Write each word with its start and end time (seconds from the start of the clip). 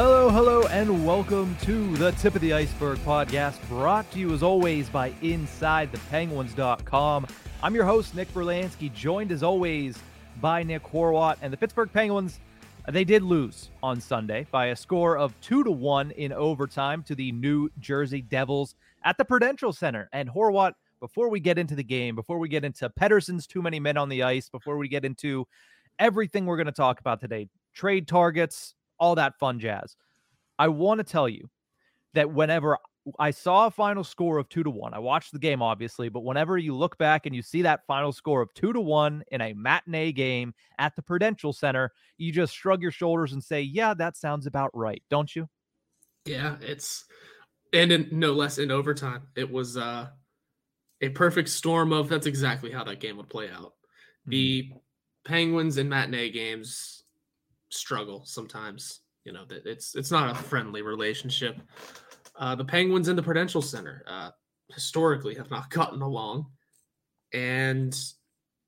Hello, 0.00 0.30
hello, 0.30 0.62
and 0.68 1.04
welcome 1.04 1.56
to 1.62 1.96
the 1.96 2.12
Tip 2.12 2.36
of 2.36 2.40
the 2.40 2.52
Iceberg 2.52 2.98
podcast, 2.98 3.58
brought 3.68 4.08
to 4.12 4.20
you 4.20 4.32
as 4.32 4.44
always 4.44 4.88
by 4.88 5.10
InsideThePenguins.com. 5.10 7.26
I'm 7.64 7.74
your 7.74 7.84
host, 7.84 8.14
Nick 8.14 8.32
Berlansky, 8.32 8.94
joined 8.94 9.32
as 9.32 9.42
always 9.42 9.98
by 10.40 10.62
Nick 10.62 10.84
Horwat. 10.84 11.38
And 11.42 11.52
the 11.52 11.56
Pittsburgh 11.56 11.92
Penguins, 11.92 12.38
they 12.86 13.02
did 13.02 13.24
lose 13.24 13.70
on 13.82 14.00
Sunday 14.00 14.46
by 14.52 14.66
a 14.66 14.76
score 14.76 15.18
of 15.18 15.34
two 15.40 15.64
to 15.64 15.72
one 15.72 16.12
in 16.12 16.32
overtime 16.32 17.02
to 17.02 17.16
the 17.16 17.32
New 17.32 17.68
Jersey 17.80 18.22
Devils 18.22 18.76
at 19.02 19.18
the 19.18 19.24
Prudential 19.24 19.72
Center. 19.72 20.08
And 20.12 20.30
Horwat, 20.30 20.74
before 21.00 21.28
we 21.28 21.40
get 21.40 21.58
into 21.58 21.74
the 21.74 21.82
game, 21.82 22.14
before 22.14 22.38
we 22.38 22.48
get 22.48 22.64
into 22.64 22.88
Pettersson's 22.88 23.48
too 23.48 23.62
many 23.62 23.80
men 23.80 23.96
on 23.96 24.08
the 24.08 24.22
ice, 24.22 24.48
before 24.48 24.76
we 24.76 24.86
get 24.86 25.04
into 25.04 25.48
everything 25.98 26.46
we're 26.46 26.56
going 26.56 26.66
to 26.66 26.72
talk 26.72 27.00
about 27.00 27.20
today, 27.20 27.48
trade 27.74 28.06
targets, 28.06 28.76
all 28.98 29.14
that 29.16 29.38
fun 29.38 29.60
jazz. 29.60 29.96
I 30.58 30.68
want 30.68 30.98
to 30.98 31.04
tell 31.04 31.28
you 31.28 31.48
that 32.14 32.32
whenever 32.32 32.78
I 33.18 33.30
saw 33.30 33.66
a 33.66 33.70
final 33.70 34.04
score 34.04 34.38
of 34.38 34.48
two 34.48 34.62
to 34.62 34.70
one, 34.70 34.92
I 34.92 34.98
watched 34.98 35.32
the 35.32 35.38
game 35.38 35.62
obviously, 35.62 36.08
but 36.08 36.24
whenever 36.24 36.58
you 36.58 36.74
look 36.74 36.98
back 36.98 37.26
and 37.26 37.34
you 37.34 37.42
see 37.42 37.62
that 37.62 37.86
final 37.86 38.12
score 38.12 38.42
of 38.42 38.52
two 38.54 38.72
to 38.72 38.80
one 38.80 39.22
in 39.30 39.40
a 39.40 39.54
matinee 39.54 40.12
game 40.12 40.54
at 40.78 40.96
the 40.96 41.02
Prudential 41.02 41.52
Center, 41.52 41.92
you 42.16 42.32
just 42.32 42.54
shrug 42.54 42.82
your 42.82 42.90
shoulders 42.90 43.32
and 43.32 43.42
say, 43.42 43.62
Yeah, 43.62 43.94
that 43.94 44.16
sounds 44.16 44.46
about 44.46 44.70
right, 44.74 45.02
don't 45.10 45.34
you? 45.34 45.48
Yeah, 46.24 46.56
it's 46.60 47.04
and 47.72 47.92
in, 47.92 48.08
no 48.12 48.32
less 48.32 48.58
in 48.58 48.70
overtime. 48.70 49.22
It 49.36 49.50
was 49.50 49.76
uh, 49.76 50.08
a 51.00 51.08
perfect 51.10 51.48
storm 51.48 51.92
of 51.92 52.08
that's 52.08 52.26
exactly 52.26 52.70
how 52.70 52.84
that 52.84 53.00
game 53.00 53.16
would 53.16 53.28
play 53.28 53.50
out. 53.50 53.74
Mm-hmm. 54.26 54.30
The 54.30 54.72
Penguins 55.24 55.78
in 55.78 55.88
matinee 55.88 56.30
games 56.30 56.97
struggle 57.70 58.24
sometimes. 58.24 59.00
You 59.24 59.32
know 59.32 59.44
that 59.46 59.66
it's 59.66 59.94
it's 59.94 60.10
not 60.10 60.30
a 60.30 60.34
friendly 60.34 60.82
relationship. 60.82 61.60
Uh, 62.36 62.54
the 62.54 62.64
Penguins 62.64 63.08
and 63.08 63.18
the 63.18 63.22
Prudential 63.22 63.60
Center 63.60 64.04
uh, 64.06 64.30
historically 64.72 65.34
have 65.34 65.50
not 65.50 65.70
gotten 65.70 66.02
along, 66.02 66.46
and 67.32 67.98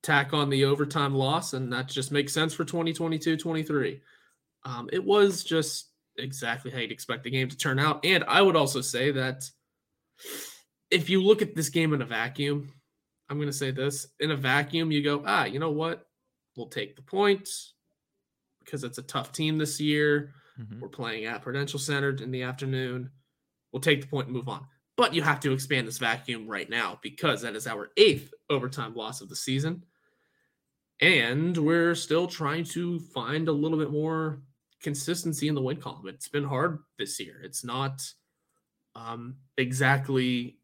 tack 0.03 0.33
on 0.33 0.51
the 0.51 0.65
overtime 0.65 1.15
loss, 1.15 1.53
and 1.53 1.73
that 1.73 1.89
just 1.89 2.11
makes 2.11 2.33
sense 2.33 2.55
for 2.55 2.65
2022-23. 2.65 4.01
Um, 4.65 4.89
it 4.93 5.05
was 5.05 5.45
just 5.45 5.91
exactly 6.17 6.71
how 6.71 6.79
you'd 6.79 6.93
expect 6.93 7.25
the 7.25 7.31
game 7.31 7.49
to 7.49 7.57
turn 7.57 7.79
out, 7.79 8.05
and 8.05 8.25
I 8.25 8.43
would 8.43 8.57
also 8.57 8.81
say 8.81 9.13
that 9.13 9.45
if 10.91 11.09
you 11.09 11.23
look 11.23 11.41
at 11.41 11.55
this 11.55 11.69
game 11.69 11.95
in 11.95 12.03
a 12.03 12.07
vacuum, 12.07 12.73
I'm 13.29 13.39
going 13.39 13.49
to 13.49 13.53
say 13.53 13.71
this 13.71 14.09
in 14.19 14.33
a 14.33 14.37
vacuum, 14.37 14.91
you 14.91 15.03
go, 15.03 15.23
ah, 15.25 15.45
you 15.45 15.61
know 15.61 15.71
what? 15.71 16.05
We'll 16.57 16.67
take 16.67 16.97
the 16.97 17.03
points 17.03 17.75
because 18.71 18.85
it's 18.85 18.99
a 18.99 19.03
tough 19.03 19.33
team 19.33 19.59
this 19.59 19.81
year. 19.81 20.33
Mm-hmm. 20.61 20.81
We're 20.81 20.89
playing 20.89 21.25
at 21.25 21.43
Prudential 21.43 21.79
Center 21.79 22.11
in 22.11 22.31
the 22.31 22.43
afternoon. 22.43 23.11
We'll 23.73 23.81
take 23.81 24.03
the 24.03 24.07
point 24.07 24.29
and 24.29 24.37
move 24.37 24.49
on. 24.49 24.65
But 24.97 25.15
you 25.15 25.23
have 25.23 25.41
to 25.41 25.53
expand 25.53 25.89
this 25.89 25.99
vacuum 25.99 26.47
right 26.47 26.69
now 26.69 26.99
because 27.03 27.43
that 27.43 27.57
is 27.57 27.67
our 27.67 27.91
eighth 27.97 28.33
overtime 28.49 28.95
loss 28.95 29.21
of 29.21 29.29
the 29.29 29.37
season. 29.37 29.85
And 31.01 31.57
we're 31.57 31.95
still 31.95 32.27
trying 32.27 32.65
to 32.65 33.01
find 33.01 33.49
a 33.49 33.53
little 33.53 33.79
bit 33.79 33.91
more 33.91 34.43
consistency 34.83 35.49
in 35.49 35.55
the 35.55 35.63
win 35.63 35.79
column. 35.79 36.07
It's 36.09 36.29
been 36.29 36.45
hard 36.45 36.81
this 36.99 37.19
year. 37.19 37.41
It's 37.43 37.65
not 37.65 38.03
um, 38.95 39.37
exactly 39.57 40.59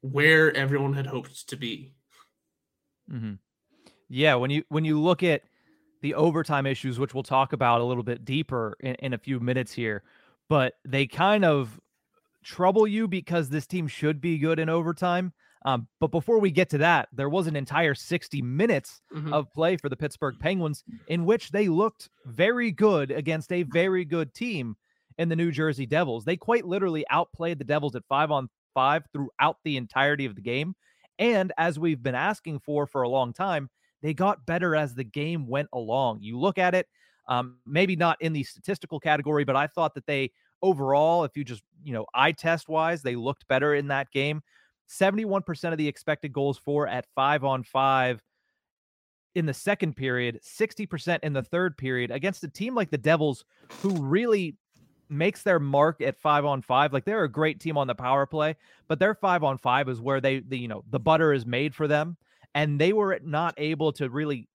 where 0.00 0.56
everyone 0.56 0.94
had 0.94 1.06
hoped 1.06 1.48
to 1.50 1.56
be. 1.56 1.92
Mm-hmm. 3.12 3.34
Yeah, 4.08 4.34
when 4.36 4.50
you 4.50 4.64
when 4.68 4.84
you 4.84 5.00
look 5.00 5.22
at 5.22 5.42
the 6.02 6.14
overtime 6.14 6.66
issues, 6.66 6.98
which 6.98 7.14
we'll 7.14 7.22
talk 7.22 7.52
about 7.52 7.80
a 7.80 7.84
little 7.84 8.02
bit 8.02 8.24
deeper 8.24 8.76
in, 8.80 8.94
in 8.96 9.12
a 9.14 9.18
few 9.18 9.40
minutes 9.40 9.72
here. 9.72 10.02
But 10.48 10.74
they 10.84 11.06
kind 11.06 11.44
of 11.44 11.80
trouble 12.44 12.86
you 12.86 13.08
because 13.08 13.48
this 13.48 13.66
team 13.66 13.86
should 13.86 14.20
be 14.20 14.38
good 14.38 14.58
in 14.58 14.68
overtime. 14.68 15.32
Um, 15.64 15.86
but 16.00 16.10
before 16.10 16.40
we 16.40 16.50
get 16.50 16.70
to 16.70 16.78
that, 16.78 17.08
there 17.12 17.28
was 17.28 17.46
an 17.46 17.54
entire 17.54 17.94
60 17.94 18.42
minutes 18.42 19.00
mm-hmm. 19.14 19.32
of 19.32 19.52
play 19.52 19.76
for 19.76 19.88
the 19.88 19.96
Pittsburgh 19.96 20.34
Penguins 20.40 20.82
in 21.06 21.24
which 21.24 21.50
they 21.50 21.68
looked 21.68 22.08
very 22.26 22.72
good 22.72 23.12
against 23.12 23.52
a 23.52 23.62
very 23.62 24.04
good 24.04 24.34
team 24.34 24.76
in 25.18 25.28
the 25.28 25.36
New 25.36 25.52
Jersey 25.52 25.86
Devils. 25.86 26.24
They 26.24 26.36
quite 26.36 26.66
literally 26.66 27.04
outplayed 27.10 27.58
the 27.58 27.64
Devils 27.64 27.94
at 27.94 28.04
five 28.08 28.32
on 28.32 28.48
five 28.74 29.04
throughout 29.12 29.58
the 29.64 29.76
entirety 29.76 30.26
of 30.26 30.34
the 30.34 30.40
game. 30.40 30.74
And 31.18 31.52
as 31.56 31.78
we've 31.78 32.02
been 32.02 32.16
asking 32.16 32.60
for 32.60 32.86
for 32.86 33.02
a 33.02 33.08
long 33.08 33.32
time, 33.32 33.70
they 34.02 34.14
got 34.14 34.44
better 34.46 34.76
as 34.76 34.94
the 34.94 35.04
game 35.04 35.46
went 35.46 35.68
along. 35.72 36.20
You 36.20 36.38
look 36.38 36.58
at 36.58 36.74
it, 36.74 36.88
um, 37.28 37.58
maybe 37.64 37.96
not 37.96 38.20
in 38.20 38.32
the 38.32 38.42
statistical 38.42 39.00
category, 39.00 39.44
but 39.44 39.56
I 39.56 39.66
thought 39.68 39.94
that 39.94 40.06
they 40.06 40.32
overall, 40.60 41.24
if 41.24 41.36
you 41.36 41.44
just, 41.44 41.62
you 41.82 41.92
know, 41.92 42.06
eye 42.14 42.32
test 42.32 42.68
wise, 42.68 43.02
they 43.02 43.16
looked 43.16 43.46
better 43.48 43.74
in 43.74 43.88
that 43.88 44.10
game. 44.10 44.42
71% 44.88 45.72
of 45.72 45.78
the 45.78 45.88
expected 45.88 46.32
goals 46.32 46.58
for 46.58 46.86
at 46.86 47.06
five 47.14 47.44
on 47.44 47.62
five 47.62 48.20
in 49.34 49.46
the 49.46 49.54
second 49.54 49.96
period, 49.96 50.40
60% 50.42 51.20
in 51.22 51.32
the 51.32 51.42
third 51.42 51.78
period 51.78 52.10
against 52.10 52.44
a 52.44 52.48
team 52.48 52.74
like 52.74 52.90
the 52.90 52.98
Devils, 52.98 53.44
who 53.80 53.90
really 53.90 54.56
makes 55.08 55.42
their 55.42 55.58
mark 55.58 56.00
at 56.00 56.18
five 56.18 56.44
on 56.44 56.60
five. 56.60 56.92
Like 56.92 57.04
they're 57.04 57.24
a 57.24 57.30
great 57.30 57.60
team 57.60 57.78
on 57.78 57.86
the 57.86 57.94
power 57.94 58.26
play, 58.26 58.56
but 58.88 58.98
their 58.98 59.14
five 59.14 59.42
on 59.42 59.58
five 59.58 59.88
is 59.88 60.00
where 60.00 60.20
they, 60.20 60.40
the, 60.40 60.58
you 60.58 60.68
know, 60.68 60.84
the 60.90 61.00
butter 61.00 61.32
is 61.32 61.46
made 61.46 61.74
for 61.74 61.88
them 61.88 62.16
and 62.54 62.80
they 62.80 62.92
were 62.92 63.18
not 63.22 63.54
able 63.56 63.92
to 63.92 64.08
really 64.10 64.48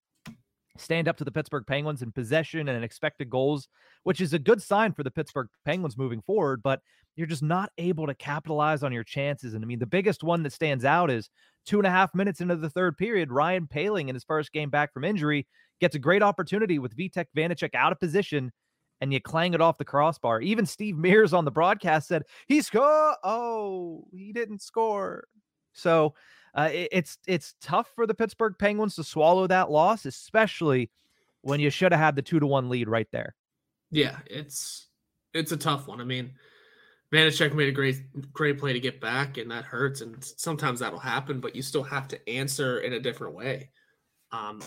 stand 0.76 1.08
up 1.08 1.16
to 1.16 1.24
the 1.24 1.32
Pittsburgh 1.32 1.64
Penguins 1.66 2.02
in 2.02 2.12
possession 2.12 2.68
and 2.68 2.84
expected 2.84 3.28
goals, 3.28 3.68
which 4.04 4.20
is 4.20 4.32
a 4.32 4.38
good 4.38 4.62
sign 4.62 4.92
for 4.92 5.02
the 5.02 5.10
Pittsburgh 5.10 5.48
Penguins 5.64 5.98
moving 5.98 6.22
forward. 6.22 6.62
But 6.62 6.80
you're 7.16 7.26
just 7.26 7.42
not 7.42 7.72
able 7.78 8.06
to 8.06 8.14
capitalize 8.14 8.84
on 8.84 8.92
your 8.92 9.02
chances. 9.02 9.54
And 9.54 9.64
I 9.64 9.66
mean, 9.66 9.80
the 9.80 9.86
biggest 9.86 10.22
one 10.22 10.44
that 10.44 10.52
stands 10.52 10.84
out 10.84 11.10
is 11.10 11.28
two 11.66 11.78
and 11.78 11.86
a 11.86 11.90
half 11.90 12.14
minutes 12.14 12.40
into 12.40 12.54
the 12.56 12.70
third 12.70 12.96
period, 12.96 13.32
Ryan 13.32 13.66
Poehling 13.66 14.08
in 14.08 14.14
his 14.14 14.24
first 14.24 14.52
game 14.52 14.70
back 14.70 14.92
from 14.92 15.04
injury 15.04 15.46
gets 15.80 15.96
a 15.96 15.98
great 15.98 16.22
opportunity 16.22 16.78
with 16.78 16.96
Vitek 16.96 17.26
Vanecek 17.36 17.74
out 17.74 17.92
of 17.92 18.00
position. 18.00 18.52
And 19.00 19.12
you 19.12 19.20
clang 19.20 19.54
it 19.54 19.60
off 19.60 19.78
the 19.78 19.84
crossbar. 19.84 20.40
Even 20.40 20.66
Steve 20.66 20.96
Mears 20.96 21.32
on 21.32 21.44
the 21.44 21.52
broadcast 21.52 22.08
said 22.08 22.24
he 22.46 22.60
scored. 22.62 23.16
Oh, 23.22 24.04
he 24.12 24.32
didn't 24.32 24.60
score. 24.60 25.24
So 25.72 26.14
uh, 26.54 26.70
it, 26.72 26.88
it's 26.92 27.18
it's 27.26 27.54
tough 27.60 27.90
for 27.94 28.06
the 28.06 28.14
Pittsburgh 28.14 28.54
Penguins 28.58 28.96
to 28.96 29.04
swallow 29.04 29.46
that 29.46 29.70
loss, 29.70 30.06
especially 30.06 30.90
when 31.42 31.60
you 31.60 31.70
should 31.70 31.92
have 31.92 32.00
had 32.00 32.16
the 32.16 32.22
two 32.22 32.40
to 32.40 32.46
one 32.46 32.68
lead 32.68 32.88
right 32.88 33.08
there. 33.12 33.34
Yeah, 33.90 34.18
it's 34.26 34.88
it's 35.34 35.52
a 35.52 35.56
tough 35.56 35.86
one. 35.86 36.00
I 36.00 36.04
mean, 36.04 36.32
Vanecek 37.12 37.54
made 37.54 37.68
a 37.68 37.72
great 37.72 38.02
great 38.32 38.58
play 38.58 38.72
to 38.72 38.80
get 38.80 39.00
back, 39.00 39.38
and 39.38 39.50
that 39.50 39.64
hurts. 39.64 40.00
And 40.00 40.16
sometimes 40.22 40.80
that'll 40.80 40.98
happen, 40.98 41.40
but 41.40 41.56
you 41.56 41.62
still 41.62 41.82
have 41.82 42.08
to 42.08 42.28
answer 42.28 42.80
in 42.80 42.92
a 42.92 43.00
different 43.00 43.34
way. 43.34 43.70
Um, 44.30 44.60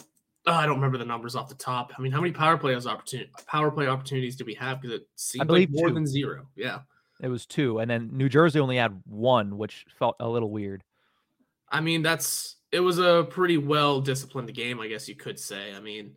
oh, 0.48 0.54
I 0.54 0.66
don't 0.66 0.75
remember 0.75 0.98
the 0.98 1.06
numbers 1.06 1.36
off 1.36 1.50
the 1.50 1.56
top. 1.56 1.92
I 1.98 2.01
mean, 2.01 2.12
how 2.12 2.22
many 2.22 2.33
power 2.33 2.57
play 2.57 2.75
opportunity 2.75 3.30
power 3.45 3.72
play 3.72 3.88
opportunities 3.88 4.36
do 4.36 4.45
we 4.45 4.56
have? 4.56 4.81
Because 4.81 5.01
it 5.01 5.07
seemed 5.16 5.50
like 5.50 5.69
more 5.72 5.89
two. 5.89 5.94
than 5.94 6.07
zero. 6.07 6.48
Yeah, 6.56 6.80
it 7.22 7.28
was 7.28 7.45
two, 7.45 7.80
and 7.80 7.89
then 7.89 8.10
New 8.12 8.30
Jersey 8.30 8.60
only 8.60 8.78
had 8.78 9.01
one, 9.06 9.57
which 9.57 9.86
felt 10.00 10.16
a 10.19 10.28
little 10.28 10.50
weird. 10.50 10.83
I 11.71 11.81
mean, 11.81 12.01
that's 12.01 12.57
it 12.71 12.79
was 12.81 13.00
a 13.00 13.25
pretty 13.29 13.57
well 13.57 14.01
disciplined 14.01 14.53
game, 14.53 14.79
I 14.79 14.88
guess 14.88 15.07
you 15.07 15.15
could 15.15 15.39
say. 15.39 15.73
I 15.73 15.79
mean, 15.79 16.15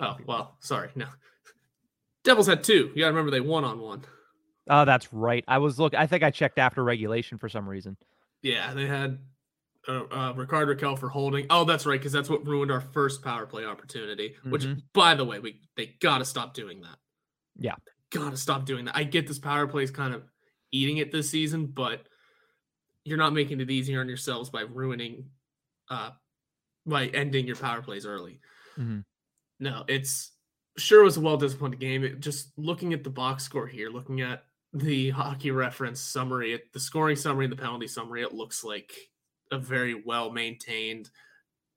oh 0.00 0.16
well, 0.26 0.56
sorry, 0.60 0.90
no. 0.94 1.06
Devils 2.24 2.48
had 2.48 2.64
two. 2.64 2.90
You 2.94 3.02
gotta 3.02 3.12
remember 3.12 3.30
they 3.30 3.40
won 3.40 3.64
on 3.64 3.80
one. 3.80 4.02
Oh, 4.68 4.84
that's 4.84 5.12
right. 5.12 5.44
I 5.48 5.58
was 5.58 5.78
look. 5.78 5.94
I 5.94 6.06
think 6.06 6.22
I 6.22 6.30
checked 6.30 6.58
after 6.58 6.84
regulation 6.84 7.38
for 7.38 7.48
some 7.48 7.68
reason. 7.68 7.96
Yeah, 8.42 8.74
they 8.74 8.86
had 8.86 9.18
uh, 9.88 10.02
uh, 10.10 10.32
Rickard 10.36 10.68
Rakell 10.68 10.98
for 10.98 11.08
holding. 11.08 11.46
Oh, 11.50 11.64
that's 11.64 11.86
right, 11.86 11.98
because 11.98 12.12
that's 12.12 12.28
what 12.28 12.46
ruined 12.46 12.70
our 12.70 12.80
first 12.80 13.22
power 13.22 13.46
play 13.46 13.64
opportunity. 13.64 14.30
Mm-hmm. 14.40 14.50
Which, 14.50 14.66
by 14.92 15.14
the 15.14 15.24
way, 15.24 15.38
we 15.38 15.60
they 15.76 15.94
gotta 16.00 16.24
stop 16.24 16.54
doing 16.54 16.82
that. 16.82 16.96
Yeah, 17.56 17.76
gotta 18.10 18.36
stop 18.36 18.66
doing 18.66 18.84
that. 18.84 18.96
I 18.96 19.04
get 19.04 19.26
this 19.26 19.38
power 19.38 19.66
play 19.66 19.84
is 19.84 19.90
kind 19.90 20.14
of 20.14 20.22
eating 20.70 20.98
it 20.98 21.10
this 21.10 21.30
season, 21.30 21.66
but 21.66 22.06
you're 23.08 23.18
not 23.18 23.32
making 23.32 23.60
it 23.60 23.70
easier 23.70 24.00
on 24.00 24.08
yourselves 24.08 24.50
by 24.50 24.62
ruining, 24.62 25.24
uh, 25.90 26.10
by 26.86 27.06
ending 27.08 27.46
your 27.46 27.56
power 27.56 27.82
plays 27.82 28.06
early. 28.06 28.40
Mm-hmm. 28.78 29.00
No, 29.60 29.84
it's 29.88 30.32
sure 30.76 31.00
it 31.02 31.04
was 31.04 31.16
a 31.16 31.20
well 31.20 31.36
disciplined 31.36 31.78
game. 31.78 32.04
It, 32.04 32.20
just 32.20 32.52
looking 32.56 32.92
at 32.92 33.04
the 33.04 33.10
box 33.10 33.44
score 33.44 33.66
here, 33.66 33.90
looking 33.90 34.20
at 34.20 34.44
the 34.72 35.10
hockey 35.10 35.50
reference 35.50 36.00
summary, 36.00 36.60
the 36.72 36.80
scoring 36.80 37.16
summary, 37.16 37.46
and 37.46 37.52
the 37.52 37.56
penalty 37.56 37.88
summary, 37.88 38.22
it 38.22 38.34
looks 38.34 38.62
like 38.62 38.92
a 39.50 39.58
very 39.58 40.02
well 40.04 40.30
maintained 40.30 41.10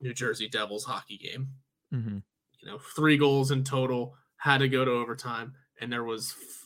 New 0.01 0.13
Jersey 0.13 0.50
Devils 0.50 0.83
hockey 0.83 1.18
game. 1.18 1.50
Mm-hmm. 1.94 2.18
You 2.62 2.68
know, 2.69 2.80
three 2.95 3.18
goals 3.18 3.51
in 3.51 3.63
total, 3.63 4.16
had 4.38 4.60
to 4.60 4.69
go 4.69 4.86
to 4.86 4.92
overtime, 4.92 5.54
and 5.80 5.92
there 5.92 6.04
was 6.04 6.36
f- 6.39 6.66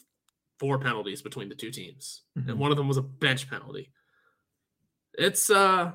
four 0.59 0.79
penalties 0.79 1.21
between 1.21 1.49
the 1.49 1.55
two 1.55 1.71
teams, 1.71 2.23
mm-hmm. 2.37 2.49
and 2.49 2.59
one 2.59 2.71
of 2.71 2.77
them 2.77 2.87
was 2.87 2.97
a 2.97 3.01
bench 3.01 3.49
penalty. 3.49 3.91
It's 5.17 5.49
uh, 5.49 5.91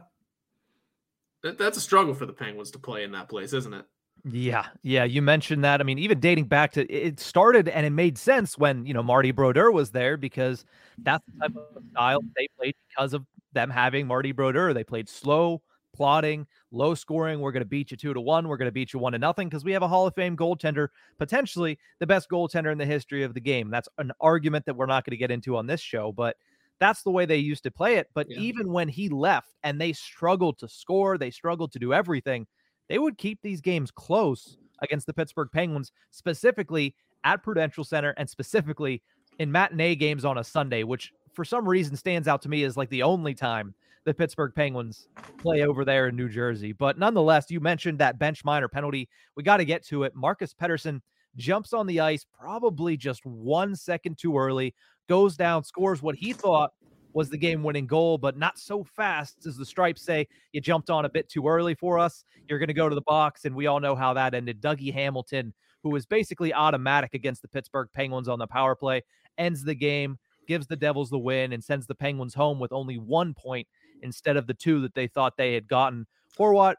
that, 1.42 1.58
that's 1.58 1.76
a 1.76 1.80
struggle 1.80 2.14
for 2.14 2.26
the 2.26 2.32
Penguins 2.32 2.70
to 2.72 2.78
play 2.78 3.04
in 3.04 3.12
that 3.12 3.28
place, 3.28 3.52
isn't 3.52 3.72
it? 3.72 3.84
Yeah, 4.24 4.66
yeah, 4.82 5.04
you 5.04 5.22
mentioned 5.22 5.64
that. 5.64 5.80
I 5.80 5.84
mean, 5.84 5.98
even 5.98 6.20
dating 6.20 6.44
back 6.44 6.72
to 6.72 6.86
it 6.92 7.20
started 7.20 7.68
and 7.68 7.86
it 7.86 7.90
made 7.90 8.18
sense 8.18 8.58
when 8.58 8.84
you 8.84 8.92
know 8.92 9.02
Marty 9.02 9.30
Brodeur 9.30 9.70
was 9.70 9.90
there 9.90 10.16
because 10.16 10.64
that's 10.98 11.24
the 11.26 11.40
type 11.40 11.56
of 11.56 11.82
style 11.92 12.20
they 12.36 12.48
played 12.58 12.74
because 12.88 13.14
of 13.14 13.24
them 13.52 13.70
having 13.70 14.06
Marty 14.06 14.32
Brodeur. 14.32 14.74
They 14.74 14.84
played 14.84 15.08
slow, 15.08 15.62
plotting, 15.94 16.46
low 16.70 16.94
scoring. 16.94 17.40
We're 17.40 17.52
going 17.52 17.62
to 17.62 17.68
beat 17.68 17.90
you 17.90 17.96
two 17.96 18.12
to 18.12 18.20
one. 18.20 18.46
We're 18.46 18.58
going 18.58 18.68
to 18.68 18.72
beat 18.72 18.92
you 18.92 18.98
one 18.98 19.12
to 19.12 19.18
nothing 19.18 19.48
because 19.48 19.64
we 19.64 19.72
have 19.72 19.82
a 19.82 19.88
Hall 19.88 20.06
of 20.06 20.14
Fame 20.14 20.36
goaltender, 20.36 20.88
potentially 21.18 21.78
the 21.98 22.06
best 22.06 22.28
goaltender 22.28 22.70
in 22.70 22.78
the 22.78 22.86
history 22.86 23.22
of 23.22 23.32
the 23.32 23.40
game. 23.40 23.70
That's 23.70 23.88
an 23.96 24.12
argument 24.20 24.66
that 24.66 24.76
we're 24.76 24.86
not 24.86 25.04
going 25.04 25.12
to 25.12 25.16
get 25.16 25.30
into 25.30 25.56
on 25.56 25.66
this 25.66 25.80
show, 25.80 26.12
but 26.12 26.36
that's 26.80 27.02
the 27.02 27.10
way 27.10 27.26
they 27.26 27.36
used 27.36 27.62
to 27.64 27.70
play 27.70 27.96
it. 27.96 28.08
But 28.14 28.26
yeah. 28.28 28.40
even 28.40 28.72
when 28.72 28.88
he 28.88 29.08
left 29.08 29.54
and 29.62 29.80
they 29.80 29.92
struggled 29.92 30.58
to 30.58 30.68
score, 30.68 31.18
they 31.18 31.30
struggled 31.30 31.72
to 31.72 31.78
do 31.78 31.92
everything 31.92 32.46
they 32.90 32.98
would 32.98 33.16
keep 33.16 33.40
these 33.40 33.60
games 33.60 33.92
close 33.92 34.58
against 34.82 35.06
the 35.06 35.14
Pittsburgh 35.14 35.48
Penguins, 35.52 35.92
specifically 36.10 36.96
at 37.22 37.42
Prudential 37.42 37.84
Center 37.84 38.10
and 38.18 38.28
specifically 38.28 39.00
in 39.38 39.52
matinee 39.52 39.94
games 39.94 40.24
on 40.24 40.38
a 40.38 40.44
Sunday, 40.44 40.82
which 40.82 41.12
for 41.32 41.44
some 41.44 41.68
reason 41.68 41.94
stands 41.94 42.26
out 42.26 42.42
to 42.42 42.48
me 42.48 42.64
as 42.64 42.76
like 42.76 42.90
the 42.90 43.04
only 43.04 43.32
time 43.32 43.74
the 44.04 44.12
Pittsburgh 44.12 44.52
Penguins 44.56 45.06
play 45.38 45.62
over 45.62 45.84
there 45.84 46.08
in 46.08 46.16
New 46.16 46.28
Jersey. 46.28 46.72
But 46.72 46.98
nonetheless, 46.98 47.48
you 47.48 47.60
mentioned 47.60 48.00
that 48.00 48.18
bench 48.18 48.44
minor 48.44 48.66
penalty. 48.66 49.08
We 49.36 49.44
got 49.44 49.58
to 49.58 49.64
get 49.64 49.86
to 49.86 50.02
it. 50.02 50.16
Marcus 50.16 50.52
Pettersson 50.52 51.00
jumps 51.36 51.72
on 51.72 51.86
the 51.86 52.00
ice 52.00 52.26
probably 52.36 52.96
just 52.96 53.24
one 53.24 53.76
second 53.76 54.18
too 54.18 54.36
early, 54.36 54.74
goes 55.10 55.36
down, 55.36 55.64
scores 55.64 56.00
what 56.00 56.14
he 56.14 56.32
thought 56.32 56.72
was 57.14 57.28
the 57.28 57.36
game 57.36 57.64
winning 57.64 57.88
goal, 57.88 58.16
but 58.16 58.38
not 58.38 58.56
so 58.56 58.84
fast 58.84 59.44
as 59.44 59.56
the 59.56 59.66
stripes 59.66 60.02
say. 60.02 60.28
You 60.52 60.60
jumped 60.60 60.88
on 60.88 61.04
a 61.04 61.08
bit 61.08 61.28
too 61.28 61.48
early 61.48 61.74
for 61.74 61.98
us. 61.98 62.24
You're 62.48 62.60
going 62.60 62.68
to 62.68 62.74
go 62.74 62.88
to 62.88 62.94
the 62.94 63.00
box, 63.00 63.44
and 63.44 63.56
we 63.56 63.66
all 63.66 63.80
know 63.80 63.96
how 63.96 64.14
that 64.14 64.34
ended. 64.34 64.60
Dougie 64.60 64.94
Hamilton, 64.94 65.52
who 65.82 65.90
was 65.90 66.06
basically 66.06 66.54
automatic 66.54 67.12
against 67.14 67.42
the 67.42 67.48
Pittsburgh 67.48 67.88
Penguins 67.92 68.28
on 68.28 68.38
the 68.38 68.46
power 68.46 68.76
play, 68.76 69.02
ends 69.36 69.64
the 69.64 69.74
game, 69.74 70.16
gives 70.46 70.68
the 70.68 70.76
Devils 70.76 71.10
the 71.10 71.18
win, 71.18 71.52
and 71.52 71.64
sends 71.64 71.88
the 71.88 71.94
Penguins 71.96 72.34
home 72.34 72.60
with 72.60 72.70
only 72.70 72.96
one 72.96 73.34
point 73.34 73.66
instead 74.02 74.36
of 74.36 74.46
the 74.46 74.54
two 74.54 74.80
that 74.82 74.94
they 74.94 75.08
thought 75.08 75.36
they 75.36 75.54
had 75.54 75.66
gotten. 75.66 76.06
For 76.28 76.54
what? 76.54 76.76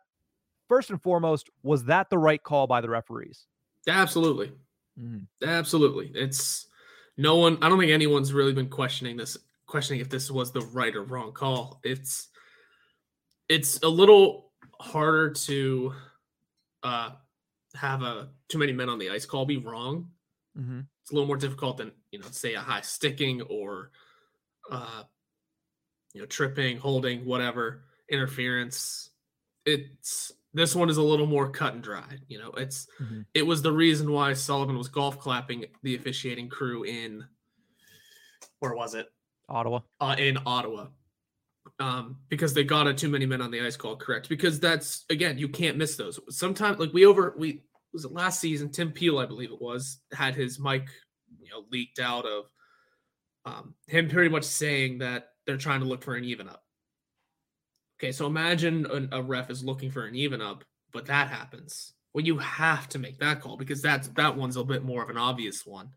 First 0.69 0.89
and 0.89 1.01
foremost, 1.01 1.49
was 1.63 1.83
that 1.83 2.09
the 2.09 2.17
right 2.17 2.41
call 2.41 2.65
by 2.65 2.79
the 2.79 2.89
referees? 2.89 3.47
Absolutely. 3.89 4.53
Mm. 4.97 5.27
Absolutely. 5.45 6.11
It's 6.15 6.67
no 7.17 7.37
one, 7.37 7.57
I 7.61 7.69
don't 7.69 7.79
think 7.79 7.91
anyone's 7.91 8.33
really 8.33 8.53
been 8.53 8.69
questioning 8.69 9.17
this 9.17 9.37
questioning 9.67 10.01
if 10.01 10.09
this 10.09 10.29
was 10.29 10.51
the 10.51 10.61
right 10.61 10.95
or 10.95 11.03
wrong 11.03 11.31
call. 11.31 11.79
It's 11.83 12.27
it's 13.47 13.79
a 13.83 13.87
little 13.87 14.51
harder 14.79 15.31
to 15.31 15.93
uh, 16.83 17.11
have 17.75 18.01
a 18.01 18.29
too 18.49 18.57
many 18.57 18.73
men 18.73 18.89
on 18.89 18.99
the 18.99 19.09
ice 19.09 19.25
call 19.25 19.45
be 19.45 19.57
wrong. 19.57 20.09
Mm-hmm. 20.57 20.81
It's 21.01 21.11
a 21.11 21.13
little 21.13 21.27
more 21.27 21.37
difficult 21.37 21.77
than 21.77 21.91
you 22.11 22.19
know, 22.19 22.27
say 22.31 22.53
a 22.53 22.59
high 22.59 22.81
sticking 22.81 23.41
or 23.43 23.91
uh, 24.69 25.03
you 26.13 26.21
know, 26.21 26.27
tripping, 26.27 26.77
holding, 26.77 27.25
whatever 27.25 27.83
interference. 28.09 29.09
It's 29.65 30.31
this 30.53 30.75
one 30.75 30.89
is 30.89 30.98
a 30.98 31.03
little 31.03 31.27
more 31.27 31.50
cut 31.50 31.74
and 31.74 31.83
dry. 31.83 32.18
You 32.27 32.39
know, 32.39 32.51
it's 32.57 32.88
mm-hmm. 33.01 33.21
it 33.33 33.45
was 33.45 33.62
the 33.62 33.71
reason 33.71 34.12
why 34.12 34.33
Sullivan 34.33 34.77
was 34.77 34.89
golf 34.89 35.19
clapping 35.19 35.65
the 35.83 35.95
officiating 35.95 36.50
crew 36.50 36.83
in 36.83 37.25
where 38.59 38.75
was 38.75 38.95
it? 38.95 39.07
Ottawa. 39.50 39.80
Uh, 40.00 40.15
in 40.18 40.38
Ottawa. 40.45 40.88
Um, 41.80 42.18
because 42.30 42.53
they 42.53 42.63
got 42.63 42.88
a 42.88 42.94
too 42.94 43.09
many 43.09 43.25
men 43.25 43.42
on 43.42 43.51
the 43.51 43.62
ice 43.62 43.75
call, 43.75 43.95
correct? 43.95 44.30
Because 44.30 44.59
that's 44.59 45.06
again, 45.09 45.38
you 45.38 45.48
can't 45.48 45.77
miss 45.77 45.95
those. 45.95 46.19
Sometimes, 46.30 46.80
like 46.80 46.94
we 46.94 47.06
over 47.06 47.33
we 47.38 47.63
was 47.94 48.06
it 48.06 48.12
last 48.12 48.39
season, 48.39 48.71
Tim 48.71 48.92
Peel, 48.92 49.19
I 49.19 49.25
believe 49.25 49.51
it 49.51 49.62
was, 49.62 50.00
had 50.13 50.36
his 50.36 50.59
mic, 50.59 50.88
you 51.42 51.50
know, 51.50 51.65
leaked 51.71 52.00
out 52.00 52.25
of 52.25 52.45
um, 53.45 53.74
him 53.88 54.09
pretty 54.09 54.30
much 54.30 54.44
saying 54.44 55.00
that 55.00 55.30
they're 55.45 55.57
trying 55.57 55.81
to 55.81 55.86
look 55.86 56.03
for 56.03 56.15
an 56.15 56.24
even 56.24 56.48
up. 56.48 56.63
Okay, 58.01 58.12
so 58.12 58.25
imagine 58.25 58.88
a, 59.12 59.19
a 59.19 59.21
ref 59.21 59.51
is 59.51 59.63
looking 59.63 59.92
for 59.92 60.07
an 60.07 60.15
even 60.15 60.42
up, 60.42 60.63
but 60.92 61.06
that 61.06 61.27
happens. 61.27 61.94
Well, 62.15 62.25
you 62.25 62.39
have 62.39 62.89
to 62.89 63.00
make 63.00 63.19
that 63.19 63.42
call 63.42 63.57
because 63.57 63.80
that's 63.80 64.07
that 64.09 64.36
one's 64.36 64.57
a 64.57 64.63
bit 64.63 64.83
more 64.83 65.03
of 65.03 65.12
an 65.12 65.18
obvious 65.18 65.68
one. 65.68 65.92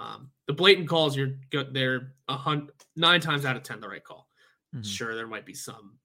Um, 0.00 0.30
the 0.48 0.54
blatant 0.54 0.88
calls, 0.88 1.16
you're 1.16 1.38
good. 1.50 1.72
They're 1.72 2.14
a 2.26 2.34
hundred, 2.36 2.72
nine 2.96 3.20
times 3.20 3.44
out 3.44 3.56
of 3.56 3.62
ten 3.62 3.80
the 3.80 3.88
right 3.88 4.02
call. 4.02 4.28
Mm-hmm. 4.74 4.82
Sure, 4.82 5.14
there 5.14 5.28
might 5.28 5.46
be 5.46 5.54
some 5.54 5.98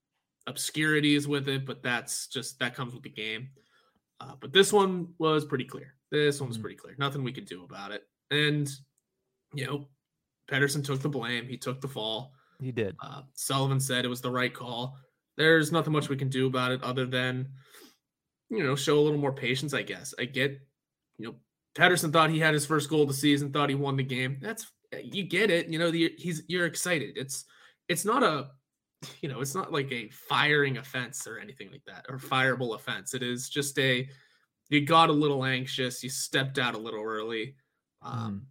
obscurities 0.46 1.27
with 1.27 1.50
it, 1.50 1.65
but 1.65 1.82
that's 1.82 2.27
just 2.27 2.60
that 2.60 2.75
comes 2.75 2.94
with 2.94 3.01
the 3.01 3.10
game. 3.10 3.50
Uh, 4.22 4.34
but 4.39 4.53
this 4.53 4.72
one 4.72 5.08
was 5.17 5.44
pretty 5.44 5.65
clear. 5.65 5.96
This 6.12 6.39
one 6.39 6.50
was 6.50 6.58
mm-hmm. 6.58 6.62
pretty 6.62 6.77
clear. 6.77 6.96
Nothing 7.00 7.24
we 7.24 7.34
could 7.34 7.48
do 7.48 7.63
about 7.63 7.91
it. 7.91 8.03
And 8.29 8.70
you 9.55 9.65
know, 9.65 9.88
Pettersson 10.51 10.86
took 10.86 11.01
the 11.01 11.10
blame. 11.10 11.48
He 11.48 11.58
took 11.58 11.82
the 11.82 11.88
fall. 11.88 12.34
He 12.62 12.72
did. 12.72 12.96
Uh, 13.01 13.22
Sullivan 13.34 13.79
said 13.79 14.05
it 14.05 14.10
was 14.10 14.22
the 14.22 14.32
right 14.32 14.53
call. 14.53 15.00
There's 15.38 15.72
nothing 15.72 15.94
much 15.94 16.10
we 16.10 16.18
can 16.18 16.30
do 16.30 16.48
about 16.48 16.72
it 16.72 16.84
other 16.84 17.06
than, 17.06 17.50
you 18.50 18.63
know, 18.63 18.75
show 18.75 18.98
a 18.98 19.01
little 19.01 19.20
more 19.20 19.34
patience. 19.34 19.74
I 19.74 19.82
guess. 19.82 20.13
I 20.20 20.25
get, 20.25 20.60
you 21.18 21.27
know, 21.27 21.36
Pettersson 21.77 22.13
thought 22.13 22.30
he 22.30 22.39
had 22.39 22.54
his 22.54 22.65
first 22.65 22.89
goal 22.89 23.04
of 23.04 23.10
the 23.10 23.13
season, 23.13 23.51
thought 23.51 23.70
he 23.70 23.75
won 23.75 23.98
the 23.98 24.04
game. 24.04 24.38
That's 24.42 24.65
you 25.04 25.24
get 25.24 25.51
it. 25.51 25.68
You 25.68 25.80
know, 25.80 25.92
the, 25.92 26.13
he's 26.18 26.44
you're 26.48 26.65
excited. 26.65 27.18
It's 27.18 27.46
it's 27.89 28.06
not 28.06 28.24
a 28.24 28.50
you 29.22 29.30
know, 29.30 29.42
it's 29.42 29.56
not 29.56 29.72
like 29.72 29.92
a 29.92 30.10
firing 30.10 30.77
offense 30.77 31.27
or 31.27 31.38
anything 31.38 31.70
like 31.72 31.84
that 31.86 32.06
or 32.10 32.18
fireable 32.18 32.75
offense. 32.75 33.13
It 33.13 33.24
is 33.24 33.50
just 33.50 33.77
a 33.80 34.08
you 34.70 34.86
got 34.86 35.10
a 35.10 35.13
little 35.13 35.46
anxious, 35.46 36.04
you 36.04 36.10
stepped 36.10 36.58
out 36.58 36.75
a 36.75 36.80
little 36.80 37.04
early. 37.04 37.56
Um, 38.01 38.15
mm. 38.15 38.42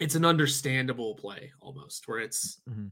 It's 0.00 0.16
an 0.16 0.24
understandable 0.24 1.14
play 1.14 1.52
almost 1.60 2.08
where 2.08 2.18
it's 2.18 2.60
mm-hmm. 2.68 2.86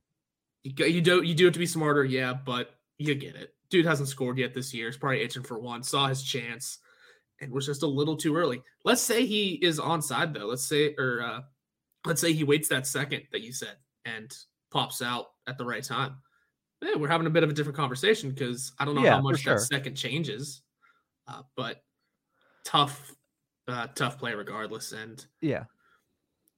you, 0.62 0.87
you 0.87 1.01
do 1.01 1.23
you 1.23 1.35
do 1.35 1.49
it 1.49 1.55
to 1.55 1.59
be 1.59 1.67
smarter, 1.67 2.05
yeah, 2.05 2.33
but 2.33 2.71
you 2.99 3.14
get 3.14 3.37
it. 3.37 3.54
Dude 3.70 3.87
hasn't 3.87 4.08
scored 4.08 4.38
yet 4.38 4.54
this 4.54 4.72
year. 4.75 4.87
He's 4.87 4.96
probably 4.96 5.22
itching 5.22 5.42
for 5.42 5.58
one. 5.58 5.82
Saw 5.82 6.08
his 6.08 6.22
chance 6.22 6.78
and 7.40 7.52
was 7.52 7.66
just 7.66 7.82
a 7.82 7.87
little 7.87 8.16
too 8.16 8.37
early. 8.37 8.62
Let's 8.84 9.02
say 9.02 9.26
he 9.26 9.54
is 9.54 9.80
onside 9.80 10.34
though. 10.34 10.46
Let's 10.46 10.64
say 10.64 10.94
or 10.99 11.22
uh, 11.22 11.40
let's 12.06 12.20
say 12.20 12.32
he 12.32 12.44
waits 12.44 12.68
that 12.68 12.87
second 12.87 13.22
that 13.32 13.42
you 13.42 13.52
said 13.52 13.76
and 14.04 14.32
pops 14.70 15.02
out 15.02 15.26
at 15.46 15.58
the 15.58 15.64
right 15.64 15.84
time. 15.84 16.16
Yeah, 16.80 16.96
we're 16.96 17.08
having 17.08 17.26
a 17.26 17.30
bit 17.30 17.44
of 17.44 17.50
a 17.50 17.52
different 17.52 17.76
conversation 17.76 18.30
because 18.30 18.72
I 18.78 18.84
don't 18.84 18.94
know 18.94 19.04
yeah, 19.04 19.16
how 19.16 19.20
much 19.20 19.40
sure. 19.40 19.54
that 19.54 19.61
second 19.61 19.94
changes. 19.94 20.62
Uh, 21.28 21.42
but 21.56 21.82
tough, 22.64 23.14
uh, 23.68 23.87
tough 23.94 24.18
play 24.18 24.34
regardless. 24.34 24.92
And 24.92 25.25
yeah, 25.40 25.64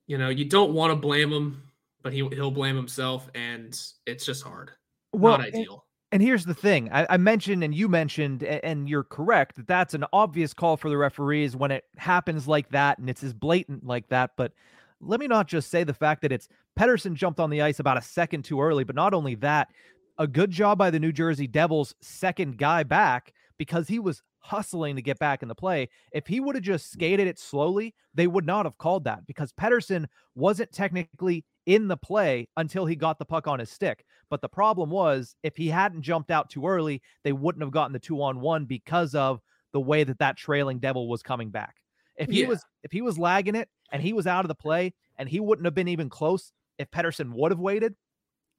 you 0.06 0.16
know, 0.16 0.30
you 0.30 0.46
don't 0.46 0.72
want 0.72 0.92
to 0.92 0.96
blame 0.96 1.30
him, 1.30 1.62
but 2.02 2.12
he 2.12 2.26
he'll 2.28 2.50
blame 2.50 2.76
himself, 2.76 3.28
and 3.34 3.78
it's 4.06 4.24
just 4.24 4.42
hard. 4.42 4.70
Well, 5.12 5.38
Not 5.38 5.48
ideal. 5.48 5.83
And 6.14 6.22
here's 6.22 6.44
the 6.44 6.54
thing 6.54 6.92
I, 6.92 7.08
I, 7.10 7.16
mentioned, 7.16 7.64
and 7.64 7.74
you 7.74 7.88
mentioned, 7.88 8.44
and 8.44 8.88
you're 8.88 9.02
correct, 9.02 9.56
that 9.56 9.66
that's 9.66 9.94
an 9.94 10.04
obvious 10.12 10.54
call 10.54 10.76
for 10.76 10.88
the 10.88 10.96
referees 10.96 11.56
when 11.56 11.72
it 11.72 11.82
happens 11.96 12.46
like 12.46 12.68
that 12.68 12.98
and 12.98 13.10
it's 13.10 13.24
as 13.24 13.34
blatant 13.34 13.84
like 13.84 14.08
that. 14.10 14.30
But 14.36 14.52
let 15.00 15.18
me 15.18 15.26
not 15.26 15.48
just 15.48 15.72
say 15.72 15.82
the 15.82 15.92
fact 15.92 16.22
that 16.22 16.30
it's 16.30 16.46
Pettersson 16.78 17.14
jumped 17.14 17.40
on 17.40 17.50
the 17.50 17.62
ice 17.62 17.80
about 17.80 17.98
a 17.98 18.00
second 18.00 18.44
too 18.44 18.62
early, 18.62 18.84
but 18.84 18.94
not 18.94 19.12
only 19.12 19.34
that, 19.34 19.70
a 20.16 20.28
good 20.28 20.52
job 20.52 20.78
by 20.78 20.88
the 20.88 21.00
New 21.00 21.10
Jersey 21.10 21.48
Devils' 21.48 21.96
second 22.00 22.58
guy 22.58 22.84
back 22.84 23.32
because 23.58 23.88
he 23.88 23.98
was 23.98 24.22
hustling 24.38 24.94
to 24.94 25.02
get 25.02 25.18
back 25.18 25.42
in 25.42 25.48
the 25.48 25.54
play. 25.56 25.88
If 26.12 26.28
he 26.28 26.38
would 26.38 26.54
have 26.54 26.62
just 26.62 26.92
skated 26.92 27.26
it 27.26 27.40
slowly, 27.40 27.92
they 28.14 28.28
would 28.28 28.46
not 28.46 28.66
have 28.66 28.78
called 28.78 29.02
that 29.02 29.26
because 29.26 29.52
Pettersson 29.52 30.06
wasn't 30.36 30.70
technically 30.70 31.44
in 31.66 31.88
the 31.88 31.96
play 31.96 32.48
until 32.56 32.86
he 32.86 32.96
got 32.96 33.18
the 33.18 33.24
puck 33.24 33.46
on 33.46 33.58
his 33.58 33.70
stick. 33.70 34.04
But 34.30 34.40
the 34.40 34.48
problem 34.48 34.90
was, 34.90 35.34
if 35.42 35.56
he 35.56 35.68
hadn't 35.68 36.02
jumped 36.02 36.30
out 36.30 36.50
too 36.50 36.66
early, 36.66 37.02
they 37.22 37.32
wouldn't 37.32 37.62
have 37.62 37.72
gotten 37.72 37.92
the 37.92 37.98
two 37.98 38.22
on 38.22 38.40
one 38.40 38.64
because 38.64 39.14
of 39.14 39.40
the 39.72 39.80
way 39.80 40.04
that 40.04 40.18
that 40.18 40.36
trailing 40.36 40.78
devil 40.78 41.08
was 41.08 41.22
coming 41.22 41.50
back. 41.50 41.76
If 42.16 42.30
he 42.30 42.42
yeah. 42.42 42.48
was 42.48 42.64
if 42.82 42.92
he 42.92 43.02
was 43.02 43.18
lagging 43.18 43.54
it 43.54 43.68
and 43.90 44.00
he 44.00 44.12
was 44.12 44.26
out 44.26 44.44
of 44.44 44.48
the 44.48 44.54
play 44.54 44.94
and 45.18 45.28
he 45.28 45.40
wouldn't 45.40 45.64
have 45.64 45.74
been 45.74 45.88
even 45.88 46.08
close 46.08 46.52
if 46.78 46.90
Pettersson 46.90 47.32
would 47.32 47.50
have 47.50 47.58
waited, 47.58 47.94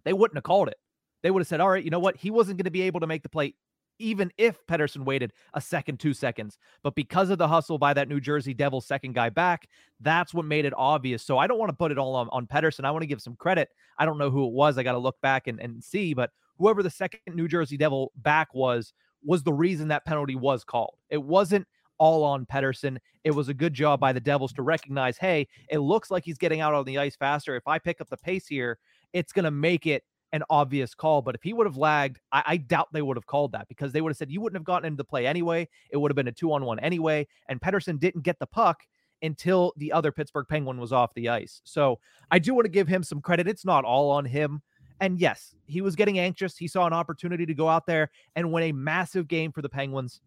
they 0.03 0.13
wouldn't 0.13 0.37
have 0.37 0.43
called 0.43 0.67
it. 0.67 0.77
They 1.23 1.31
would 1.31 1.39
have 1.39 1.47
said, 1.47 1.61
"All 1.61 1.69
right, 1.69 1.83
you 1.83 1.89
know 1.89 1.99
what? 1.99 2.17
He 2.17 2.31
wasn't 2.31 2.57
going 2.57 2.65
to 2.65 2.71
be 2.71 2.83
able 2.83 2.99
to 2.99 3.07
make 3.07 3.23
the 3.23 3.29
play 3.29 3.55
even 3.99 4.31
if 4.37 4.65
Pettersson 4.67 5.05
waited 5.05 5.33
a 5.53 5.61
second, 5.61 5.99
two 5.99 6.13
seconds. 6.13 6.57
But 6.83 6.95
because 6.95 7.29
of 7.29 7.37
the 7.37 7.47
hustle 7.47 7.77
by 7.77 7.93
that 7.93 8.09
New 8.09 8.19
Jersey 8.19 8.53
Devils 8.53 8.85
second 8.85 9.13
guy 9.13 9.29
back, 9.29 9.67
that's 9.99 10.33
what 10.33 10.45
made 10.45 10.65
it 10.65 10.73
obvious. 10.75 11.23
So 11.23 11.37
I 11.37 11.47
don't 11.47 11.59
want 11.59 11.69
to 11.69 11.75
put 11.75 11.91
it 11.91 11.97
all 11.97 12.15
on, 12.15 12.29
on 12.31 12.47
Pettersson. 12.47 12.85
I 12.85 12.91
want 12.91 13.03
to 13.03 13.07
give 13.07 13.21
some 13.21 13.35
credit. 13.35 13.69
I 13.97 14.05
don't 14.05 14.17
know 14.17 14.29
who 14.29 14.45
it 14.45 14.53
was. 14.53 14.77
I 14.77 14.83
got 14.83 14.93
to 14.93 14.99
look 14.99 15.19
back 15.21 15.47
and, 15.47 15.59
and 15.59 15.83
see. 15.83 16.13
But 16.13 16.31
whoever 16.57 16.83
the 16.83 16.89
second 16.89 17.19
New 17.33 17.47
Jersey 17.47 17.77
Devil 17.77 18.11
back 18.17 18.53
was, 18.53 18.93
was 19.23 19.43
the 19.43 19.53
reason 19.53 19.87
that 19.87 20.05
penalty 20.05 20.35
was 20.35 20.63
called. 20.63 20.97
It 21.09 21.21
wasn't 21.21 21.67
all 21.97 22.23
on 22.23 22.45
Pettersson. 22.45 22.97
It 23.23 23.31
was 23.31 23.49
a 23.49 23.53
good 23.53 23.73
job 23.73 23.99
by 23.99 24.13
the 24.13 24.19
Devils 24.19 24.53
to 24.53 24.61
recognize, 24.61 25.17
hey, 25.17 25.47
it 25.69 25.79
looks 25.79 26.11
like 26.11 26.23
he's 26.23 26.37
getting 26.37 26.61
out 26.61 26.73
on 26.73 26.85
the 26.85 26.97
ice 26.97 27.15
faster. 27.15 27.55
If 27.55 27.67
I 27.67 27.79
pick 27.79 28.01
up 28.01 28.09
the 28.09 28.17
pace 28.17 28.47
here, 28.47 28.77
it's 29.13 29.31
going 29.31 29.45
to 29.45 29.51
make 29.51 29.87
it 29.87 30.03
an 30.35 30.43
obvious 30.49 30.93
call. 30.93 31.21
But 31.21 31.33
if 31.33 31.41
he 31.41 31.53
would 31.53 31.65
have 31.65 31.77
lagged, 31.77 32.19
I, 32.33 32.43
I, 32.45 32.57
doubt 32.57 32.89
they 32.91 33.01
would 33.01 33.15
have 33.15 33.25
called 33.25 33.53
that 33.53 33.69
because 33.69 33.93
they 33.93 34.01
would 34.01 34.09
have 34.09 34.17
said 34.17 34.29
you 34.29 34.41
wouldn't 34.41 34.57
have 34.57 34.65
gotten 34.65 34.85
into 34.85 34.97
the 34.97 35.05
play 35.05 35.25
anyway. 35.25 35.69
It 35.89 35.97
would 35.97 36.11
have 36.11 36.15
been 36.17 36.27
a 36.27 36.31
two 36.33 36.51
on 36.51 36.65
one 36.65 36.77
anyway. 36.79 37.25
And 37.47 37.61
Pettersson 37.61 37.99
didn't 37.99 38.23
get 38.23 38.37
the 38.37 38.45
puck 38.45 38.83
until 39.21 39.71
the 39.77 39.93
other 39.93 40.11
Pittsburgh 40.11 40.45
Penguin 40.49 40.77
was 40.77 40.91
off 40.91 41.13
the 41.13 41.29
ice. 41.29 41.61
So 41.63 41.99
I 42.31 42.39
do 42.39 42.53
want 42.53 42.65
to 42.65 42.71
give 42.71 42.87
him 42.87 43.01
some 43.01 43.21
credit. 43.21 43.47
It's 43.47 43.63
not 43.63 43.85
all 43.85 44.11
on 44.11 44.25
him. 44.25 44.61
And 44.99 45.19
yes, 45.19 45.55
he 45.67 45.79
was 45.79 45.95
getting 45.95 46.19
anxious. 46.19 46.57
He 46.57 46.67
saw 46.67 46.85
an 46.85 46.93
opportunity 46.93 47.45
to 47.45 47.53
go 47.53 47.69
out 47.69 47.85
there 47.85 48.11
and 48.35 48.51
win 48.51 48.63
a 48.65 48.71
massive 48.73 49.29
game 49.29 49.53
for 49.53 49.61
the 49.61 49.69
Penguins. 49.69 50.19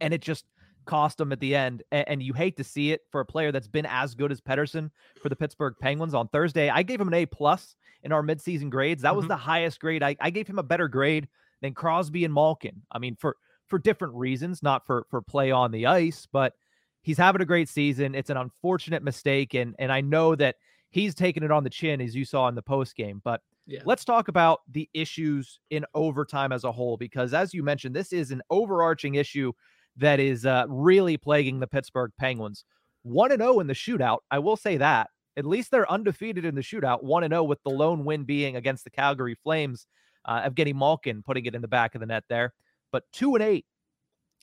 And 0.00 0.14
it 0.14 0.22
just 0.22 0.46
cost 0.88 1.20
him 1.20 1.30
at 1.30 1.38
the 1.38 1.54
end. 1.54 1.84
And, 1.92 2.22
you 2.22 2.32
hate 2.32 2.56
to 2.56 2.64
see 2.64 2.90
it 2.90 3.02
for 3.12 3.20
a 3.20 3.24
player 3.24 3.52
that's 3.52 3.68
been 3.68 3.86
as 3.86 4.14
good 4.14 4.32
as 4.32 4.40
Pettersson 4.40 4.90
for 5.22 5.28
the 5.28 5.36
Pittsburgh 5.36 5.74
Penguins 5.80 6.14
on 6.14 6.26
Thursday. 6.28 6.68
I 6.68 6.82
gave 6.82 7.00
him 7.00 7.06
an 7.06 7.14
A 7.14 7.26
plus 7.26 7.76
in 8.02 8.10
our 8.10 8.22
midseason 8.22 8.70
grades. 8.70 9.02
That 9.02 9.10
mm-hmm. 9.10 9.18
was 9.18 9.28
the 9.28 9.36
highest 9.36 9.78
grade. 9.78 10.02
I, 10.02 10.16
I 10.20 10.30
gave 10.30 10.48
him 10.48 10.58
a 10.58 10.64
better 10.64 10.88
grade 10.88 11.28
than 11.60 11.74
Crosby 11.74 12.24
and 12.24 12.34
Malkin. 12.34 12.82
I 12.90 12.98
mean, 12.98 13.14
for 13.14 13.36
for 13.66 13.78
different 13.78 14.14
reasons, 14.14 14.62
not 14.62 14.86
for 14.86 15.06
for 15.10 15.20
play 15.20 15.50
on 15.50 15.70
the 15.70 15.86
ice, 15.86 16.26
but 16.32 16.54
he's 17.02 17.18
having 17.18 17.42
a 17.42 17.46
great 17.46 17.68
season. 17.68 18.14
It's 18.14 18.30
an 18.30 18.36
unfortunate 18.36 19.02
mistake, 19.02 19.54
and 19.54 19.76
and 19.78 19.92
I 19.92 20.00
know 20.00 20.34
that 20.36 20.56
he's 20.90 21.14
taking 21.14 21.42
it 21.42 21.50
on 21.50 21.64
the 21.64 21.70
chin 21.70 22.00
as 22.00 22.16
you 22.16 22.24
saw 22.24 22.48
in 22.48 22.54
the 22.54 22.62
post 22.62 22.96
game. 22.96 23.20
But 23.22 23.42
yeah. 23.66 23.80
let's 23.84 24.04
talk 24.04 24.28
about 24.28 24.60
the 24.72 24.88
issues 24.94 25.60
in 25.70 25.84
overtime 25.94 26.52
as 26.52 26.64
a 26.64 26.72
whole, 26.72 26.96
because 26.96 27.34
as 27.34 27.52
you 27.52 27.62
mentioned, 27.62 27.94
this 27.94 28.12
is 28.12 28.30
an 28.30 28.42
overarching 28.50 29.16
issue 29.16 29.52
that 29.98 30.20
is 30.20 30.46
uh, 30.46 30.64
really 30.68 31.16
plaguing 31.16 31.60
the 31.60 31.66
Pittsburgh 31.66 32.12
Penguins. 32.18 32.64
One 33.02 33.32
and 33.32 33.40
zero 33.40 33.54
oh 33.54 33.60
in 33.60 33.66
the 33.66 33.74
shootout. 33.74 34.18
I 34.30 34.38
will 34.38 34.56
say 34.56 34.76
that 34.78 35.10
at 35.38 35.46
least 35.46 35.70
they're 35.70 35.90
undefeated 35.90 36.44
in 36.44 36.56
the 36.56 36.60
shootout, 36.60 37.04
1 37.04 37.28
0, 37.28 37.44
with 37.44 37.62
the 37.62 37.70
lone 37.70 38.04
win 38.04 38.24
being 38.24 38.56
against 38.56 38.82
the 38.82 38.90
Calgary 38.90 39.36
Flames. 39.36 39.86
Uh, 40.24 40.42
Evgeny 40.42 40.74
Malkin 40.74 41.22
putting 41.22 41.46
it 41.46 41.54
in 41.54 41.62
the 41.62 41.68
back 41.68 41.94
of 41.94 42.00
the 42.00 42.06
net 42.06 42.24
there. 42.28 42.52
But 42.90 43.04
2 43.12 43.36
and 43.36 43.44
8 43.44 43.64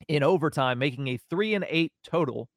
in 0.07 0.23
overtime, 0.23 0.79
making 0.79 1.09
a 1.09 1.17
3 1.29 1.55
and 1.55 1.65
8 1.67 1.91
total 2.05 2.47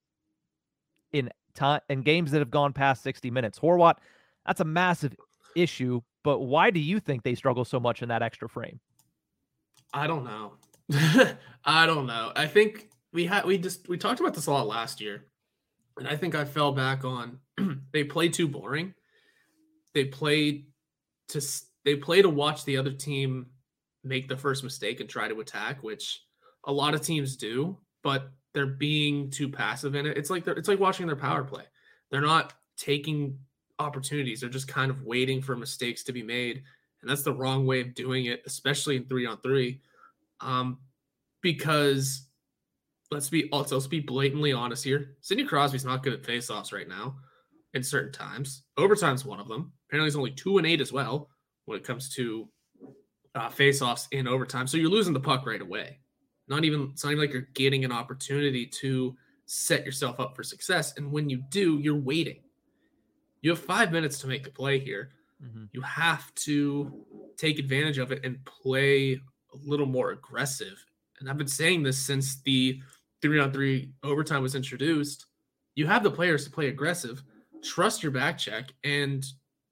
in 1.12 1.31
time 1.55 1.81
in 1.88 2.02
games 2.02 2.31
that 2.31 2.38
have 2.38 2.50
gone 2.50 2.73
past 2.73 3.02
60 3.02 3.28
minutes. 3.33 3.59
Horwat, 3.59 3.97
that's 4.47 4.61
a 4.61 4.64
massive 4.64 5.17
issue, 5.57 6.00
but 6.23 6.38
why 6.38 6.71
do 6.71 6.78
you 6.78 7.00
think 7.00 7.25
they 7.25 7.35
struggle 7.35 7.64
so 7.64 7.81
much 7.81 8.02
in 8.02 8.09
that 8.09 8.23
extra 8.23 8.49
frame? 8.49 8.78
I 9.93 10.07
don't 10.07 10.25
know. 10.25 10.52
I 11.64 11.87
don't 11.87 12.07
know. 12.07 12.33
I 12.37 12.47
think 12.47 12.88
we 13.12 13.27
had 13.27 13.45
we 13.45 13.59
just 13.59 13.88
we 13.88 13.97
talked 13.97 14.21
about 14.21 14.35
this 14.35 14.47
a 14.47 14.50
lot 14.50 14.67
last 14.67 15.00
year. 15.00 15.25
And 15.99 16.07
I 16.07 16.17
think 16.17 16.35
I 16.35 16.45
fell 16.45 16.73
back 16.73 17.05
on 17.05 17.38
they 17.93 18.05
play 18.05 18.29
too 18.29 18.49
boring. 18.49 18.95
They 19.95 20.05
play 20.05 20.67
to 21.29 21.41
they 21.85 21.97
play 21.97 22.23
to 22.23 22.29
watch 22.29 22.65
the 22.65 22.77
other 22.77 22.93
team 22.93 23.47
make 24.05 24.29
the 24.29 24.37
first 24.37 24.62
mistake 24.62 25.00
and 25.00 25.09
try 25.09 25.29
to 25.29 25.41
attack, 25.41 25.83
which 25.83 26.23
a 26.65 26.73
lot 26.73 26.95
of 26.95 27.03
teams 27.03 27.37
do, 27.37 27.77
but 28.03 28.31
they're 28.55 28.67
being 28.67 29.31
too 29.31 29.49
passive 29.49 29.95
in 29.95 30.07
it. 30.07 30.17
It's 30.17 30.31
like 30.31 30.47
it's 30.47 30.69
like 30.69 30.81
watching 30.81 31.07
their 31.07 31.17
power 31.17 31.45
play. 31.45 31.65
They're 32.11 32.21
not 32.21 32.55
taking 32.77 33.38
opportunities. 33.79 34.41
They're 34.41 34.50
just 34.50 34.69
kind 34.69 34.91
of 34.91 35.03
waiting 35.03 35.43
for 35.43 35.57
mistakes 35.57 36.03
to 36.05 36.12
be 36.12 36.23
made, 36.23 36.62
and 37.00 37.11
that's 37.11 37.23
the 37.23 37.33
wrong 37.33 37.67
way 37.67 37.81
of 37.81 37.95
doing 37.95 38.27
it, 38.27 38.43
especially 38.47 38.97
in 38.97 39.05
three 39.05 39.27
on 39.27 39.38
three, 39.38 39.81
um, 40.41 40.79
because 41.43 42.27
let's 43.11 43.29
be 43.31 43.49
let's, 43.53 43.73
let's 43.73 43.87
be 43.87 44.00
blatantly 44.00 44.53
honest 44.53 44.85
here. 44.85 45.17
Sidney 45.21 45.45
Crosby's 45.45 45.85
not 45.85 46.03
good 46.03 46.12
at 46.12 46.23
faceoffs 46.23 46.73
right 46.73 46.88
now 46.88 47.17
in 47.75 47.83
certain 47.83 48.12
times. 48.12 48.62
Overtime's 48.77 49.25
one 49.25 49.41
of 49.41 49.49
them. 49.49 49.73
Apparently, 49.88 50.09
he's 50.09 50.17
only 50.17 50.31
two 50.31 50.59
and 50.59 50.67
eight 50.67 50.81
as 50.81 50.93
well 50.93 51.29
when 51.65 51.79
it 51.79 51.85
comes 51.85 52.09
to 52.15 52.49
uh, 53.35 53.49
faceoffs 53.49 54.07
in 54.12 54.27
overtime. 54.27 54.67
So 54.67 54.77
you're 54.77 54.91
losing 54.91 55.15
the 55.15 55.21
puck 55.21 55.47
right 55.47 55.61
away. 55.61 55.99
Not 56.49 56.65
even 56.65 56.91
it's 56.93 57.05
not 57.05 57.11
even 57.11 57.23
like 57.23 57.33
you're 57.33 57.49
getting 57.55 57.85
an 57.85 57.93
opportunity 57.93 58.67
to 58.67 59.17
set 59.47 59.85
yourself 59.85 60.21
up 60.21 60.37
for 60.37 60.43
success. 60.43 60.95
And 60.97 61.12
when 61.12 61.29
you 61.29 61.43
do, 61.50 61.79
you're 61.79 61.97
waiting. 61.97 62.41
You 63.41 63.50
have 63.50 63.59
five 63.59 63.93
minutes 63.93 64.19
to 64.21 64.27
make 64.27 64.45
the 64.45 64.50
play 64.50 64.79
here. 64.79 65.11
Mm-hmm. 65.43 65.65
You 65.73 65.81
have 65.83 66.35
to 66.35 67.05
take 67.37 67.59
advantage 67.59 67.99
of 67.99 68.12
it 68.12 68.25
and 68.25 68.45
play 68.45 69.12
a 69.15 69.57
little 69.65 69.87
more 69.87 70.11
aggressive. 70.11 70.85
And 71.21 71.29
I've 71.29 71.38
been 71.38 71.47
saying 71.47 71.83
this 71.83 71.99
since 71.99 72.41
the 72.43 72.81
three 73.22 73.40
on 73.40 73.52
three 73.52 73.92
overtime 74.02 74.42
was 74.42 74.54
introduced. 74.54 75.26
You 75.75 75.87
have 75.87 76.02
the 76.02 76.10
players 76.10 76.44
to 76.44 76.50
play 76.50 76.68
aggressive 76.68 77.22
trust 77.62 78.02
your 78.02 78.12
back 78.12 78.38
check 78.38 78.72
and 78.84 79.25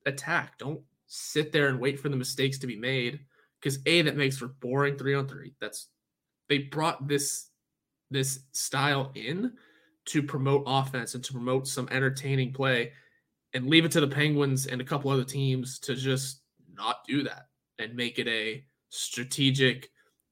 attack. 0.06 0.58
Don't 0.58 0.80
sit 1.06 1.52
there 1.52 1.68
and 1.68 1.80
wait 1.80 2.00
for 2.00 2.08
the 2.08 2.16
mistakes 2.16 2.58
to 2.58 2.66
be 2.66 2.76
made 2.76 3.20
because 3.60 3.78
a 3.86 4.02
that 4.02 4.16
makes 4.16 4.38
for 4.38 4.48
boring 4.48 4.96
three 4.96 5.14
on 5.14 5.28
three. 5.28 5.54
That's 5.60 5.88
they 6.48 6.58
brought 6.58 7.08
this 7.08 7.48
this 8.10 8.40
style 8.52 9.10
in 9.14 9.52
to 10.06 10.22
promote 10.22 10.62
offense 10.66 11.14
and 11.14 11.24
to 11.24 11.32
promote 11.32 11.66
some 11.66 11.88
entertaining 11.90 12.52
play 12.52 12.92
and 13.54 13.68
leave 13.68 13.84
it 13.84 13.90
to 13.92 14.00
the 14.00 14.06
Penguins 14.06 14.66
and 14.66 14.80
a 14.80 14.84
couple 14.84 15.10
other 15.10 15.24
teams 15.24 15.80
to 15.80 15.96
just 15.96 16.42
not 16.72 16.98
do 17.08 17.24
that 17.24 17.46
and 17.78 17.94
make 17.94 18.18
it 18.18 18.28
a 18.28 18.64
strategic 18.90 19.90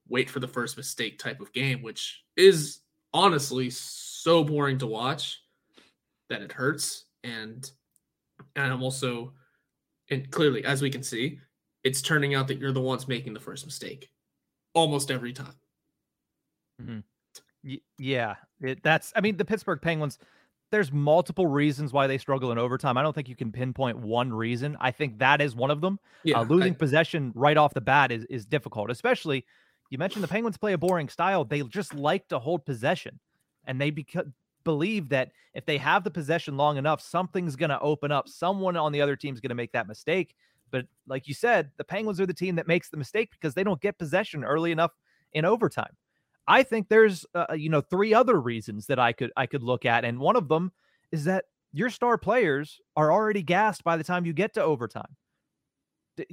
wait 0.09 0.30
for 0.30 0.38
the 0.38 0.47
first 0.47 0.76
mistake 0.76 1.18
type 1.18 1.40
of 1.40 1.52
game, 1.52 1.83
which 1.83 2.23
is 2.37 2.80
honestly 3.14 3.71
so 3.71 4.44
boring 4.44 4.76
to 4.78 4.87
watch 4.87 5.40
that 6.28 6.42
it 6.42 6.52
hurts 6.52 7.06
and 7.23 7.71
and 8.56 8.73
I'm 8.73 8.83
also 8.83 9.33
and 10.11 10.30
clearly 10.30 10.64
as 10.64 10.83
we 10.83 10.90
can 10.90 11.02
see, 11.02 11.38
it's 11.83 12.02
turning 12.02 12.35
out 12.35 12.49
that 12.49 12.59
you're 12.59 12.73
the 12.73 12.80
ones 12.80 13.09
making 13.09 13.33
the 13.33 13.40
first 13.40 13.64
mistake 13.64 14.11
almost 14.75 15.11
every 15.11 15.33
time. 15.33 15.54
Mm-hmm. 16.83 16.99
Y- 17.64 17.80
yeah, 17.99 18.35
it, 18.61 18.83
that's 18.83 19.12
I 19.16 19.21
mean 19.21 19.37
the 19.37 19.44
Pittsburgh 19.44 19.80
Penguins 19.80 20.18
there's 20.71 20.90
multiple 20.90 21.47
reasons 21.47 21.92
why 21.92 22.09
they 22.09 22.18
struggle 22.18 22.50
in 22.50 22.59
overtime. 22.59 22.99
I 22.99 23.02
don't 23.02 23.14
think 23.14 23.28
you 23.28 23.37
can 23.37 23.52
pinpoint 23.52 23.97
one 23.97 24.33
reason. 24.33 24.76
I 24.80 24.90
think 24.90 25.18
that 25.21 25.40
is 25.40 25.54
one 25.54 25.71
of 25.71 25.80
them. 25.80 26.00
Yeah, 26.25 26.40
uh, 26.40 26.44
losing 26.44 26.73
I, 26.73 26.76
possession 26.76 27.30
right 27.37 27.56
off 27.56 27.73
the 27.75 27.80
bat 27.80 28.11
is 28.11 28.25
is 28.25 28.44
difficult, 28.44 28.90
especially 28.90 29.47
you 29.95 29.99
mentioned 29.99 30.25
the 30.25 30.29
Penguins 30.29 30.57
play 30.57 30.73
a 30.73 30.79
boring 30.79 31.09
style. 31.09 31.45
They 31.45 31.63
just 31.63 31.95
like 31.95 32.27
to 32.29 32.41
hold 32.41 32.67
possession 32.67 33.21
and 33.65 33.81
they 33.81 33.93
beca- 33.93 34.33
believe 34.65 35.09
that 35.11 35.31
if 35.55 35.65
they 35.67 35.79
have 35.79 36.03
the 36.03 36.11
possession 36.11 36.57
long 36.57 36.79
enough, 36.79 37.01
something's 37.01 37.55
going 37.55 37.71
to 37.71 37.79
open 37.79 38.11
up. 38.11 38.29
Someone 38.29 38.77
on 38.77 38.91
the 38.91 39.01
other 39.01 39.15
team 39.15 39.35
is 39.35 39.41
going 39.41 39.51
to 39.51 39.55
make 39.55 39.71
that 39.71 39.87
mistake. 39.87 40.35
But 40.73 40.87
like 41.07 41.29
you 41.29 41.35
said, 41.35 41.71
the 41.77 41.85
Penguins 41.85 42.21
are 42.21 42.27
the 42.27 42.35
team 42.35 42.57
that 42.57 42.67
makes 42.67 42.89
the 42.89 42.97
mistake 42.97 43.31
because 43.31 43.55
they 43.55 43.63
don't 43.63 43.81
get 43.81 43.97
possession 43.97 44.43
early 44.43 44.73
enough 44.73 44.91
in 45.33 45.45
overtime. 45.45 45.95
I 46.49 46.65
think 46.65 46.89
there's 46.89 47.25
uh, 47.33 47.47
uh, 47.51 47.55
you 47.55 47.71
know 47.71 47.81
three 47.81 48.13
other 48.13 48.41
reasons 48.41 48.87
that 48.87 48.99
I 48.99 49.13
could 49.13 49.31
I 49.37 49.47
could 49.47 49.63
look 49.63 49.87
at, 49.87 50.05
and 50.05 50.19
one 50.19 50.35
of 50.35 50.49
them 50.49 50.73
is 51.13 51.25
that 51.25 51.45
your 51.73 51.89
star 51.89 52.19
players 52.19 52.81
are 52.97 53.13
already 53.13 53.43
gassed 53.43 53.85
by 53.85 53.97
the 53.97 54.05
time 54.05 54.27
you 54.27 54.33
get 54.33 54.55
to 54.55 54.63
overtime. 54.63 55.17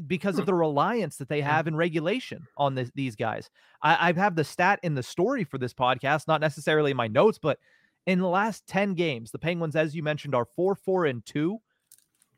Because 0.08 0.38
of 0.38 0.44
hmm. 0.44 0.48
the 0.48 0.54
reliance 0.54 1.18
that 1.18 1.30
they 1.30 1.42
have 1.42 1.68
in 1.68 1.76
regulation 1.76 2.46
on 2.58 2.76
this, 2.76 2.92
these 2.96 3.16
guys. 3.16 3.50
I, 3.82 4.10
I 4.10 4.14
have 4.14 4.36
the 4.36 4.44
stat 4.44 4.80
in 4.84 4.96
the 4.96 5.04
story 5.04 5.44
for 5.44 5.58
this 5.58 5.74
podcast, 5.74 6.28
not 6.28 6.42
necessarily 6.42 6.92
in 6.92 6.98
my 6.98 7.08
notes, 7.08 7.40
but 7.42 7.60
in 8.06 8.20
the 8.20 8.28
last 8.28 8.68
10 8.68 8.94
games, 8.94 9.32
the 9.32 9.40
Penguins, 9.40 9.76
as 9.76 9.96
you 9.96 10.04
mentioned, 10.04 10.36
are 10.36 10.46
4 10.56 10.76
4 10.76 11.06
and 11.06 11.26
2. 11.26 11.60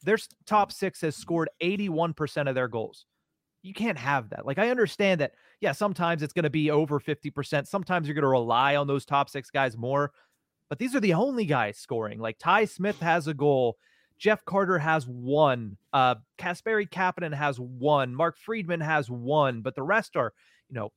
Their 0.03 0.17
top 0.45 0.71
six 0.71 1.01
has 1.01 1.15
scored 1.15 1.49
81% 1.61 2.49
of 2.49 2.55
their 2.55 2.67
goals. 2.67 3.05
You 3.61 3.73
can't 3.73 3.97
have 3.97 4.29
that. 4.31 4.45
Like, 4.45 4.59
I 4.59 4.69
understand 4.69 5.21
that, 5.21 5.33
yeah, 5.61 5.71
sometimes 5.71 6.21
it's 6.21 6.33
going 6.33 6.43
to 6.43 6.49
be 6.49 6.69
over 6.69 6.99
50%. 6.99 7.65
Sometimes 7.65 8.07
you're 8.07 8.15
going 8.15 8.23
to 8.23 8.27
rely 8.27 8.75
on 8.75 8.87
those 8.87 9.05
top 9.05 9.29
six 9.29 9.49
guys 9.49 9.77
more, 9.77 10.11
but 10.67 10.79
these 10.79 10.93
are 10.95 10.99
the 10.99 11.13
only 11.13 11.45
guys 11.45 11.77
scoring. 11.77 12.19
Like, 12.19 12.37
Ty 12.39 12.65
Smith 12.65 12.99
has 12.99 13.27
a 13.27 13.33
goal. 13.33 13.77
Jeff 14.23 14.45
Carter 14.45 14.79
has 14.79 15.05
one. 15.05 15.75
Uh, 15.91 16.15
Kasperi 16.37 16.89
Kapanen 16.89 17.33
has 17.33 17.59
one. 17.59 18.15
Mark 18.15 18.37
Friedman 18.37 18.79
has 18.79 19.11
one, 19.11 19.59
but 19.59 19.75
the 19.75 19.83
rest 19.83 20.15
are, 20.15 20.31
you 20.69 20.75
know, 20.75 20.93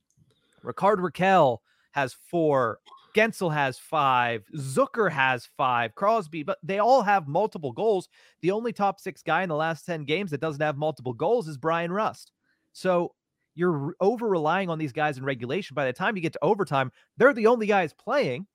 Rickard 0.63 0.99
Rakell 0.99 1.57
has 1.91 2.13
four. 2.13 2.79
Guentzel 3.13 3.53
has 3.53 3.77
five. 3.77 4.45
Zucker 4.55 5.11
has 5.11 5.45
five. 5.57 5.93
Crosby, 5.93 6.43
but 6.43 6.57
they 6.63 6.79
all 6.79 7.01
have 7.01 7.27
multiple 7.27 7.73
goals. 7.73 8.07
The 8.39 8.51
only 8.51 8.71
top 8.71 8.97
six 8.97 9.21
guy 9.21 9.43
in 9.43 9.49
the 9.49 9.55
last 9.57 9.85
10 9.85 10.05
games 10.05 10.31
that 10.31 10.39
doesn't 10.39 10.61
have 10.61 10.77
multiple 10.77 11.11
goals 11.11 11.49
is 11.49 11.57
Bryan 11.57 11.91
Rust. 11.91 12.31
So 12.71 13.13
you're 13.55 13.93
over 13.99 14.29
relying 14.29 14.69
on 14.69 14.79
these 14.79 14.93
guys 14.93 15.17
in 15.17 15.25
regulation. 15.25 15.75
By 15.75 15.83
the 15.83 15.91
time 15.91 16.15
you 16.15 16.21
get 16.21 16.31
to 16.31 16.39
overtime, 16.41 16.93
they're 17.17 17.33
the 17.33 17.47
only 17.47 17.67
guys 17.67 17.91
playing. 17.91 18.47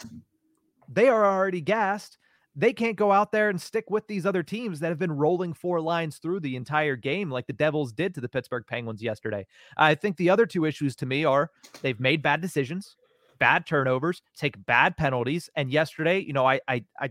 They 0.89 1.11
are 1.11 1.27
already 1.27 1.61
gassed 1.61 2.17
they 2.55 2.73
can't 2.73 2.97
go 2.97 3.11
out 3.11 3.33
there 3.33 3.49
and 3.49 3.61
stick 3.61 3.91
with 3.91 4.07
these 4.07 4.27
other 4.27 4.43
teams 4.43 4.81
that 4.81 4.89
have 4.89 4.99
been 4.99 5.13
rolling 5.13 5.55
four 5.55 5.81
lines 5.81 6.19
through 6.19 6.41
the 6.41 6.57
entire 6.57 6.97
game 6.97 7.31
like 7.31 7.47
the 7.47 7.53
Devils 7.53 7.93
did 7.93 8.15
to 8.15 8.21
the 8.21 8.29
Pittsburgh 8.29 8.65
Penguins 8.67 9.03
yesterday. 9.03 9.47
I 9.77 9.95
think 9.95 10.17
the 10.17 10.29
other 10.29 10.45
two 10.45 10.67
issues 10.67 10.95
to 10.97 11.07
me 11.07 11.25
are 11.25 11.51
they've 11.81 11.99
made 11.99 12.23
bad 12.23 12.43
decisions, 12.43 12.97
bad 13.39 13.67
turnovers, 13.67 14.23
take 14.37 14.65
bad 14.67 14.97
penalties. 14.97 15.49
And 15.57 15.71
yesterday, 15.71 16.21
you 16.21 16.35
know, 16.35 16.47
I, 16.47 16.61
I, 16.69 16.85
I, 17.01 17.11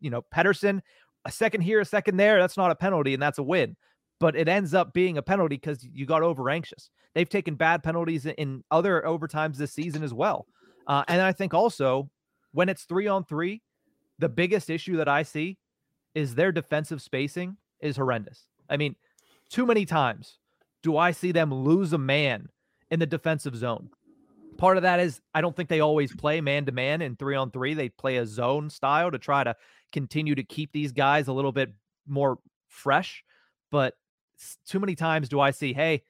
you 0.00 0.10
know, 0.10 0.24
Pettersson, 0.34 0.82
a 1.24 1.32
second 1.32 1.62
here, 1.62 1.80
a 1.80 1.84
second 1.84 2.16
there, 2.16 2.38
that's 2.38 2.56
not 2.56 2.70
a 2.70 2.76
penalty 2.76 3.14
and 3.14 3.22
that's 3.22 3.38
a 3.38 3.42
win. 3.42 3.76
But 4.20 4.36
it 4.36 4.48
ends 4.48 4.72
up 4.72 4.92
being 4.92 5.18
a 5.18 5.22
penalty 5.22 5.56
because 5.56 5.84
you 5.92 6.06
got 6.06 6.22
over 6.22 6.48
anxious. 6.48 6.90
They've 7.14 7.28
taken 7.28 7.56
bad 7.56 7.82
penalties 7.82 8.24
in 8.24 8.62
other 8.70 9.02
overtimes 9.04 9.56
this 9.56 9.72
season 9.72 10.04
as 10.04 10.14
well. 10.14 10.46
Uh, 10.86 11.02
and 11.08 11.20
I 11.20 11.32
think 11.32 11.54
also 11.54 12.08
when 12.52 12.68
it's 12.68 12.84
three 12.84 13.08
on 13.08 13.24
three, 13.24 13.62
the 14.22 14.28
biggest 14.28 14.70
issue 14.70 14.96
that 14.98 15.08
I 15.08 15.24
see 15.24 15.58
is 16.14 16.34
their 16.34 16.52
defensive 16.52 17.02
spacing 17.02 17.56
is 17.80 17.96
horrendous. 17.96 18.46
I 18.70 18.76
mean, 18.76 18.94
too 19.50 19.66
many 19.66 19.84
times 19.84 20.38
do 20.82 20.96
I 20.96 21.10
see 21.10 21.32
them 21.32 21.52
lose 21.52 21.92
a 21.92 21.98
man 21.98 22.48
in 22.90 23.00
the 23.00 23.06
defensive 23.06 23.56
zone. 23.56 23.90
Part 24.58 24.76
of 24.76 24.84
that 24.84 25.00
is 25.00 25.20
I 25.34 25.40
don't 25.40 25.56
think 25.56 25.68
they 25.68 25.80
always 25.80 26.14
play 26.14 26.40
man 26.40 26.66
to 26.66 26.72
man 26.72 27.02
and 27.02 27.18
three 27.18 27.34
on 27.34 27.50
three. 27.50 27.74
They 27.74 27.88
play 27.88 28.18
a 28.18 28.26
zone 28.26 28.70
style 28.70 29.10
to 29.10 29.18
try 29.18 29.42
to 29.42 29.56
continue 29.90 30.36
to 30.36 30.44
keep 30.44 30.70
these 30.72 30.92
guys 30.92 31.26
a 31.26 31.32
little 31.32 31.52
bit 31.52 31.72
more 32.06 32.38
fresh. 32.68 33.24
But 33.72 33.94
too 34.68 34.78
many 34.78 34.94
times 34.94 35.28
do 35.28 35.40
I 35.40 35.50
see, 35.50 35.72
hey, 35.72 36.04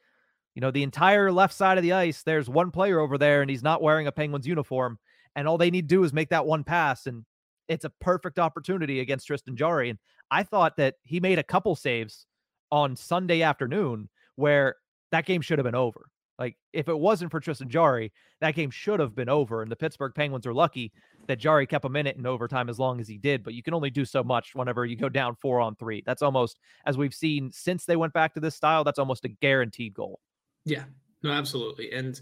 you 0.55 0.61
know, 0.61 0.71
the 0.71 0.83
entire 0.83 1.33
left 1.33 1.55
side 1.55 1.79
of 1.79 1.83
the 1.83 1.95
ice, 1.95 2.23
there's 2.23 2.51
one 2.51 2.73
player 2.73 3.01
over 3.01 3.17
there 3.17 3.41
and 3.41 3.51
he's 3.51 3.63
not 3.63 3.81
wearing 3.81 4.07
a 4.07 4.13
Penguins 4.13 4.47
uniform. 4.47 4.99
And 5.35 5.49
all 5.49 5.57
they 5.57 5.71
need 5.71 5.89
to 5.89 5.95
do 5.95 6.05
is 6.05 6.13
make 6.13 6.29
that 6.29 6.45
one 6.45 6.63
pass. 6.63 7.07
And 7.07 7.25
it's 7.73 7.85
a 7.85 7.91
perfect 8.01 8.39
opportunity 8.39 9.01
against 9.01 9.27
Tristan 9.27 9.57
Jarry. 9.57 9.91
And 9.91 9.99
I 10.31 10.43
thought 10.43 10.77
that 10.77 10.95
he 11.03 11.21
made 11.21 11.39
a 11.39 11.45
couple 11.45 11.75
saves 11.75 12.27
on 12.71 12.97
Sunday 12.97 13.43
afternoon 13.43 14.09
where 14.37 14.77
that 15.11 15.27
game 15.27 15.43
should 15.43 15.59
have 15.59 15.65
been 15.65 15.75
over. 15.75 16.07
Like 16.39 16.57
if 16.73 16.89
it 16.89 16.99
wasn't 16.99 17.31
for 17.31 17.39
Tristan 17.39 17.69
Jarry, 17.69 18.13
that 18.41 18.55
game 18.55 18.71
should 18.71 18.99
have 18.99 19.15
been 19.15 19.29
over. 19.29 19.63
And 19.63 19.71
the 19.71 19.77
Pittsburgh 19.77 20.13
Penguins 20.15 20.47
are 20.47 20.55
lucky 20.55 20.93
that 21.29 21.39
Jarry 21.39 21.67
kept 21.67 21.85
a 21.85 21.89
minute 21.89 22.17
in 22.17 22.27
overtime 22.27 22.69
as 22.69 22.79
long 22.79 22.99
as 23.01 23.07
he 23.07 23.19
did. 23.19 23.45
But 23.45 23.55
you 23.55 23.63
can 23.63 23.75
only 23.75 23.91
do 23.91 24.05
so 24.05 24.25
much 24.25 24.55
whenever 24.55 24.85
you 24.85 24.97
go 24.97 25.09
down 25.09 25.37
four 25.41 25.61
on 25.61 25.77
three. 25.77 26.03
That's 26.05 26.23
almost 26.23 26.59
as 26.87 26.97
we've 26.97 27.15
seen 27.15 27.53
since 27.53 27.85
they 27.85 27.97
went 27.97 28.13
back 28.13 28.35
to 28.35 28.41
this 28.41 28.57
style. 28.57 28.83
That's 28.83 28.99
almost 28.99 29.25
a 29.25 29.29
guaranteed 29.29 29.95
goal. 29.95 30.19
Yeah, 30.65 30.85
no, 31.23 31.31
absolutely. 31.31 31.93
And 31.93 32.21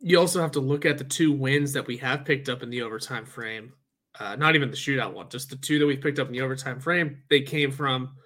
you 0.00 0.18
also 0.18 0.40
have 0.40 0.52
to 0.52 0.60
look 0.60 0.86
at 0.86 0.98
the 0.98 1.04
two 1.04 1.30
wins 1.30 1.74
that 1.74 1.86
we 1.86 1.98
have 1.98 2.24
picked 2.24 2.48
up 2.48 2.62
in 2.62 2.70
the 2.70 2.82
overtime 2.82 3.26
frame 3.26 3.74
uh, 4.18 4.36
not 4.36 4.54
even 4.54 4.70
the 4.70 4.76
shootout 4.76 5.12
one, 5.12 5.28
just 5.28 5.50
the 5.50 5.56
two 5.56 5.78
that 5.78 5.86
we 5.86 5.96
picked 5.96 6.18
up 6.18 6.26
in 6.26 6.32
the 6.32 6.40
overtime 6.40 6.80
frame, 6.80 7.22
they 7.30 7.40
came 7.40 7.70
from 7.70 8.16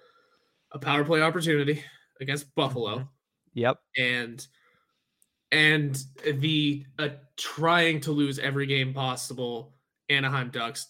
a 0.71 0.79
power 0.79 1.03
play 1.03 1.21
opportunity 1.21 1.83
against 2.19 2.53
Buffalo. 2.55 2.97
Mm-hmm. 2.97 3.09
Yep. 3.53 3.77
And 3.97 4.47
and 5.51 6.03
the 6.39 6.85
uh, 6.99 7.09
trying 7.37 8.01
to 8.01 8.11
lose 8.11 8.39
every 8.39 8.65
game 8.65 8.93
possible 8.93 9.73
Anaheim 10.09 10.49
Ducks. 10.49 10.87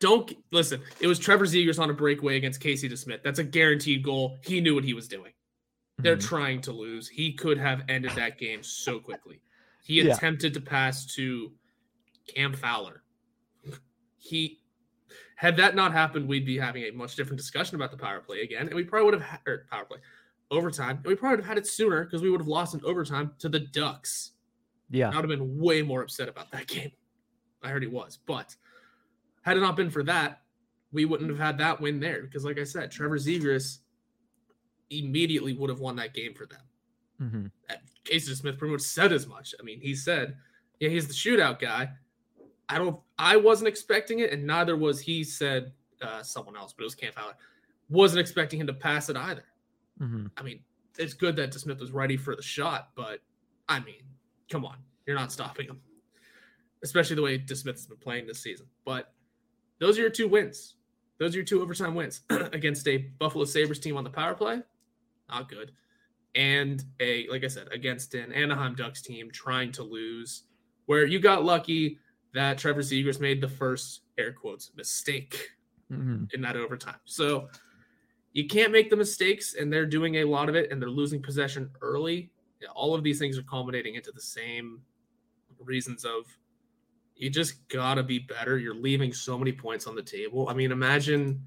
Don't 0.00 0.32
listen. 0.50 0.82
It 1.00 1.06
was 1.06 1.18
Trevor 1.18 1.46
Zegras 1.46 1.78
on 1.78 1.90
a 1.90 1.94
breakaway 1.94 2.36
against 2.36 2.60
Casey 2.60 2.88
DeSmith. 2.88 3.22
That's 3.22 3.38
a 3.38 3.44
guaranteed 3.44 4.02
goal. 4.02 4.38
He 4.42 4.60
knew 4.60 4.74
what 4.74 4.84
he 4.84 4.94
was 4.94 5.08
doing. 5.08 5.32
They're 5.98 6.16
mm-hmm. 6.16 6.26
trying 6.26 6.60
to 6.62 6.72
lose. 6.72 7.08
He 7.08 7.32
could 7.32 7.58
have 7.58 7.82
ended 7.88 8.12
that 8.12 8.38
game 8.38 8.62
so 8.62 8.98
quickly. 8.98 9.40
He 9.84 9.94
yeah. 10.02 10.14
attempted 10.14 10.54
to 10.54 10.60
pass 10.60 11.06
to 11.14 11.52
Cam 12.34 12.54
Fowler 12.54 13.02
he 14.20 14.60
had 15.36 15.56
that 15.56 15.74
not 15.74 15.92
happened, 15.92 16.28
we'd 16.28 16.46
be 16.46 16.58
having 16.58 16.84
a 16.84 16.90
much 16.92 17.16
different 17.16 17.38
discussion 17.38 17.74
about 17.74 17.90
the 17.90 17.96
power 17.96 18.20
play 18.20 18.42
again, 18.42 18.66
and 18.66 18.74
we 18.74 18.84
probably 18.84 19.06
would 19.06 19.14
have 19.14 19.22
had 19.22 19.40
or 19.46 19.66
power 19.70 19.84
play 19.84 19.98
overtime, 20.50 20.98
and 20.98 21.06
we 21.06 21.14
probably 21.14 21.36
would 21.36 21.44
have 21.44 21.48
had 21.48 21.58
it 21.58 21.66
sooner 21.66 22.04
because 22.04 22.22
we 22.22 22.30
would 22.30 22.40
have 22.40 22.48
lost 22.48 22.74
in 22.74 22.80
overtime 22.84 23.32
to 23.38 23.48
the 23.48 23.60
Ducks. 23.60 24.32
Yeah, 24.90 25.08
I 25.10 25.16
would 25.16 25.28
have 25.28 25.38
been 25.38 25.58
way 25.58 25.82
more 25.82 26.02
upset 26.02 26.28
about 26.28 26.50
that 26.52 26.66
game. 26.66 26.92
I 27.62 27.70
already 27.70 27.86
was, 27.86 28.18
but 28.26 28.54
had 29.42 29.56
it 29.56 29.60
not 29.60 29.76
been 29.76 29.90
for 29.90 30.02
that, 30.04 30.42
we 30.92 31.06
wouldn't 31.06 31.30
have 31.30 31.38
had 31.38 31.58
that 31.58 31.80
win 31.80 32.00
there 32.00 32.22
because, 32.22 32.44
like 32.44 32.58
I 32.58 32.64
said, 32.64 32.90
Trevor 32.90 33.18
Zegras 33.18 33.78
immediately 34.90 35.54
would 35.54 35.70
have 35.70 35.80
won 35.80 35.96
that 35.96 36.14
game 36.14 36.34
for 36.34 36.46
them. 36.46 36.60
Mm-hmm. 37.22 37.74
Casey 38.04 38.34
Smith 38.34 38.58
pretty 38.58 38.72
much 38.72 38.82
said 38.82 39.12
as 39.12 39.26
much. 39.26 39.54
I 39.58 39.62
mean, 39.62 39.80
he 39.80 39.94
said, 39.94 40.36
"Yeah, 40.80 40.90
he's 40.90 41.06
the 41.06 41.14
shootout 41.14 41.60
guy." 41.60 41.90
I 42.70 42.78
don't. 42.78 42.98
I 43.18 43.36
wasn't 43.36 43.68
expecting 43.68 44.20
it, 44.20 44.32
and 44.32 44.46
neither 44.46 44.76
was 44.76 45.00
he. 45.00 45.24
Said 45.24 45.72
uh, 46.00 46.22
someone 46.22 46.56
else, 46.56 46.72
but 46.72 46.82
it 46.82 46.86
was 46.86 46.94
Cam 46.94 47.12
Fowler. 47.12 47.34
Wasn't 47.88 48.20
expecting 48.20 48.60
him 48.60 48.66
to 48.68 48.72
pass 48.72 49.08
it 49.08 49.16
either. 49.16 49.44
Mm-hmm. 50.00 50.26
I 50.36 50.42
mean, 50.42 50.60
it's 50.98 51.12
good 51.12 51.36
that 51.36 51.50
DeSmith 51.52 51.80
was 51.80 51.90
ready 51.90 52.16
for 52.16 52.36
the 52.36 52.42
shot, 52.42 52.90
but 52.94 53.18
I 53.68 53.80
mean, 53.80 54.02
come 54.48 54.64
on, 54.64 54.76
you're 55.06 55.16
not 55.16 55.32
stopping 55.32 55.66
him, 55.66 55.80
especially 56.82 57.16
the 57.16 57.22
way 57.22 57.38
DeSmith 57.38 57.72
has 57.72 57.86
been 57.86 57.98
playing 57.98 58.26
this 58.26 58.40
season. 58.40 58.66
But 58.84 59.12
those 59.80 59.98
are 59.98 60.02
your 60.02 60.10
two 60.10 60.28
wins. 60.28 60.76
Those 61.18 61.34
are 61.34 61.38
your 61.38 61.44
two 61.44 61.60
overtime 61.60 61.94
wins 61.94 62.22
against 62.30 62.86
a 62.88 62.98
Buffalo 63.18 63.44
Sabres 63.44 63.80
team 63.80 63.96
on 63.96 64.04
the 64.04 64.10
power 64.10 64.34
play. 64.34 64.62
Not 65.28 65.48
good. 65.48 65.72
And 66.34 66.82
a, 67.00 67.26
like 67.28 67.44
I 67.44 67.48
said, 67.48 67.68
against 67.72 68.14
an 68.14 68.32
Anaheim 68.32 68.74
Ducks 68.74 69.02
team 69.02 69.30
trying 69.30 69.72
to 69.72 69.82
lose, 69.82 70.44
where 70.86 71.04
you 71.04 71.18
got 71.18 71.44
lucky 71.44 71.98
that 72.34 72.58
Trevor 72.58 72.80
Zegras 72.80 73.20
made 73.20 73.40
the 73.40 73.48
first 73.48 74.02
air 74.18 74.32
quotes 74.32 74.70
mistake 74.76 75.50
mm-hmm. 75.90 76.24
in 76.32 76.40
that 76.42 76.56
overtime. 76.56 77.00
So 77.04 77.48
you 78.32 78.46
can't 78.46 78.72
make 78.72 78.90
the 78.90 78.96
mistakes, 78.96 79.54
and 79.54 79.72
they're 79.72 79.86
doing 79.86 80.16
a 80.16 80.24
lot 80.24 80.48
of 80.48 80.54
it, 80.54 80.70
and 80.70 80.80
they're 80.80 80.90
losing 80.90 81.20
possession 81.20 81.70
early. 81.80 82.30
All 82.74 82.94
of 82.94 83.02
these 83.02 83.18
things 83.18 83.38
are 83.38 83.42
culminating 83.42 83.94
into 83.94 84.12
the 84.12 84.20
same 84.20 84.80
reasons 85.58 86.04
of 86.04 86.24
you 87.16 87.28
just 87.28 87.68
gotta 87.68 88.02
be 88.02 88.18
better. 88.18 88.58
You're 88.58 88.74
leaving 88.74 89.12
so 89.12 89.38
many 89.38 89.52
points 89.52 89.86
on 89.86 89.94
the 89.94 90.02
table. 90.02 90.48
I 90.48 90.54
mean, 90.54 90.72
imagine 90.72 91.42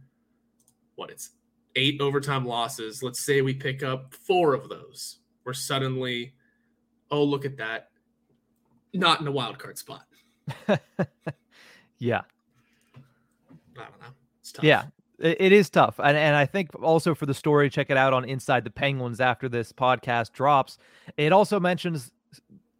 what 0.95 1.09
it's 1.09 1.31
eight 1.75 1.99
overtime 1.99 2.45
losses. 2.45 3.01
Let's 3.01 3.19
say 3.19 3.41
we 3.41 3.55
pick 3.55 3.81
up 3.81 4.13
four 4.13 4.53
of 4.53 4.69
those. 4.69 5.19
We're 5.43 5.53
suddenly, 5.53 6.35
oh, 7.09 7.23
look 7.23 7.45
at 7.45 7.57
that. 7.57 7.89
Not 8.93 9.19
in 9.19 9.27
a 9.27 9.31
wild 9.31 9.57
card 9.57 9.79
spot. 9.79 10.03
yeah. 11.99 12.21
I 13.75 13.81
don't 13.81 14.01
know. 14.01 14.07
Yeah, 14.61 14.85
it, 15.19 15.37
it 15.39 15.51
is 15.51 15.69
tough. 15.69 15.99
And, 15.99 16.17
and 16.17 16.35
I 16.35 16.45
think 16.45 16.69
also 16.81 17.15
for 17.15 17.25
the 17.25 17.33
story, 17.33 17.69
check 17.69 17.89
it 17.89 17.97
out 17.97 18.13
on 18.13 18.25
Inside 18.25 18.63
the 18.63 18.69
Penguins 18.69 19.19
after 19.19 19.49
this 19.49 19.71
podcast 19.71 20.33
drops. 20.33 20.77
It 21.17 21.31
also 21.31 21.59
mentions 21.59 22.11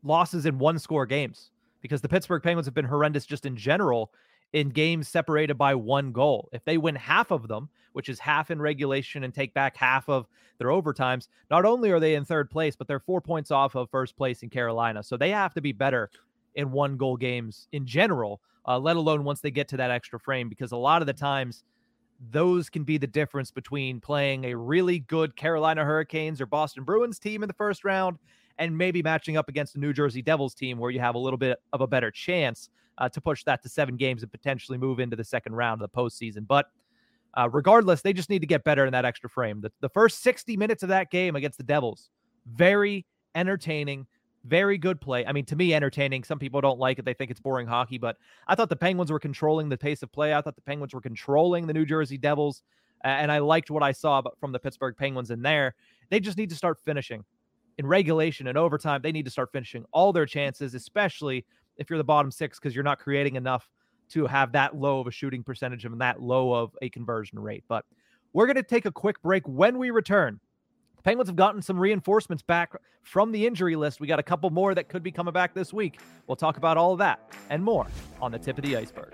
losses 0.04 0.46
in 0.46 0.60
one 0.60 0.78
score 0.80 1.06
games 1.06 1.52
because 1.82 2.02
the 2.02 2.10
Pittsburgh 2.10 2.44
Penguins 2.44 2.66
have 2.66 2.74
been 2.74 2.86
horrendous 2.86 3.26
just 3.26 3.46
in 3.46 3.56
general 3.56 4.12
in 4.54 4.70
games 4.70 5.08
separated 5.08 5.58
by 5.58 5.74
one 5.76 6.12
goal. 6.12 6.50
If 6.54 6.64
they 6.64 6.78
win 6.78 6.96
half 6.96 7.32
of 7.32 7.48
them, 7.48 7.70
which 7.94 8.10
is 8.10 8.20
half 8.20 8.52
in 8.52 8.62
regulation 8.62 9.24
and 9.24 9.34
take 9.34 9.54
back 9.54 9.76
half 9.76 10.08
of 10.10 10.28
their 10.60 10.68
overtimes, 10.68 11.28
not 11.50 11.66
only 11.66 11.92
are 11.92 12.00
they 12.00 12.16
in 12.16 12.26
third 12.26 12.50
place, 12.50 12.76
but 12.76 12.88
they're 12.88 13.00
four 13.00 13.22
points 13.22 13.52
off 13.52 13.76
of 13.76 13.90
first 13.90 14.16
place 14.16 14.44
in 14.44 14.50
Carolina. 14.50 15.04
So 15.04 15.18
they 15.18 15.32
have 15.32 15.54
to 15.56 15.62
be 15.62 15.72
better 15.72 16.10
in 16.56 16.72
one 16.72 16.98
goal 16.98 17.18
games 17.18 17.68
in 17.72 17.86
general, 17.86 18.42
uh, 18.68 18.78
let 18.78 18.96
alone 18.96 19.24
once 19.24 19.42
they 19.42 19.52
get 19.52 19.68
to 19.70 19.78
that 19.78 19.92
extra 19.92 20.20
frame, 20.20 20.50
because 20.50 20.72
a 20.72 20.78
lot 20.78 21.02
of 21.02 21.06
the 21.06 21.14
times 21.14 21.64
those 22.32 22.70
can 22.70 22.84
be 22.84 22.98
the 22.98 23.08
difference 23.08 23.52
between 23.52 24.00
playing 24.00 24.46
a 24.46 24.56
really 24.56 25.00
good 25.00 25.36
Carolina 25.36 25.84
Hurricanes 25.84 26.40
or 26.40 26.46
Boston 26.46 26.84
Bruins 26.84 27.20
team 27.20 27.44
in 27.44 27.48
the 27.48 27.54
first 27.54 27.84
round 27.84 28.18
and 28.60 28.78
maybe 28.78 29.02
matching 29.02 29.36
up 29.36 29.50
against 29.50 29.76
a 29.76 29.80
New 29.80 29.94
Jersey 29.94 30.22
Devils 30.22 30.54
team 30.54 30.78
where 30.78 30.92
you 30.92 31.00
have 31.00 31.16
a 31.16 31.20
little 31.20 31.38
bit 31.38 31.60
of 31.74 31.82
a 31.82 31.88
better 31.88 32.12
chance 32.12 32.70
uh, 32.98 33.10
to 33.10 33.20
push 33.20 33.44
that 33.44 33.64
to 33.64 33.70
seven 33.70 33.98
games 33.98 34.22
and 34.22 34.32
potentially 34.32 34.78
move 34.78 35.00
into 35.00 35.16
the 35.16 35.24
second 35.24 35.54
round 35.54 35.82
of 35.82 35.92
the 35.92 35.98
postseason. 35.98 36.48
But 36.48 36.68
uh, 37.36 37.50
regardless, 37.50 38.02
they 38.02 38.14
just 38.14 38.30
need 38.30 38.40
to 38.40 38.48
get 38.48 38.64
better 38.64 38.86
in 38.86 38.92
that 38.94 39.06
extra 39.06 39.30
frame. 39.30 39.62
The, 39.62 39.72
the 39.82 39.90
first 39.90 40.22
60 40.22 40.56
minutes 40.56 40.84
of 40.84 40.90
that 40.90 41.10
game 41.10 41.36
against 41.36 41.58
the 41.58 41.64
Devils, 41.64 42.10
very 42.46 43.06
entertaining, 43.34 44.06
very 44.46 44.78
good 44.78 45.00
play. 45.00 45.26
I 45.26 45.32
mean, 45.32 45.46
to 45.46 45.56
me, 45.56 45.74
entertaining. 45.74 46.24
Some 46.24 46.40
people 46.40 46.62
don't 46.62 46.80
like 46.80 47.00
it. 47.00 47.06
They 47.06 47.14
think 47.14 47.32
it's 47.32 47.40
boring 47.40 47.68
hockey, 47.68 47.98
but 47.98 48.18
I 48.48 48.56
thought 48.56 48.70
the 48.70 48.76
Penguins 48.76 49.12
were 49.12 49.20
controlling 49.20 49.70
the 49.70 49.78
pace 49.78 50.04
of 50.04 50.12
play. 50.12 50.34
I 50.34 50.42
thought 50.42 50.56
the 50.56 50.62
Penguins 50.62 50.94
were 50.94 51.02
controlling 51.02 51.68
the 51.68 51.74
New 51.74 51.86
Jersey 51.86 52.18
Devils. 52.18 52.64
And 53.06 53.32
I 53.32 53.40
liked 53.40 53.70
what 53.70 53.84
I 53.84 53.92
saw 53.92 54.22
from 54.40 54.54
the 54.54 54.60
Pittsburgh 54.60 54.96
Penguins 54.98 55.30
in 55.30 55.42
there. 55.42 55.76
They 56.10 56.20
just 56.22 56.38
need 56.38 56.50
to 56.50 56.56
start 56.56 56.80
finishing 56.80 57.26
in 57.78 57.86
regulation 57.86 58.48
and 58.48 58.58
overtime. 58.58 59.02
They 59.02 59.12
need 59.12 59.26
to 59.26 59.32
start 59.32 59.52
finishing 59.52 59.84
all 59.92 60.14
their 60.14 60.26
chances, 60.26 60.74
especially 60.74 61.46
if 61.78 61.90
you're 61.90 61.98
the 61.98 62.04
bottom 62.04 62.32
six, 62.32 62.60
because 62.60 62.74
you're 62.74 62.84
not 62.84 63.00
creating 63.00 63.36
enough 63.36 63.68
to 64.10 64.26
have 64.28 64.52
that 64.52 64.76
low 64.76 65.00
of 65.00 65.08
a 65.08 65.12
shooting 65.12 65.44
percentage 65.44 65.86
and 65.86 66.00
that 66.00 66.22
low 66.22 66.54
of 66.54 66.78
a 66.82 66.90
conversion 66.90 67.40
rate. 67.40 67.64
But 67.68 67.84
we're 68.32 68.46
going 68.46 68.56
to 68.56 68.64
take 68.64 68.86
a 68.86 68.92
quick 68.92 69.22
break. 69.22 69.48
When 69.48 69.78
we 69.78 69.92
return, 69.92 70.40
Penguins 71.04 71.28
have 71.28 71.36
gotten 71.36 71.62
some 71.62 71.78
reinforcements 71.78 72.44
back 72.44 72.74
from 73.02 73.34
the 73.34 73.46
injury 73.46 73.76
list. 73.76 74.00
We 74.00 74.08
got 74.08 74.20
a 74.20 74.24
couple 74.24 74.50
more 74.52 74.74
that 74.74 74.88
could 74.88 75.04
be 75.04 75.12
coming 75.12 75.34
back 75.34 75.54
this 75.54 75.74
week. 75.74 76.00
We'll 76.28 76.38
talk 76.38 76.56
about 76.56 76.78
all 76.78 76.94
of 76.94 77.00
that 77.00 77.30
and 77.50 77.62
more 77.62 77.88
on 78.22 78.32
the 78.32 78.40
tip 78.40 78.58
of 78.58 78.64
the 78.64 78.78
iceberg. 78.78 79.14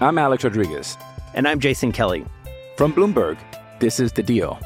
I'm 0.00 0.16
Alex 0.16 0.44
Rodriguez. 0.44 0.96
And 1.34 1.46
I'm 1.46 1.60
Jason 1.60 1.92
Kelly. 1.92 2.24
From 2.76 2.94
Bloomberg, 2.94 3.36
this 3.80 4.00
is 4.00 4.12
The 4.12 4.22
Deal. 4.22 4.58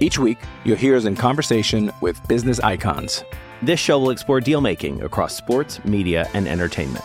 Each 0.00 0.18
week, 0.18 0.38
you'll 0.64 0.76
hear 0.76 0.96
us 0.96 1.04
in 1.04 1.14
conversation 1.14 1.92
with 2.00 2.20
business 2.26 2.58
icons. 2.58 3.22
This 3.62 3.78
show 3.78 4.00
will 4.00 4.10
explore 4.10 4.40
deal 4.40 4.60
making 4.60 5.00
across 5.02 5.36
sports, 5.36 5.82
media, 5.84 6.28
and 6.34 6.48
entertainment. 6.48 7.04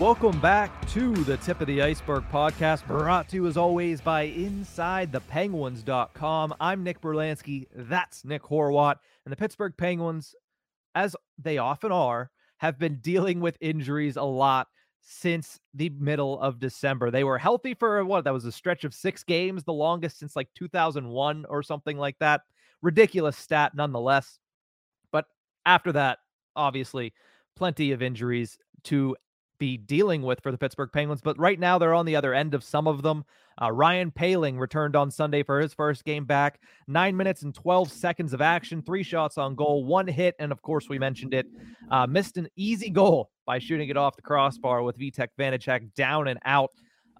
Welcome 0.00 0.40
back 0.40 0.88
to 0.92 1.12
the 1.12 1.36
Tip 1.36 1.60
of 1.60 1.66
the 1.66 1.82
Iceberg 1.82 2.24
podcast, 2.32 2.86
brought 2.86 3.28
to 3.28 3.36
you 3.36 3.46
as 3.46 3.58
always 3.58 4.00
by 4.00 4.30
InsideThePenguins.com. 4.30 6.54
I'm 6.58 6.82
Nick 6.82 7.02
Berlansky. 7.02 7.66
That's 7.74 8.24
Nick 8.24 8.42
Horwat. 8.42 8.96
And 9.26 9.32
the 9.32 9.36
Pittsburgh 9.36 9.74
Penguins, 9.76 10.34
as 10.94 11.14
they 11.36 11.58
often 11.58 11.92
are, 11.92 12.30
have 12.56 12.78
been 12.78 12.96
dealing 13.02 13.40
with 13.40 13.58
injuries 13.60 14.16
a 14.16 14.22
lot 14.22 14.68
since 15.02 15.60
the 15.74 15.90
middle 15.90 16.40
of 16.40 16.58
December. 16.58 17.10
They 17.10 17.24
were 17.24 17.36
healthy 17.36 17.74
for 17.74 18.02
what? 18.02 18.24
That 18.24 18.32
was 18.32 18.46
a 18.46 18.52
stretch 18.52 18.84
of 18.84 18.94
six 18.94 19.22
games, 19.22 19.64
the 19.64 19.74
longest 19.74 20.18
since 20.18 20.34
like 20.34 20.48
2001 20.54 21.44
or 21.46 21.62
something 21.62 21.98
like 21.98 22.18
that. 22.20 22.40
Ridiculous 22.80 23.36
stat 23.36 23.72
nonetheless. 23.74 24.38
But 25.12 25.26
after 25.66 25.92
that, 25.92 26.20
obviously, 26.56 27.12
plenty 27.54 27.92
of 27.92 28.00
injuries 28.00 28.56
to 28.84 29.14
be 29.60 29.76
dealing 29.76 30.22
with 30.22 30.42
for 30.42 30.50
the 30.50 30.58
Pittsburgh 30.58 30.90
Penguins. 30.92 31.20
But 31.20 31.38
right 31.38 31.60
now, 31.60 31.78
they're 31.78 31.94
on 31.94 32.06
the 32.06 32.16
other 32.16 32.34
end 32.34 32.54
of 32.54 32.64
some 32.64 32.88
of 32.88 33.02
them. 33.02 33.24
Uh, 33.62 33.70
Ryan 33.70 34.10
Poehling 34.10 34.58
returned 34.58 34.96
on 34.96 35.10
Sunday 35.10 35.44
for 35.44 35.60
his 35.60 35.72
first 35.72 36.04
game 36.04 36.24
back. 36.24 36.60
Nine 36.88 37.16
minutes 37.16 37.42
and 37.42 37.54
12 37.54 37.92
seconds 37.92 38.32
of 38.32 38.40
action, 38.40 38.82
three 38.82 39.04
shots 39.04 39.38
on 39.38 39.54
goal, 39.54 39.84
one 39.84 40.08
hit. 40.08 40.34
And 40.40 40.50
of 40.50 40.62
course, 40.62 40.88
we 40.88 40.98
mentioned 40.98 41.34
it. 41.34 41.46
Uh, 41.90 42.08
missed 42.08 42.36
an 42.36 42.48
easy 42.56 42.90
goal 42.90 43.30
by 43.46 43.60
shooting 43.60 43.88
it 43.88 43.96
off 43.96 44.16
the 44.16 44.22
crossbar 44.22 44.82
with 44.82 44.98
Vitek 44.98 45.28
Vanecek 45.38 45.94
down 45.94 46.26
and 46.26 46.40
out. 46.44 46.70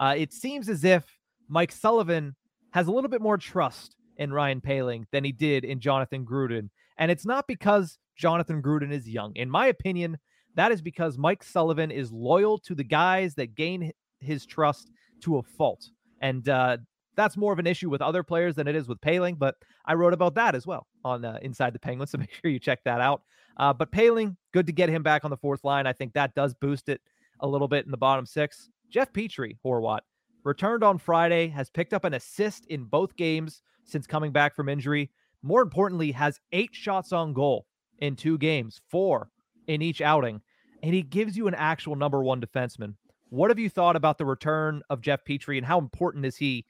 Uh, 0.00 0.14
it 0.16 0.32
seems 0.32 0.68
as 0.68 0.82
if 0.82 1.04
Mike 1.48 1.70
Sullivan 1.70 2.34
has 2.72 2.88
a 2.88 2.92
little 2.92 3.10
bit 3.10 3.20
more 3.20 3.38
trust 3.38 3.94
in 4.16 4.32
Ryan 4.32 4.60
Poehling 4.60 5.04
than 5.12 5.24
he 5.24 5.32
did 5.32 5.64
in 5.64 5.78
Jonathan 5.78 6.24
Gruden. 6.24 6.70
And 6.98 7.10
it's 7.10 7.26
not 7.26 7.46
because 7.46 7.98
Jonathan 8.16 8.62
Gruden 8.62 8.92
is 8.92 9.08
young. 9.08 9.34
In 9.34 9.50
my 9.50 9.66
opinion, 9.66 10.18
that 10.56 10.72
is 10.72 10.82
because 10.82 11.18
Mike 11.18 11.42
Sullivan 11.42 11.90
is 11.90 12.12
loyal 12.12 12.58
to 12.58 12.74
the 12.74 12.84
guys 12.84 13.34
that 13.36 13.54
gain 13.54 13.92
his 14.20 14.46
trust 14.46 14.90
to 15.22 15.38
a 15.38 15.42
fault. 15.42 15.90
And 16.20 16.48
uh, 16.48 16.78
that's 17.16 17.36
more 17.36 17.52
of 17.52 17.58
an 17.58 17.66
issue 17.66 17.90
with 17.90 18.02
other 18.02 18.22
players 18.22 18.54
than 18.54 18.68
it 18.68 18.76
is 18.76 18.88
with 18.88 19.00
Poehling. 19.00 19.38
But 19.38 19.56
I 19.86 19.94
wrote 19.94 20.12
about 20.12 20.34
that 20.34 20.54
as 20.54 20.66
well 20.66 20.86
on 21.04 21.24
uh, 21.24 21.38
Inside 21.42 21.72
the 21.72 21.78
Penguins. 21.78 22.10
So 22.10 22.18
make 22.18 22.32
sure 22.32 22.50
you 22.50 22.58
check 22.58 22.80
that 22.84 23.00
out. 23.00 23.22
Uh, 23.56 23.72
but 23.72 23.92
Poehling, 23.92 24.36
good 24.52 24.66
to 24.66 24.72
get 24.72 24.88
him 24.88 25.02
back 25.02 25.24
on 25.24 25.30
the 25.30 25.36
fourth 25.36 25.64
line. 25.64 25.86
I 25.86 25.92
think 25.92 26.12
that 26.14 26.34
does 26.34 26.54
boost 26.54 26.88
it 26.88 27.00
a 27.40 27.46
little 27.46 27.68
bit 27.68 27.84
in 27.84 27.90
the 27.90 27.96
bottom 27.96 28.26
six. 28.26 28.70
Jeff 28.90 29.12
Petry, 29.12 29.56
Horwat, 29.64 30.00
returned 30.44 30.82
on 30.82 30.98
Friday, 30.98 31.48
has 31.48 31.70
picked 31.70 31.92
up 31.92 32.04
an 32.04 32.14
assist 32.14 32.66
in 32.66 32.84
both 32.84 33.16
games 33.16 33.62
since 33.84 34.06
coming 34.06 34.32
back 34.32 34.54
from 34.54 34.68
injury. 34.68 35.10
More 35.42 35.62
importantly, 35.62 36.12
has 36.12 36.40
eight 36.52 36.70
shots 36.72 37.12
on 37.12 37.32
goal 37.32 37.66
in 37.98 38.16
two 38.16 38.38
games, 38.38 38.80
four 38.90 39.30
in 39.66 39.82
each 39.82 40.00
outing, 40.00 40.40
and 40.82 40.94
he 40.94 41.02
gives 41.02 41.36
you 41.36 41.46
an 41.46 41.54
actual 41.54 41.96
number 41.96 42.22
one 42.22 42.40
defenseman. 42.40 42.94
What 43.28 43.50
have 43.50 43.58
you 43.58 43.70
thought 43.70 43.96
about 43.96 44.18
the 44.18 44.24
return 44.24 44.82
of 44.90 45.00
Jeff 45.00 45.24
Petry 45.24 45.56
and 45.56 45.66
how 45.66 45.78
important 45.78 46.24
is 46.24 46.36
he 46.36 46.64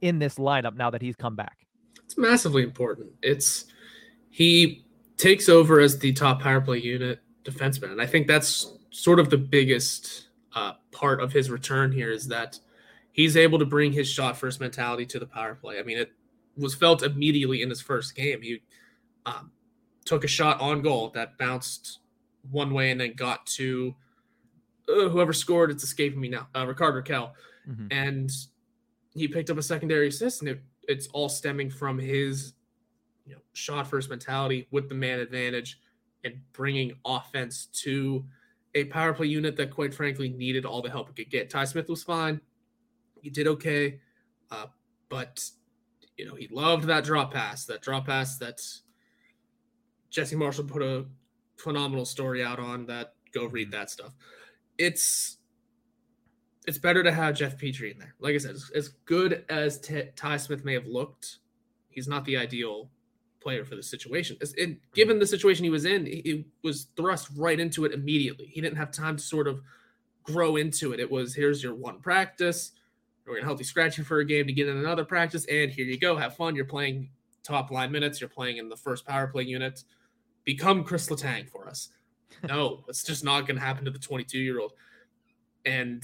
in 0.00 0.18
this 0.18 0.36
lineup 0.36 0.74
now 0.74 0.90
that 0.90 1.02
he's 1.02 1.16
come 1.16 1.36
back? 1.36 1.66
It's 2.04 2.18
massively 2.18 2.62
important. 2.62 3.10
It's 3.22 3.66
he 4.30 4.84
takes 5.16 5.48
over 5.48 5.80
as 5.80 5.98
the 5.98 6.12
top 6.12 6.40
power 6.40 6.60
play 6.60 6.78
unit 6.78 7.20
defenseman, 7.44 7.92
and 7.92 8.02
I 8.02 8.06
think 8.06 8.26
that's 8.26 8.72
sort 8.90 9.20
of 9.20 9.30
the 9.30 9.38
biggest 9.38 10.28
uh, 10.54 10.72
part 10.90 11.20
of 11.20 11.32
his 11.32 11.50
return 11.50 11.92
here 11.92 12.10
is 12.10 12.26
that 12.28 12.58
he's 13.12 13.36
able 13.36 13.58
to 13.58 13.64
bring 13.64 13.92
his 13.92 14.08
shot 14.08 14.36
first 14.36 14.60
mentality 14.60 15.06
to 15.06 15.18
the 15.18 15.26
power 15.26 15.54
play. 15.54 15.78
I 15.78 15.82
mean, 15.82 15.98
it 15.98 16.12
was 16.56 16.74
felt 16.74 17.02
immediately 17.02 17.62
in 17.62 17.70
his 17.70 17.80
first 17.80 18.14
game. 18.14 18.42
He 18.42 18.62
um, 19.26 19.52
took 20.04 20.24
a 20.24 20.28
shot 20.28 20.60
on 20.60 20.82
goal 20.82 21.10
that 21.10 21.38
bounced 21.38 21.99
one 22.50 22.72
way 22.72 22.90
and 22.90 23.00
then 23.00 23.14
got 23.14 23.46
to 23.46 23.94
uh, 24.88 25.08
whoever 25.08 25.32
scored. 25.32 25.70
It's 25.70 25.84
escaping 25.84 26.20
me 26.20 26.28
now. 26.28 26.48
Uh, 26.54 26.66
Ricardo 26.66 27.00
Rakell 27.00 27.32
Mhm. 27.68 27.88
and 27.90 28.30
he 29.14 29.28
picked 29.28 29.50
up 29.50 29.58
a 29.58 29.62
secondary 29.62 30.08
assist, 30.08 30.40
and 30.40 30.48
it, 30.50 30.60
it's 30.88 31.06
all 31.08 31.28
stemming 31.28 31.70
from 31.70 31.98
his 31.98 32.54
you 33.26 33.34
know 33.34 33.40
shot 33.52 33.86
first 33.86 34.08
mentality 34.08 34.66
with 34.70 34.88
the 34.88 34.94
man 34.94 35.20
advantage 35.20 35.78
and 36.24 36.40
bringing 36.52 36.92
offense 37.04 37.66
to 37.66 38.24
a 38.74 38.84
power 38.84 39.12
play 39.12 39.26
unit 39.26 39.56
that 39.56 39.70
quite 39.70 39.92
frankly 39.92 40.28
needed 40.30 40.64
all 40.64 40.80
the 40.82 40.90
help 40.90 41.10
it 41.10 41.16
could 41.16 41.30
get. 41.30 41.50
Ty 41.50 41.64
Smith 41.64 41.88
was 41.88 42.02
fine; 42.02 42.40
he 43.20 43.30
did 43.30 43.46
okay, 43.46 44.00
uh, 44.50 44.66
but 45.08 45.44
you 46.16 46.24
know 46.26 46.34
he 46.34 46.48
loved 46.48 46.84
that 46.84 47.04
drop 47.04 47.32
pass, 47.32 47.66
that 47.66 47.82
drop 47.82 48.06
pass 48.06 48.38
that 48.38 48.60
Jesse 50.10 50.36
Marshall 50.36 50.64
put 50.64 50.82
a 50.82 51.04
phenomenal 51.62 52.04
story 52.04 52.42
out 52.42 52.58
on. 52.58 52.86
That 52.86 53.14
go 53.32 53.46
read 53.46 53.68
mm-hmm. 53.68 53.78
that 53.78 53.90
stuff. 53.90 54.14
It's 54.78 55.38
it's 56.66 56.78
better 56.78 57.02
to 57.02 57.12
have 57.12 57.34
Jeff 57.34 57.56
Petry 57.56 57.92
in 57.92 57.98
there. 57.98 58.14
Like 58.20 58.34
I 58.34 58.38
said, 58.38 58.56
as, 58.74 58.88
good 59.06 59.44
as 59.48 59.80
T- 59.80 60.10
Ty 60.14 60.36
Smith 60.36 60.64
may 60.64 60.74
have 60.74 60.86
looked, 60.86 61.38
he's 61.88 62.06
not 62.06 62.24
the 62.24 62.36
ideal 62.36 62.90
player 63.40 63.64
for 63.64 63.76
the 63.76 63.82
situation. 63.82 64.36
As, 64.40 64.54
and 64.58 64.76
given 64.94 65.18
the 65.18 65.26
situation 65.26 65.64
he 65.64 65.70
was 65.70 65.86
in, 65.86 66.04
he, 66.04 66.22
he 66.24 66.46
was 66.62 66.88
thrust 66.96 67.28
right 67.34 67.58
into 67.58 67.86
it 67.86 67.92
immediately. 67.92 68.46
He 68.46 68.60
didn't 68.60 68.76
have 68.76 68.92
time 68.92 69.16
to 69.16 69.22
sort 69.22 69.48
of 69.48 69.62
grow 70.22 70.56
into 70.56 70.92
it. 70.92 71.00
It 71.00 71.10
was 71.10 71.34
here's 71.34 71.62
your 71.62 71.74
one 71.74 72.00
practice. 72.00 72.72
We're 73.26 73.36
gonna 73.36 73.46
help 73.46 73.58
you 73.58 73.64
scratch 73.64 73.96
you 73.96 74.04
for 74.04 74.18
a 74.18 74.24
game 74.24 74.46
to 74.46 74.52
get 74.52 74.68
in 74.68 74.76
another 74.76 75.04
practice, 75.04 75.46
and 75.46 75.70
here 75.70 75.86
you 75.86 75.98
go. 75.98 76.16
Have 76.16 76.36
fun. 76.36 76.56
You're 76.56 76.64
playing 76.64 77.10
top 77.42 77.70
line 77.70 77.92
minutes. 77.92 78.20
You're 78.20 78.30
playing 78.30 78.58
in 78.58 78.68
the 78.68 78.76
first 78.76 79.06
power 79.06 79.26
play 79.28 79.44
unit. 79.44 79.82
Become 80.44 80.84
Chris 80.84 81.08
Letang 81.08 81.48
for 81.48 81.68
us. 81.68 81.88
No, 82.48 82.84
it's 82.88 83.02
just 83.02 83.22
not 83.22 83.46
going 83.46 83.56
to 83.56 83.62
happen 83.62 83.84
to 83.84 83.90
the 83.90 83.98
22 83.98 84.38
year 84.38 84.60
old. 84.60 84.72
And 85.66 86.02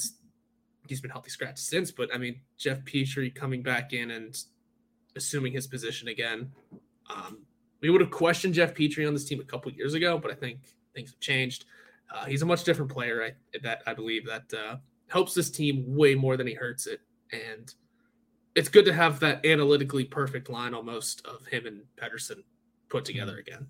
he's 0.86 1.00
been 1.00 1.10
healthy 1.10 1.30
scratch 1.30 1.56
since. 1.56 1.90
But 1.90 2.14
I 2.14 2.18
mean, 2.18 2.40
Jeff 2.58 2.84
Petry 2.84 3.34
coming 3.34 3.62
back 3.62 3.94
in 3.94 4.10
and 4.10 4.36
assuming 5.16 5.52
his 5.52 5.66
position 5.66 6.08
again. 6.08 6.52
Um, 7.08 7.38
we 7.80 7.90
would 7.90 8.00
have 8.00 8.10
questioned 8.10 8.54
Jeff 8.54 8.74
Petry 8.74 9.06
on 9.06 9.14
this 9.14 9.24
team 9.24 9.40
a 9.40 9.44
couple 9.44 9.72
years 9.72 9.94
ago, 9.94 10.18
but 10.18 10.30
I 10.30 10.34
think 10.34 10.60
things 10.94 11.10
have 11.10 11.20
changed. 11.20 11.64
Uh, 12.14 12.24
he's 12.26 12.42
a 12.42 12.46
much 12.46 12.64
different 12.64 12.90
player. 12.90 13.22
I, 13.22 13.58
that 13.62 13.82
I 13.86 13.94
believe 13.94 14.26
that 14.26 14.52
uh, 14.52 14.76
helps 15.08 15.34
this 15.34 15.50
team 15.50 15.84
way 15.86 16.14
more 16.14 16.36
than 16.36 16.46
he 16.46 16.54
hurts 16.54 16.86
it, 16.86 17.00
and 17.32 17.72
it's 18.54 18.68
good 18.68 18.84
to 18.86 18.92
have 18.92 19.20
that 19.20 19.44
analytically 19.44 20.04
perfect 20.04 20.48
line 20.48 20.74
almost 20.74 21.26
of 21.26 21.46
him 21.46 21.66
and 21.66 21.82
Pettersson 21.96 22.42
put 22.88 23.04
together 23.04 23.32
mm-hmm. 23.32 23.54
again. 23.54 23.66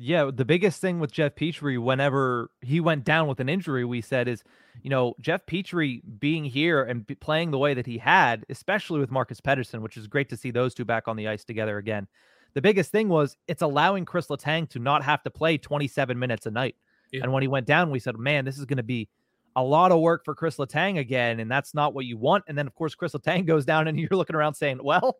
Yeah, 0.00 0.30
the 0.32 0.44
biggest 0.44 0.80
thing 0.80 1.00
with 1.00 1.10
Jeff 1.10 1.34
Petry, 1.34 1.76
whenever 1.76 2.52
he 2.60 2.78
went 2.78 3.04
down 3.04 3.26
with 3.26 3.40
an 3.40 3.48
injury, 3.48 3.84
we 3.84 4.00
said 4.00 4.28
is, 4.28 4.44
you 4.80 4.90
know, 4.90 5.14
Jeff 5.20 5.44
Petry 5.44 6.02
being 6.20 6.44
here 6.44 6.84
and 6.84 7.04
playing 7.18 7.50
the 7.50 7.58
way 7.58 7.74
that 7.74 7.84
he 7.84 7.98
had, 7.98 8.46
especially 8.48 9.00
with 9.00 9.10
Marcus 9.10 9.40
Pettersson, 9.40 9.80
which 9.80 9.96
is 9.96 10.06
great 10.06 10.28
to 10.28 10.36
see 10.36 10.52
those 10.52 10.72
two 10.72 10.84
back 10.84 11.08
on 11.08 11.16
the 11.16 11.26
ice 11.26 11.42
together 11.42 11.78
again. 11.78 12.06
The 12.54 12.62
biggest 12.62 12.92
thing 12.92 13.08
was 13.08 13.36
it's 13.48 13.62
allowing 13.62 14.04
Chris 14.04 14.28
Letang 14.28 14.68
to 14.70 14.78
not 14.78 15.02
have 15.02 15.22
to 15.24 15.30
play 15.30 15.58
27 15.58 16.16
minutes 16.16 16.46
a 16.46 16.52
night. 16.52 16.76
Yeah. 17.10 17.24
And 17.24 17.32
when 17.32 17.42
he 17.42 17.48
went 17.48 17.66
down, 17.66 17.90
we 17.90 17.98
said, 17.98 18.16
man, 18.18 18.44
this 18.44 18.58
is 18.58 18.66
going 18.66 18.76
to 18.76 18.84
be 18.84 19.08
a 19.56 19.62
lot 19.62 19.90
of 19.90 19.98
work 19.98 20.24
for 20.24 20.36
Chris 20.36 20.58
Letang 20.58 20.98
again, 20.98 21.40
and 21.40 21.50
that's 21.50 21.74
not 21.74 21.92
what 21.92 22.04
you 22.04 22.16
want. 22.16 22.44
And 22.46 22.56
then, 22.56 22.68
of 22.68 22.74
course, 22.76 22.94
Chris 22.94 23.14
Letang 23.14 23.46
goes 23.46 23.64
down, 23.64 23.88
and 23.88 23.98
you're 23.98 24.08
looking 24.12 24.36
around 24.36 24.54
saying, 24.54 24.78
well, 24.82 25.16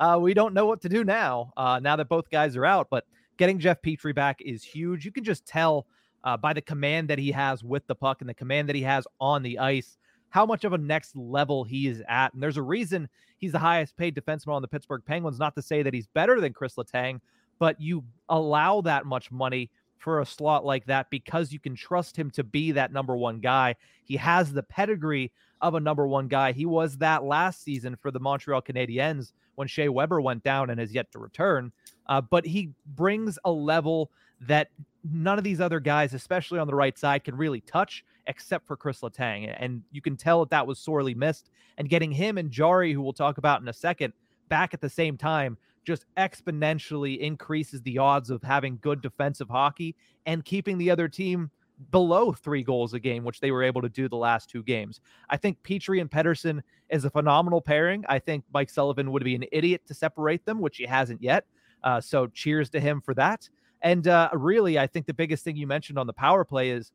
uh, 0.00 0.18
we 0.20 0.34
don't 0.34 0.54
know 0.54 0.66
what 0.66 0.80
to 0.82 0.88
do 0.88 1.04
now, 1.04 1.52
uh, 1.56 1.78
now 1.80 1.94
that 1.94 2.08
both 2.08 2.28
guys 2.28 2.56
are 2.56 2.66
out. 2.66 2.88
But 2.90 3.04
getting 3.36 3.58
Jeff 3.58 3.82
Petry 3.82 4.14
back 4.14 4.40
is 4.40 4.62
huge. 4.62 5.04
You 5.04 5.12
can 5.12 5.24
just 5.24 5.46
tell 5.46 5.86
uh, 6.24 6.36
by 6.36 6.52
the 6.52 6.60
command 6.60 7.08
that 7.08 7.18
he 7.18 7.30
has 7.32 7.62
with 7.62 7.86
the 7.86 7.94
puck 7.94 8.20
and 8.20 8.28
the 8.28 8.34
command 8.34 8.68
that 8.68 8.76
he 8.76 8.82
has 8.82 9.06
on 9.20 9.42
the 9.42 9.58
ice 9.58 9.96
how 10.30 10.44
much 10.44 10.64
of 10.64 10.72
a 10.72 10.78
next 10.78 11.16
level 11.16 11.64
he 11.64 11.86
is 11.86 12.02
at. 12.08 12.34
And 12.34 12.42
there's 12.42 12.56
a 12.56 12.62
reason 12.62 13.08
he's 13.38 13.52
the 13.52 13.58
highest 13.58 13.96
paid 13.96 14.14
defenseman 14.14 14.54
on 14.54 14.62
the 14.62 14.68
Pittsburgh 14.68 15.02
Penguins. 15.06 15.38
Not 15.38 15.54
to 15.54 15.62
say 15.62 15.82
that 15.82 15.94
he's 15.94 16.08
better 16.08 16.40
than 16.40 16.52
Chris 16.52 16.74
Letang, 16.74 17.20
but 17.58 17.80
you 17.80 18.04
allow 18.28 18.80
that 18.82 19.06
much 19.06 19.30
money 19.30 19.70
for 19.98 20.20
a 20.20 20.26
slot 20.26 20.64
like 20.64 20.84
that 20.86 21.08
because 21.10 21.52
you 21.52 21.58
can 21.58 21.74
trust 21.74 22.16
him 22.16 22.30
to 22.32 22.44
be 22.44 22.72
that 22.72 22.92
number 22.92 23.16
one 23.16 23.40
guy. 23.40 23.74
He 24.04 24.16
has 24.16 24.52
the 24.52 24.62
pedigree 24.62 25.32
of 25.60 25.74
a 25.74 25.80
number 25.80 26.06
one 26.06 26.28
guy. 26.28 26.52
He 26.52 26.66
was 26.66 26.98
that 26.98 27.24
last 27.24 27.62
season 27.62 27.96
for 27.96 28.10
the 28.10 28.20
Montreal 28.20 28.62
Canadiens 28.62 29.32
when 29.54 29.68
Shea 29.68 29.88
Weber 29.88 30.20
went 30.20 30.44
down 30.44 30.70
and 30.70 30.78
has 30.78 30.92
yet 30.92 31.10
to 31.12 31.18
return. 31.18 31.72
Uh, 32.08 32.20
but 32.20 32.46
he 32.46 32.70
brings 32.94 33.38
a 33.44 33.50
level 33.50 34.10
that 34.40 34.68
none 35.04 35.38
of 35.38 35.44
these 35.44 35.60
other 35.60 35.80
guys, 35.80 36.14
especially 36.14 36.58
on 36.58 36.66
the 36.66 36.74
right 36.74 36.98
side, 36.98 37.24
can 37.24 37.36
really 37.36 37.60
touch 37.62 38.04
except 38.26 38.66
for 38.66 38.76
Chris 38.76 39.00
Letang. 39.00 39.54
And 39.58 39.82
you 39.92 40.02
can 40.02 40.16
tell 40.16 40.40
that 40.40 40.50
that 40.50 40.66
was 40.66 40.78
sorely 40.78 41.14
missed. 41.14 41.50
And 41.78 41.88
getting 41.88 42.10
him 42.10 42.38
and 42.38 42.50
Jarry, 42.50 42.92
who 42.92 43.00
we'll 43.00 43.12
talk 43.12 43.38
about 43.38 43.60
in 43.60 43.68
a 43.68 43.72
second, 43.72 44.12
back 44.48 44.74
at 44.74 44.80
the 44.80 44.88
same 44.88 45.16
time 45.16 45.56
just 45.84 46.04
exponentially 46.16 47.18
increases 47.20 47.80
the 47.82 47.96
odds 47.96 48.28
of 48.28 48.42
having 48.42 48.78
good 48.82 49.00
defensive 49.00 49.48
hockey 49.48 49.94
and 50.26 50.44
keeping 50.44 50.76
the 50.78 50.90
other 50.90 51.08
team 51.08 51.50
below 51.90 52.32
three 52.32 52.62
goals 52.62 52.94
a 52.94 52.98
game, 52.98 53.22
which 53.22 53.40
they 53.40 53.52
were 53.52 53.62
able 53.62 53.82
to 53.82 53.88
do 53.88 54.08
the 54.08 54.16
last 54.16 54.50
two 54.50 54.62
games. 54.62 55.00
I 55.30 55.36
think 55.36 55.62
Petry 55.62 56.00
and 56.00 56.10
Pettersson 56.10 56.60
is 56.90 57.04
a 57.04 57.10
phenomenal 57.10 57.60
pairing. 57.60 58.04
I 58.08 58.18
think 58.18 58.44
Mike 58.52 58.70
Sullivan 58.70 59.12
would 59.12 59.22
be 59.22 59.34
an 59.34 59.44
idiot 59.52 59.82
to 59.86 59.94
separate 59.94 60.44
them, 60.44 60.58
which 60.58 60.78
he 60.78 60.84
hasn't 60.84 61.22
yet. 61.22 61.44
Uh, 61.84 62.00
so 62.00 62.26
cheers 62.26 62.70
to 62.70 62.80
him 62.80 63.00
for 63.00 63.14
that. 63.14 63.48
And 63.82 64.08
uh, 64.08 64.30
really, 64.32 64.78
I 64.78 64.86
think 64.86 65.06
the 65.06 65.14
biggest 65.14 65.44
thing 65.44 65.56
you 65.56 65.66
mentioned 65.66 65.98
on 65.98 66.06
the 66.06 66.12
power 66.12 66.44
play 66.44 66.70
is 66.70 66.92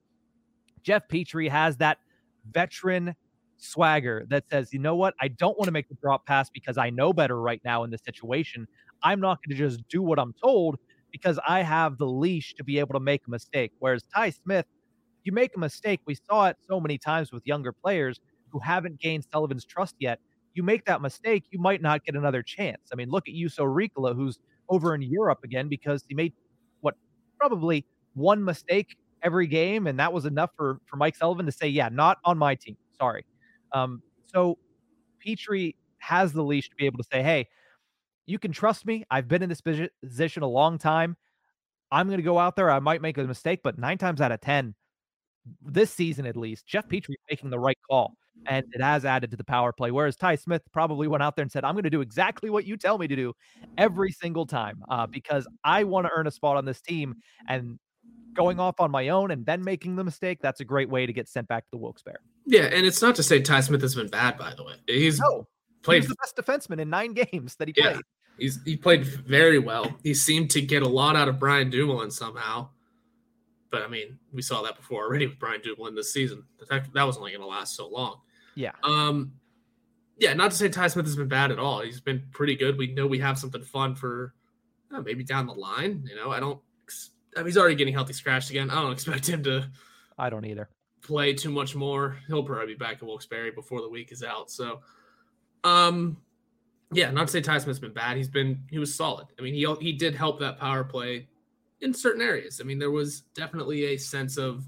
Jeff 0.83 1.07
Petry 1.07 1.49
has 1.49 1.77
that 1.77 1.99
veteran 2.51 3.15
swagger 3.57 4.25
that 4.29 4.43
says, 4.49 4.73
you 4.73 4.79
know 4.79 4.95
what, 4.95 5.13
I 5.21 5.27
don't 5.27 5.57
want 5.57 5.67
to 5.67 5.71
make 5.71 5.87
the 5.87 5.95
drop 5.95 6.25
pass 6.25 6.49
because 6.49 6.77
I 6.77 6.89
know 6.89 7.13
better 7.13 7.39
right 7.39 7.61
now 7.63 7.83
in 7.83 7.91
this 7.91 8.01
situation. 8.03 8.67
I'm 9.03 9.19
not 9.19 9.39
going 9.43 9.55
to 9.55 9.69
just 9.69 9.87
do 9.87 10.01
what 10.01 10.19
I'm 10.19 10.33
told 10.43 10.77
because 11.11 11.39
I 11.47 11.61
have 11.61 11.97
the 11.97 12.07
leash 12.07 12.53
to 12.55 12.63
be 12.63 12.79
able 12.79 12.93
to 12.93 12.99
make 12.99 13.21
a 13.27 13.29
mistake. 13.29 13.71
Whereas 13.79 14.03
Ty 14.13 14.31
Smith, 14.31 14.65
you 15.23 15.31
make 15.31 15.55
a 15.55 15.59
mistake. 15.59 15.99
We 16.05 16.15
saw 16.15 16.47
it 16.47 16.57
so 16.67 16.79
many 16.79 16.97
times 16.97 17.31
with 17.31 17.45
younger 17.45 17.71
players 17.71 18.19
who 18.49 18.59
haven't 18.59 18.99
gained 18.99 19.25
Sullivan's 19.31 19.65
trust 19.65 19.95
yet. 19.99 20.19
You 20.53 20.63
make 20.63 20.85
that 20.85 21.01
mistake, 21.01 21.45
you 21.51 21.59
might 21.59 21.81
not 21.81 22.03
get 22.03 22.15
another 22.15 22.43
chance. 22.43 22.81
I 22.91 22.95
mean, 22.95 23.09
look 23.09 23.29
at 23.29 23.35
Juuso 23.35 23.59
Riikola, 23.59 24.15
who's 24.15 24.39
over 24.71 24.95
in 24.95 25.03
Europe 25.03 25.41
again 25.43 25.69
because 25.69 26.03
he 26.09 26.15
made 26.15 26.33
what 26.81 26.95
probably 27.39 27.85
one 28.15 28.43
mistake 28.43 28.97
every 29.23 29.47
game, 29.47 29.87
and 29.87 29.99
that 29.99 30.13
was 30.13 30.25
enough 30.25 30.51
for 30.57 30.79
for 30.87 30.97
Mike 30.97 31.15
Sullivan 31.15 31.45
to 31.45 31.51
say, 31.51 31.67
"Yeah, 31.67 31.89
not 31.89 32.17
on 32.25 32.39
my 32.39 32.55
team. 32.55 32.77
Sorry." 32.97 33.25
Um, 33.73 34.01
so 34.27 34.57
Petry 35.25 35.75
has 35.99 36.33
the 36.33 36.43
leash 36.43 36.69
to 36.69 36.75
be 36.77 36.87
able 36.87 36.97
to 36.99 37.07
say, 37.11 37.23
"Hey, 37.23 37.47
you 38.25 38.39
can 38.39 38.51
trust 38.51 38.85
me. 38.85 39.03
I've 39.11 39.27
been 39.27 39.43
in 39.43 39.49
this 39.49 39.61
position 39.61 40.43
a 40.43 40.47
long 40.47 40.77
time. 40.77 41.17
I'm 41.91 42.07
going 42.07 42.17
to 42.19 42.23
go 42.23 42.39
out 42.39 42.55
there. 42.55 42.71
I 42.71 42.79
might 42.79 43.01
make 43.01 43.17
a 43.17 43.23
mistake, 43.23 43.61
but 43.63 43.77
nine 43.77 43.97
times 43.97 44.21
out 44.21 44.31
of 44.31 44.41
10, 44.41 44.75
this 45.61 45.91
season 45.91 46.25
at 46.25 46.37
least, 46.37 46.65
Jeff 46.65 46.87
Petry 46.87 47.15
making 47.29 47.49
the 47.49 47.59
right 47.59 47.77
call. 47.89 48.13
And 48.47 48.65
it 48.73 48.81
has 48.81 49.05
added 49.05 49.29
to 49.31 49.37
the 49.37 49.43
power 49.43 49.71
play. 49.71 49.91
Whereas 49.91 50.15
Ty 50.15 50.35
Smith 50.35 50.63
probably 50.71 51.07
went 51.07 51.21
out 51.21 51.35
there 51.35 51.43
and 51.43 51.51
said, 51.51 51.63
I'm 51.63 51.75
going 51.75 51.83
to 51.83 51.91
do 51.91 52.01
exactly 52.01 52.49
what 52.49 52.65
you 52.65 52.75
tell 52.75 52.97
me 52.97 53.07
to 53.07 53.15
do 53.15 53.33
every 53.77 54.11
single 54.11 54.47
time 54.47 54.83
uh, 54.89 55.05
because 55.05 55.47
I 55.63 55.83
want 55.83 56.07
to 56.07 56.11
earn 56.15 56.25
a 56.25 56.31
spot 56.31 56.57
on 56.57 56.65
this 56.65 56.81
team. 56.81 57.15
And 57.47 57.77
going 58.33 58.59
off 58.59 58.79
on 58.79 58.89
my 58.89 59.09
own 59.09 59.29
and 59.29 59.45
then 59.45 59.63
making 59.63 59.95
the 59.95 60.03
mistake, 60.03 60.39
that's 60.41 60.59
a 60.59 60.65
great 60.65 60.89
way 60.89 61.05
to 61.05 61.13
get 61.13 61.29
sent 61.29 61.47
back 61.47 61.65
to 61.65 61.71
the 61.71 61.77
Wilkes-Barre. 61.77 62.19
Yeah. 62.45 62.63
And 62.63 62.85
it's 62.85 63.01
not 63.01 63.15
to 63.17 63.23
say 63.23 63.41
Ty 63.41 63.61
Smith 63.61 63.81
has 63.81 63.93
been 63.93 64.07
bad, 64.07 64.37
by 64.37 64.55
the 64.55 64.63
way. 64.63 64.73
He's 64.87 65.19
no, 65.19 65.47
played 65.83 66.03
the 66.03 66.15
best 66.15 66.35
defenseman 66.35 66.79
in 66.81 66.89
nine 66.89 67.13
games 67.31 67.55
that 67.57 67.67
he 67.67 67.75
yeah. 67.77 67.91
played. 67.91 68.03
He's 68.37 68.59
he 68.63 68.75
played 68.75 69.05
very 69.05 69.59
well. 69.59 69.93
He 70.03 70.13
seemed 70.13 70.49
to 70.51 70.61
get 70.61 70.81
a 70.81 70.89
lot 70.89 71.15
out 71.15 71.27
of 71.27 71.37
Brian 71.37 71.69
Dumoulin 71.69 72.09
somehow. 72.09 72.69
But 73.71 73.83
I 73.83 73.87
mean, 73.87 74.19
we 74.33 74.41
saw 74.41 74.61
that 74.63 74.75
before 74.75 75.05
already 75.05 75.25
with 75.25 75.39
Brian 75.39 75.61
Dumoulin 75.61 75.95
this 75.95 76.13
season. 76.13 76.43
Fact 76.67 76.93
that 76.93 77.03
was 77.03 77.17
only 77.17 77.31
going 77.31 77.41
to 77.41 77.47
last 77.47 77.75
so 77.75 77.87
long. 77.87 78.19
Yeah. 78.55 78.71
Um. 78.83 79.33
Yeah, 80.17 80.33
not 80.33 80.51
to 80.51 80.57
say 80.57 80.69
Ty 80.69 80.89
Smith 80.89 81.05
has 81.05 81.15
been 81.15 81.29
bad 81.29 81.51
at 81.51 81.57
all. 81.57 81.81
He's 81.81 81.99
been 81.99 82.23
pretty 82.31 82.55
good. 82.55 82.77
We 82.77 82.93
know 82.93 83.07
we 83.07 83.17
have 83.19 83.39
something 83.39 83.63
fun 83.63 83.95
for 83.95 84.35
uh, 84.93 85.01
maybe 85.01 85.23
down 85.23 85.47
the 85.47 85.53
line. 85.53 86.05
You 86.07 86.15
know, 86.15 86.29
I 86.31 86.39
don't. 86.39 86.59
I 87.35 87.39
mean, 87.39 87.47
he's 87.47 87.57
already 87.57 87.75
getting 87.75 87.93
healthy 87.93 88.13
scratched 88.13 88.49
again. 88.49 88.69
I 88.69 88.75
don't 88.81 88.91
expect 88.91 89.27
him 89.27 89.41
to. 89.43 89.69
I 90.19 90.29
don't 90.29 90.45
either. 90.45 90.69
Play 91.01 91.33
too 91.33 91.49
much 91.49 91.75
more. 91.75 92.17
He'll 92.27 92.43
probably 92.43 92.67
be 92.67 92.75
back 92.75 93.01
in 93.01 93.07
Wilkes-Barre 93.07 93.51
before 93.51 93.81
the 93.81 93.89
week 93.89 94.11
is 94.11 94.21
out. 94.21 94.51
So, 94.51 94.81
um, 95.63 96.17
yeah, 96.91 97.09
not 97.09 97.27
to 97.27 97.31
say 97.31 97.41
Ty 97.41 97.57
Smith's 97.59 97.79
been 97.79 97.93
bad. 97.93 98.17
He's 98.17 98.29
been 98.29 98.63
he 98.69 98.77
was 98.77 98.93
solid. 98.93 99.27
I 99.39 99.41
mean, 99.41 99.53
he 99.53 99.65
he 99.79 99.93
did 99.93 100.13
help 100.13 100.39
that 100.41 100.59
power 100.59 100.83
play 100.83 101.27
in 101.81 101.93
certain 101.93 102.21
areas. 102.21 102.61
I 102.61 102.63
mean, 102.63 102.79
there 102.79 102.91
was 102.91 103.21
definitely 103.33 103.85
a 103.85 103.97
sense 103.97 104.37
of 104.37 104.65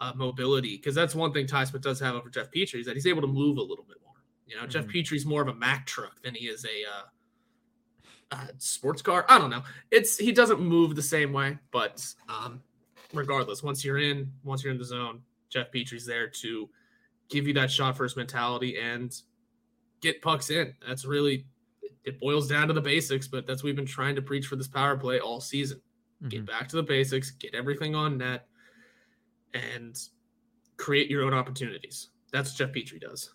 uh, 0.00 0.12
mobility 0.14 0.76
because 0.76 0.94
that's 0.94 1.14
one 1.14 1.32
thing 1.32 1.46
Ty 1.46 1.64
Smith 1.64 1.82
does 1.82 2.00
have 2.00 2.14
over 2.14 2.28
Jeff 2.28 2.50
Petry 2.50 2.80
is 2.80 2.86
that 2.86 2.94
he's 2.94 3.06
able 3.06 3.22
to 3.22 3.28
move 3.28 3.58
a 3.58 3.62
little 3.62 3.84
bit 3.84 3.98
more. 4.04 4.14
You 4.46 4.56
know, 4.56 4.62
mm-hmm. 4.62 4.70
Jeff 4.70 4.86
Petry's 4.86 5.26
more 5.26 5.42
of 5.42 5.48
a 5.48 5.54
Mack 5.54 5.86
truck 5.86 6.20
than 6.22 6.34
he 6.34 6.46
is 6.46 6.64
a 6.64 6.84
uh, 6.90 8.36
uh, 8.36 8.46
sports 8.58 9.02
car. 9.02 9.24
I 9.28 9.38
don't 9.38 9.50
know. 9.50 9.62
It's 9.90 10.16
he 10.16 10.32
doesn't 10.32 10.60
move 10.60 10.96
the 10.96 11.02
same 11.02 11.32
way, 11.32 11.58
but 11.70 12.04
um, 12.28 12.62
regardless, 13.12 13.62
once 13.62 13.84
you're 13.84 13.98
in, 13.98 14.32
once 14.44 14.64
you're 14.64 14.72
in 14.72 14.78
the 14.78 14.84
zone, 14.84 15.20
Jeff 15.48 15.70
Petry's 15.72 16.06
there 16.06 16.28
to 16.28 16.68
give 17.28 17.46
you 17.46 17.54
that 17.54 17.70
shot 17.70 17.96
first 17.96 18.16
mentality 18.16 18.78
and 18.78 19.20
get 20.00 20.22
pucks 20.22 20.50
in. 20.50 20.74
That's 20.86 21.04
really 21.04 21.46
it 22.04 22.20
boils 22.20 22.48
down 22.48 22.68
to 22.68 22.74
the 22.74 22.80
basics, 22.80 23.26
but 23.26 23.46
that's 23.46 23.62
what 23.62 23.68
we've 23.68 23.76
been 23.76 23.84
trying 23.86 24.14
to 24.14 24.22
preach 24.22 24.46
for 24.46 24.56
this 24.56 24.68
power 24.68 24.96
play 24.96 25.18
all 25.18 25.40
season. 25.40 25.80
Mm-hmm. 26.22 26.28
Get 26.28 26.46
back 26.46 26.68
to 26.68 26.76
the 26.76 26.82
basics, 26.82 27.30
get 27.30 27.54
everything 27.54 27.94
on 27.94 28.18
net, 28.18 28.46
and 29.54 29.98
create 30.76 31.10
your 31.10 31.24
own 31.24 31.34
opportunities. 31.34 32.08
That's 32.32 32.50
what 32.50 32.58
Jeff 32.58 32.74
Petry 32.74 33.00
does. 33.00 33.30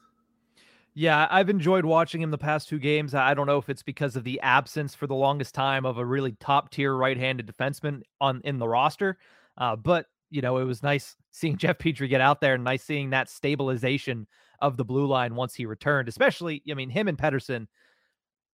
Yeah, 0.94 1.28
I've 1.32 1.50
enjoyed 1.50 1.86
watching 1.86 2.22
him 2.22 2.32
the 2.32 2.38
past 2.38 2.68
two 2.68 2.80
games. 2.80 3.16
I 3.16 3.34
don't 3.34 3.48
know 3.48 3.58
if 3.58 3.70
it's 3.70 3.84
because 3.84 4.18
of 4.18 4.26
the 4.26 4.40
absence 4.42 4.94
for 4.94 5.08
the 5.08 5.16
longest 5.16 5.56
time 5.56 5.86
of 5.86 5.98
a 5.98 6.06
really 6.06 6.34
top 6.34 6.70
tier 6.70 6.94
right 6.94 7.18
handed 7.18 7.48
defenseman 7.48 8.02
on 8.20 8.42
in 8.44 8.60
the 8.60 8.68
roster, 8.68 9.18
uh, 9.58 9.76
but 9.76 10.08
you 10.30 10.42
know 10.42 10.58
it 10.58 10.66
was 10.66 10.84
nice 10.84 11.16
seeing 11.32 11.56
Jeff 11.58 11.78
Petry 11.78 12.10
get 12.10 12.20
out 12.20 12.42
there 12.42 12.56
and 12.56 12.64
nice 12.64 12.84
seeing 12.84 13.12
that 13.12 13.30
stabilization 13.30 14.28
of 14.60 14.76
the 14.76 14.86
blue 14.86 15.08
line 15.08 15.36
once 15.36 15.56
he 15.56 15.66
returned. 15.66 16.10
Especially, 16.10 16.62
I 16.70 16.74
mean, 16.74 16.90
him 16.90 17.08
and 17.08 17.18
Pettersson 17.18 17.68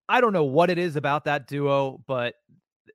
I 0.09 0.21
don't 0.21 0.33
know 0.33 0.45
what 0.45 0.71
it 0.71 0.79
is 0.79 0.97
about 0.97 1.25
that 1.25 1.47
duo, 1.47 2.03
but 2.07 2.35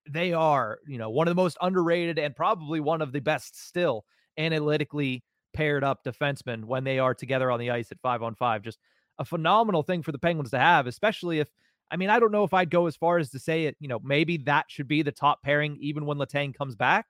they 0.10 0.34
are, 0.34 0.80
you 0.88 0.98
know, 0.98 1.10
one 1.10 1.28
of 1.28 1.32
the 1.32 1.42
most 1.42 1.58
underrated 1.62 2.20
and 2.20 2.36
probably 2.36 2.80
one 2.80 3.02
of 3.02 3.12
the 3.12 3.20
best 3.20 3.68
still 3.68 4.06
analytically 4.38 5.24
paired 5.54 5.84
up 5.84 6.04
defensemen 6.04 6.64
when 6.66 6.84
they 6.84 7.00
are 7.00 7.14
together 7.14 7.52
on 7.52 7.60
the 7.60 7.72
ice 7.72 7.92
at 7.92 8.00
five 8.02 8.24
on 8.24 8.36
five. 8.36 8.62
Just 8.62 8.80
a 9.20 9.26
phenomenal 9.26 9.84
thing 9.84 10.02
for 10.02 10.12
the 10.12 10.20
Penguins 10.20 10.52
to 10.52 10.60
have, 10.60 10.88
especially 10.88 11.40
if, 11.40 11.50
I 11.92 11.98
mean, 11.98 12.10
I 12.10 12.20
don't 12.20 12.32
know 12.32 12.44
if 12.44 12.54
I'd 12.54 12.70
go 12.70 12.88
as 12.88 12.96
far 12.96 13.18
as 13.18 13.30
to 13.32 13.40
say 13.40 13.66
it, 13.66 13.76
you 13.80 13.88
know, 13.88 14.00
maybe 14.04 14.38
that 14.38 14.66
should 14.70 14.88
be 14.88 15.02
the 15.02 15.12
top 15.12 15.44
pairing 15.44 15.78
even 15.82 16.06
when 16.06 16.18
Letang 16.18 16.56
comes 16.56 16.76
back. 16.76 17.06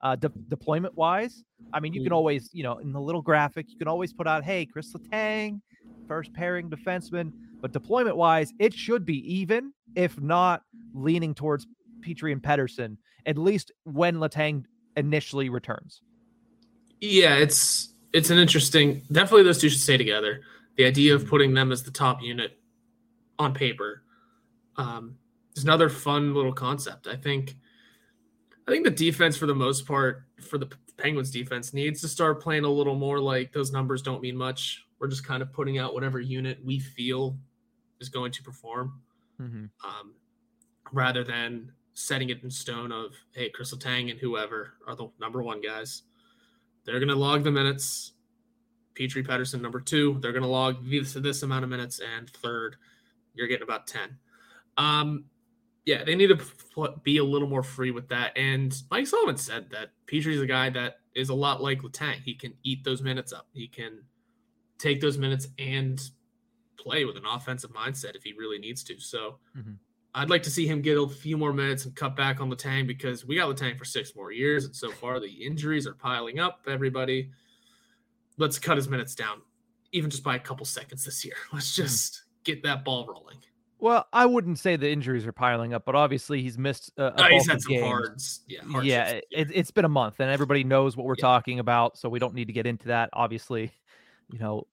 Uh, 0.00 0.16
de- 0.16 0.32
deployment 0.48 0.96
wise, 0.96 1.44
I 1.72 1.78
mean, 1.78 1.92
you 1.92 2.02
can 2.02 2.12
always, 2.12 2.50
you 2.52 2.64
know, 2.64 2.78
in 2.78 2.92
the 2.92 3.00
little 3.00 3.22
graphic, 3.22 3.66
you 3.70 3.78
can 3.78 3.86
always 3.86 4.12
put 4.12 4.26
out, 4.26 4.42
hey, 4.42 4.66
Chris 4.66 4.92
Letang, 4.92 5.60
first 6.08 6.32
pairing 6.34 6.68
defenseman. 6.68 7.32
But 7.60 7.72
deployment 7.72 8.16
wise, 8.16 8.52
it 8.58 8.74
should 8.74 9.04
be 9.04 9.18
even, 9.32 9.72
if 9.94 10.20
not 10.20 10.62
leaning 10.92 11.34
towards 11.34 11.66
Petry 12.02 12.32
and 12.32 12.42
Pettersson, 12.42 12.96
at 13.26 13.38
least 13.38 13.72
when 13.84 14.16
Letang 14.16 14.64
initially 14.96 15.48
returns. 15.48 16.02
Yeah, 17.00 17.36
it's 17.36 17.94
it's 18.12 18.30
an 18.30 18.38
interesting. 18.38 19.02
Definitely, 19.10 19.44
those 19.44 19.60
two 19.60 19.68
should 19.68 19.80
stay 19.80 19.96
together. 19.96 20.40
The 20.76 20.84
idea 20.84 21.14
of 21.14 21.26
putting 21.26 21.54
them 21.54 21.72
as 21.72 21.82
the 21.82 21.90
top 21.90 22.22
unit 22.22 22.58
on 23.38 23.54
paper 23.54 24.02
um, 24.76 25.16
is 25.56 25.64
another 25.64 25.88
fun 25.88 26.34
little 26.34 26.52
concept. 26.52 27.06
I 27.06 27.16
think. 27.16 27.56
I 28.68 28.70
think 28.70 28.84
the 28.84 28.90
defense, 28.90 29.36
for 29.36 29.46
the 29.46 29.54
most 29.56 29.88
part, 29.88 30.22
for 30.40 30.56
the 30.56 30.70
Penguins 30.96 31.32
defense, 31.32 31.74
needs 31.74 32.00
to 32.02 32.06
start 32.06 32.40
playing 32.40 32.62
a 32.62 32.68
little 32.68 32.94
more 32.94 33.18
like 33.18 33.52
those 33.52 33.72
numbers 33.72 34.02
don't 34.02 34.22
mean 34.22 34.36
much. 34.36 34.86
We're 35.00 35.08
just 35.08 35.26
kind 35.26 35.42
of 35.42 35.52
putting 35.52 35.78
out 35.78 35.94
whatever 35.94 36.20
unit 36.20 36.60
we 36.64 36.78
feel 36.78 37.36
is 38.00 38.08
going 38.08 38.30
to 38.30 38.42
perform, 38.44 39.00
mm-hmm. 39.40 39.64
um, 39.84 40.14
rather 40.92 41.24
than 41.24 41.72
setting 41.94 42.30
it 42.30 42.42
in 42.42 42.50
stone 42.50 42.92
of 42.92 43.14
hey, 43.34 43.50
Kris 43.50 43.74
Letang 43.74 44.10
and 44.10 44.18
whoever 44.18 44.74
are 44.86 44.96
the 44.96 45.08
number 45.20 45.42
one 45.42 45.60
guys. 45.60 46.02
They're 46.84 46.98
to 47.08 47.14
log 47.14 47.44
the 47.44 47.50
minutes. 47.50 48.12
Petry 48.94 49.26
Pettersson, 49.26 49.60
number 49.60 49.80
two, 49.80 50.18
they're 50.20 50.32
to 50.42 50.48
log 50.48 50.88
this, 50.88 51.14
this 51.14 51.42
amount 51.42 51.64
of 51.64 51.70
minutes, 51.70 52.00
and 52.00 52.28
third, 52.28 52.76
you're 53.34 53.46
getting 53.46 53.62
about 53.62 53.86
10. 53.86 54.18
Um, 54.76 55.24
yeah, 55.84 56.04
they 56.04 56.14
need 56.14 56.28
to 56.28 56.94
be 57.02 57.16
a 57.16 57.24
little 57.24 57.48
more 57.48 57.62
free 57.62 57.90
with 57.90 58.08
that. 58.08 58.36
And 58.36 58.74
Mike 58.90 59.06
Sullivan 59.06 59.36
said 59.36 59.70
that 59.70 59.90
Petry's 60.06 60.40
a 60.40 60.46
guy 60.46 60.70
that 60.70 60.98
is 61.14 61.30
a 61.30 61.34
lot 61.34 61.62
like 61.62 61.82
Letang. 61.82 62.22
He 62.22 62.34
can 62.34 62.54
eat 62.62 62.84
those 62.84 63.02
minutes 63.02 63.32
up. 63.32 63.48
He 63.52 63.66
can 63.66 64.02
take 64.78 65.00
those 65.00 65.18
minutes 65.18 65.48
and 65.58 66.00
play 66.78 67.04
with 67.04 67.16
an 67.16 67.24
offensive 67.26 67.72
mindset 67.72 68.14
if 68.14 68.22
he 68.22 68.32
really 68.32 68.58
needs 68.58 68.84
to. 68.84 68.98
So 69.00 69.38
mm-hmm. 69.56 69.72
I'd 70.14 70.30
like 70.30 70.42
to 70.42 70.50
see 70.50 70.66
him 70.66 70.82
get 70.82 70.98
a 70.98 71.08
few 71.08 71.38
more 71.38 71.52
minutes 71.52 71.86
and 71.86 71.94
cut 71.96 72.14
back 72.16 72.40
on 72.40 72.50
Letang 72.50 72.86
because 72.86 73.24
we 73.24 73.36
got 73.36 73.54
Letang 73.54 73.78
for 73.78 73.84
six 73.84 74.14
more 74.14 74.30
years. 74.30 74.66
And 74.66 74.76
so 74.76 74.90
far, 74.90 75.20
the 75.20 75.30
injuries 75.30 75.86
are 75.86 75.94
piling 75.94 76.38
up. 76.38 76.60
Everybody, 76.66 77.30
let's 78.36 78.58
cut 78.58 78.76
his 78.76 78.88
minutes 78.88 79.14
down, 79.14 79.40
even 79.92 80.10
just 80.10 80.22
by 80.22 80.36
a 80.36 80.38
couple 80.38 80.66
seconds 80.66 81.04
this 81.04 81.24
year. 81.24 81.34
Let's 81.52 81.74
hmm. 81.74 81.82
just 81.82 82.24
get 82.44 82.62
that 82.64 82.84
ball 82.84 83.06
rolling. 83.06 83.38
Well, 83.78 84.06
I 84.12 84.26
wouldn't 84.26 84.60
say 84.60 84.76
the 84.76 84.88
injuries 84.88 85.26
are 85.26 85.32
piling 85.32 85.74
up, 85.74 85.84
but 85.84 85.96
obviously 85.96 86.40
he's 86.40 86.56
missed. 86.56 86.92
A, 86.98 87.20
a 87.20 87.28
he's 87.30 87.48
had 87.48 87.60
some 87.60 87.72
games. 87.72 87.84
hards. 87.84 88.40
Yeah, 88.46 88.60
yeah. 88.80 89.20
It, 89.32 89.56
has 89.56 89.72
been 89.72 89.84
a 89.84 89.88
month, 89.88 90.20
and 90.20 90.30
everybody 90.30 90.62
knows 90.62 90.96
what 90.96 91.04
we're 91.04 91.16
yeah. 91.18 91.22
talking 91.22 91.58
about, 91.58 91.98
so 91.98 92.08
we 92.08 92.20
don't 92.20 92.32
need 92.32 92.44
to 92.44 92.52
get 92.52 92.64
into 92.64 92.86
that. 92.88 93.10
Obviously, 93.12 93.72
you 94.30 94.38
know, 94.38 94.68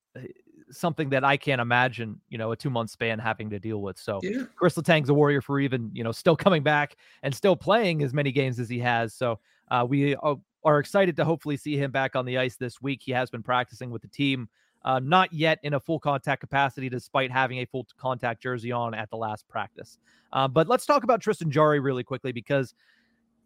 something 0.72 1.10
that 1.10 1.24
I 1.24 1.38
can't 1.38 1.62
imagine, 1.62 2.20
you 2.30 2.38
know, 2.38 2.52
a 2.52 2.56
two 2.56 2.70
month 2.70 2.90
span 2.90 3.20
having 3.20 3.50
to 3.50 3.60
deal 3.60 3.82
with. 3.82 3.98
So 3.98 4.20
yeah. 4.24 4.44
Kris 4.56 4.76
Letang's 4.78 5.10
a 5.10 5.14
warrior 5.14 5.42
for 5.42 5.60
even, 5.60 5.92
you 5.94 6.04
know, 6.04 6.12
still 6.12 6.36
coming 6.36 6.64
back 6.64 6.98
and 7.24 7.34
still 7.34 7.56
playing 7.56 8.04
as 8.04 8.14
many 8.14 8.32
games 8.32 8.60
as 8.60 8.70
he 8.70 8.80
has. 8.80 9.14
So 9.14 9.40
uh, 9.72 9.86
we 9.88 10.16
uh, 10.16 10.36
are 10.64 10.80
excited 10.80 11.16
to 11.18 11.26
hopefully 11.26 11.58
see 11.58 11.78
him 11.78 11.92
back 11.92 12.16
on 12.16 12.26
the 12.26 12.38
ice 12.38 12.56
this 12.56 12.82
week. 12.82 13.02
He 13.04 13.12
has 13.12 13.30
been 13.30 13.44
practicing 13.44 13.90
with 13.90 14.02
the 14.02 14.08
team, 14.08 14.50
uh, 14.84 15.00
not 15.00 15.32
yet 15.34 15.60
in 15.64 15.74
a 15.74 15.80
full 15.80 16.00
contact 16.00 16.42
capacity, 16.42 16.90
despite 16.90 17.32
having 17.32 17.60
a 17.60 17.66
full 17.66 17.88
contact 17.98 18.42
jersey 18.42 18.72
on 18.72 18.94
at 18.94 19.10
the 19.10 19.18
last 19.18 19.48
practice. 19.48 19.98
Uh, 20.34 20.48
but 20.48 20.68
let's 20.68 20.86
talk 20.86 21.04
about 21.04 21.22
Tristan 21.22 21.52
Jarry 21.52 21.80
really 21.80 22.04
quickly 22.04 22.32
because 22.32 22.74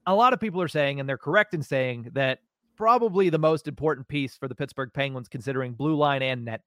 a 0.05 0.13
lot 0.13 0.33
of 0.33 0.39
people 0.39 0.61
are 0.61 0.67
saying, 0.67 0.99
and 0.99 1.07
they're 1.07 1.17
correct 1.17 1.53
in 1.53 1.63
saying 1.63 2.09
that 2.13 2.39
probably 2.75 3.29
the 3.29 3.39
most 3.39 3.67
important 3.67 4.07
piece 4.07 4.35
for 4.35 4.47
the 4.47 4.55
Pittsburgh 4.55 4.91
Penguins, 4.93 5.29
considering 5.29 5.73
blue 5.73 5.95
line 5.95 6.21
and 6.21 6.43
net, 6.43 6.61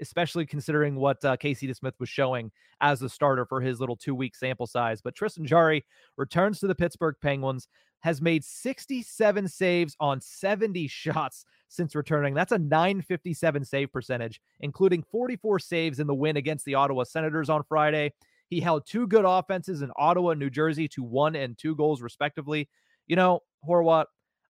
especially 0.00 0.46
considering 0.46 0.96
what 0.96 1.24
uh, 1.24 1.36
Casey 1.36 1.68
DeSmith 1.68 1.94
was 1.98 2.08
showing 2.08 2.50
as 2.80 3.02
a 3.02 3.08
starter 3.08 3.44
for 3.46 3.60
his 3.60 3.80
little 3.80 3.96
two 3.96 4.14
week 4.14 4.34
sample 4.34 4.66
size. 4.66 5.00
But 5.02 5.14
Tristan 5.14 5.46
Jarry 5.46 5.84
returns 6.16 6.60
to 6.60 6.66
the 6.66 6.74
Pittsburgh 6.74 7.16
Penguins, 7.20 7.68
has 8.00 8.22
made 8.22 8.44
67 8.44 9.48
saves 9.48 9.96
on 10.00 10.20
70 10.20 10.86
shots 10.88 11.44
since 11.68 11.94
returning. 11.94 12.34
That's 12.34 12.52
a 12.52 12.58
957 12.58 13.64
save 13.64 13.92
percentage, 13.92 14.40
including 14.60 15.02
44 15.10 15.58
saves 15.58 16.00
in 16.00 16.06
the 16.06 16.14
win 16.14 16.36
against 16.36 16.64
the 16.64 16.74
Ottawa 16.74 17.04
Senators 17.04 17.50
on 17.50 17.62
Friday. 17.64 18.12
He 18.48 18.60
held 18.60 18.86
two 18.86 19.06
good 19.06 19.26
offenses 19.26 19.82
in 19.82 19.90
Ottawa 19.96 20.32
New 20.34 20.48
Jersey 20.48 20.88
to 20.88 21.02
one 21.02 21.36
and 21.36 21.58
two 21.58 21.76
goals, 21.76 22.00
respectively. 22.00 22.68
You 23.06 23.16
know, 23.16 23.40
Horwat, 23.68 24.06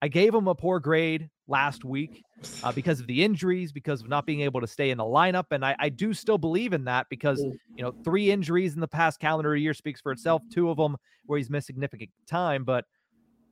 I 0.01 0.07
gave 0.07 0.33
him 0.33 0.47
a 0.47 0.55
poor 0.55 0.79
grade 0.79 1.29
last 1.47 1.83
week 1.83 2.23
uh, 2.63 2.71
because 2.71 2.99
of 2.99 3.07
the 3.07 3.23
injuries, 3.23 3.71
because 3.71 4.01
of 4.01 4.09
not 4.09 4.25
being 4.25 4.41
able 4.41 4.61
to 4.61 4.67
stay 4.67 4.91
in 4.91 4.97
the 4.97 5.03
lineup. 5.03 5.45
And 5.51 5.65
I, 5.65 5.75
I, 5.79 5.89
do 5.89 6.13
still 6.13 6.37
believe 6.37 6.73
in 6.73 6.85
that 6.85 7.07
because, 7.09 7.39
you 7.39 7.83
know, 7.83 7.93
three 8.03 8.31
injuries 8.31 8.75
in 8.75 8.79
the 8.79 8.87
past 8.87 9.19
calendar 9.19 9.55
year 9.55 9.73
speaks 9.73 9.99
for 9.99 10.11
itself. 10.11 10.41
Two 10.51 10.69
of 10.69 10.77
them 10.77 10.95
where 11.25 11.37
he's 11.37 11.49
missed 11.49 11.67
significant 11.67 12.09
time, 12.27 12.63
but 12.63 12.85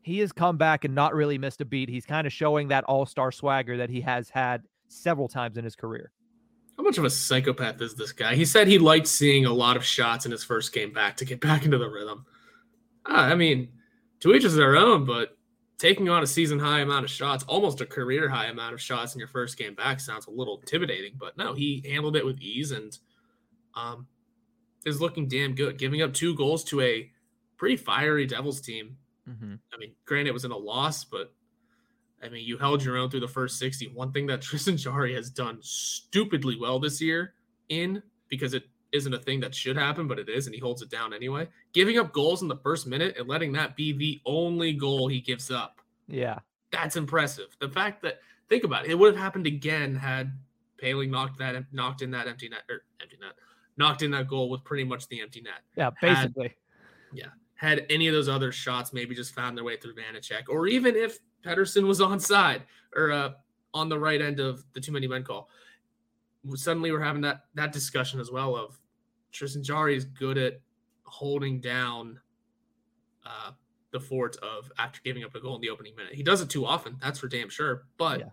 he 0.04 0.20
has 0.20 0.32
come 0.32 0.58
back 0.58 0.86
and 0.86 0.96
not 0.96 1.14
really 1.14 1.38
missed 1.38 1.62
a 1.62 1.66
beat. 1.66 1.90
He's 1.90 2.06
kind 2.06 2.26
of 2.26 2.34
showing 2.34 2.70
that 2.70 2.84
all 2.86 3.06
star 3.06 3.32
swagger 3.32 3.78
that 3.78 3.90
he 3.90 4.02
has 4.02 4.30
had 4.30 4.64
several 4.88 5.28
times 5.28 5.58
in 5.58 5.64
his 5.64 5.76
career. 5.76 6.12
How 6.78 6.84
much 6.84 6.98
of 6.98 7.04
a 7.04 7.10
psychopath 7.10 7.82
is 7.82 7.96
this 7.96 8.12
guy? 8.12 8.36
He 8.36 8.46
said 8.46 8.68
he 8.68 8.80
liked 8.80 9.08
seeing 9.08 9.46
a 9.46 9.54
lot 9.54 9.78
of 9.78 9.84
shots 9.84 10.26
in 10.26 10.32
his 10.32 10.44
first 10.44 10.74
game 10.74 10.94
back 10.94 11.18
to 11.18 11.26
get 11.26 11.42
back 11.42 11.66
into 11.66 11.78
the 11.78 11.90
rhythm. 11.90 12.26
Uh, 13.08 13.14
I 13.14 13.36
mean, 13.36 13.70
to 14.22 14.34
each 14.34 14.46
is 14.46 14.56
their 14.56 14.78
own, 14.78 15.06
but 15.06 15.38
taking 15.82 16.10
on 16.10 16.22
a 16.22 16.28
season 16.28 16.60
high 16.60 16.82
amount 16.82 17.04
of 17.04 17.10
shots, 17.10 17.44
almost 17.46 17.82
a 17.82 17.86
career 17.88 18.30
high 18.30 18.46
amount 18.46 18.72
of 18.72 18.80
shots 18.80 19.16
in 19.16 19.20
your 19.20 19.28
first 19.28 19.58
game 19.58 19.74
back 19.74 20.00
sounds 20.00 20.28
a 20.28 20.30
little 20.30 20.60
intimidating, 20.60 21.14
but 21.20 21.36
no, 21.38 21.56
he 21.56 21.84
handled 21.90 22.16
it 22.16 22.24
with 22.24 22.40
ease 22.40 22.70
and 22.70 23.00
um, 23.74 24.06
is 24.86 25.02
looking 25.02 25.28
damn 25.28 25.56
good, 25.56 25.80
giving 25.80 26.04
up 26.04 26.14
two 26.14 26.36
goals 26.36 26.64
to 26.66 26.82
a 26.82 27.10
pretty 27.58 27.76
fiery 27.76 28.28
Devils 28.28 28.62
team. 28.62 28.96
Mm-hmm. 29.28 29.56
I 29.74 29.78
mean, 29.78 29.94
granted, 30.06 30.30
it 30.30 30.34
was 30.34 30.46
in 30.46 30.52
a 30.52 30.58
loss, 30.58 31.04
but 31.04 31.34
I 32.24 32.30
mean, 32.30 32.46
you 32.46 32.60
held 32.60 32.84
your 32.84 32.98
own 32.98 33.10
through 33.10 33.22
the 33.22 33.28
first 33.28 33.58
60. 33.58 33.88
One 33.88 34.12
thing 34.12 34.28
that 34.28 34.42
Tristan 34.44 34.78
Jarry 34.78 35.16
has 35.16 35.32
done 35.32 35.58
stupidly 35.62 36.58
well 36.60 36.80
this 36.80 37.02
year 37.02 37.34
in 37.70 38.04
because 38.30 38.54
it 38.54 38.66
isn't 38.92 39.14
a 39.14 39.20
thing 39.20 39.40
that 39.40 39.56
should 39.56 39.78
happen, 39.78 40.08
but 40.08 40.20
it 40.20 40.30
is, 40.30 40.48
and 40.48 40.54
he 40.54 40.60
holds 40.60 40.82
it 40.82 40.90
down 40.90 41.14
anyway. 41.14 41.48
Giving 41.74 41.98
up 41.98 42.12
goals 42.12 42.42
in 42.42 42.48
the 42.48 42.58
first 42.58 42.88
minute 42.88 43.16
and 43.18 43.28
letting 43.28 43.52
that 43.54 43.76
be 43.76 43.94
the 43.94 44.20
only 44.26 44.74
goal 44.74 45.08
he 45.08 45.22
gives 45.22 45.50
up. 45.50 45.80
Yeah. 46.08 46.40
That's 46.72 46.96
impressive. 46.96 47.56
The 47.60 47.70
fact 47.70 48.02
that 48.04 48.20
think 48.50 48.64
about 48.64 48.86
it, 48.86 48.92
it 48.92 49.00
would 49.00 49.14
have 49.14 49.22
happened 49.22 49.48
again 49.48 49.96
had 49.96 50.34
Poehling 50.82 51.10
knocked 51.10 51.38
that 51.40 51.56
knocked 51.72 52.02
in 52.02 52.12
that 52.12 52.28
empty 52.28 52.50
net 52.50 52.64
or 52.70 52.84
empty 53.02 53.18
net, 53.22 53.34
knocked 53.78 54.02
in 54.02 54.12
that 54.12 54.28
goal 54.28 54.50
with 54.50 54.64
pretty 54.64 54.84
much 54.84 55.08
the 55.08 55.22
empty 55.22 55.42
net. 55.42 55.62
Yeah, 55.76 55.92
basically. 56.02 56.48
Had, 56.48 56.56
yeah. 57.14 57.28
Had 57.56 57.86
any 57.90 58.08
of 58.08 58.14
those 58.14 58.28
other 58.28 58.52
shots 58.52 58.92
maybe 58.92 59.14
just 59.14 59.36
found 59.36 59.56
their 59.56 59.64
way 59.64 59.78
through 59.78 59.94
Vanecek, 59.94 60.50
or 60.50 60.68
even 60.68 60.96
if 60.96 61.20
Pettersson 61.46 61.86
was 61.86 62.02
on 62.02 62.20
side 62.20 62.64
or 62.96 63.12
uh, 63.12 63.32
on 63.74 63.90
the 63.90 64.00
right 64.00 64.22
end 64.22 64.40
of 64.40 64.66
the 64.74 64.82
too 64.82 64.92
many 64.92 65.08
men 65.08 65.24
call, 65.24 65.50
suddenly 66.56 66.92
we're 66.92 67.02
having 67.02 67.22
that 67.22 67.46
that 67.54 67.72
discussion 67.72 68.20
as 68.20 68.32
well 68.32 68.56
of 68.56 68.80
Tristan 69.32 69.64
Jarry 69.64 69.96
is 69.96 70.06
good 70.06 70.38
at 70.38 70.62
holding 71.04 71.60
down 71.60 72.20
uh, 73.26 73.52
the 73.92 74.00
fort 74.00 74.38
of 74.38 74.72
after 74.78 75.00
giving 75.04 75.24
up 75.24 75.36
a 75.36 75.40
goal 75.40 75.56
in 75.56 75.62
the 75.62 75.70
opening 75.70 75.96
minute. 75.96 76.14
He 76.14 76.24
does 76.24 76.42
it 76.42 76.50
too 76.50 76.66
often, 76.66 76.98
that's 77.02 77.20
for 77.20 77.28
damn 77.28 77.50
sure. 77.50 77.86
But 77.98 78.20
yeah. 78.20 78.26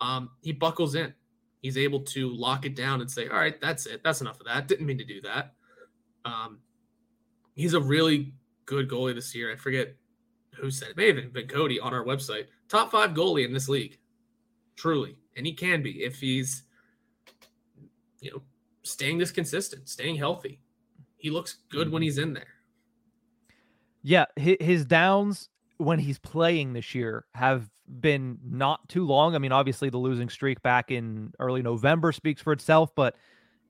um, 0.00 0.30
he 0.42 0.52
buckles 0.52 0.94
in. 0.94 1.12
He's 1.60 1.78
able 1.78 2.00
to 2.00 2.28
lock 2.34 2.66
it 2.66 2.74
down 2.74 3.00
and 3.00 3.10
say, 3.10 3.28
"All 3.28 3.36
right, 3.36 3.60
that's 3.60 3.86
it. 3.86 4.02
That's 4.02 4.20
enough 4.20 4.40
of 4.40 4.46
that. 4.46 4.66
Didn't 4.68 4.86
mean 4.86 4.98
to 4.98 5.04
do 5.04 5.20
that." 5.22 5.54
Um, 6.24 6.58
he's 7.54 7.74
a 7.74 7.80
really 7.80 8.34
good 8.66 8.88
goalie 8.88 9.14
this 9.14 9.34
year. 9.34 9.52
I 9.52 9.56
forget 9.56 9.94
who 10.54 10.70
said 10.70 10.90
it. 10.90 10.96
May 10.96 11.12
have 11.12 11.32
been 11.32 11.48
Cody 11.48 11.80
on 11.80 11.94
our 11.94 12.04
website. 12.04 12.46
Top 12.68 12.90
five 12.90 13.10
goalie 13.10 13.44
in 13.44 13.52
this 13.52 13.68
league, 13.68 13.98
truly, 14.76 15.16
and 15.36 15.46
he 15.46 15.52
can 15.52 15.82
be 15.82 16.02
if 16.02 16.20
he's, 16.20 16.64
you 18.20 18.30
know, 18.32 18.42
staying 18.82 19.18
this 19.18 19.30
consistent, 19.30 19.88
staying 19.88 20.16
healthy. 20.16 20.60
He 21.16 21.30
looks 21.30 21.58
good 21.68 21.90
when 21.90 22.00
mm-hmm. 22.00 22.04
he's 22.04 22.18
in 22.18 22.34
there. 22.34 22.48
Yeah, 24.02 24.24
his 24.36 24.84
downs 24.84 25.48
when 25.78 25.98
he's 25.98 26.18
playing 26.18 26.72
this 26.72 26.94
year 26.94 27.24
have 27.34 27.70
been 28.00 28.38
not 28.44 28.88
too 28.88 29.06
long. 29.06 29.34
I 29.34 29.38
mean, 29.38 29.52
obviously 29.52 29.90
the 29.90 29.98
losing 29.98 30.28
streak 30.28 30.60
back 30.62 30.90
in 30.90 31.32
early 31.38 31.62
November 31.62 32.10
speaks 32.12 32.42
for 32.42 32.52
itself, 32.52 32.90
but 32.96 33.14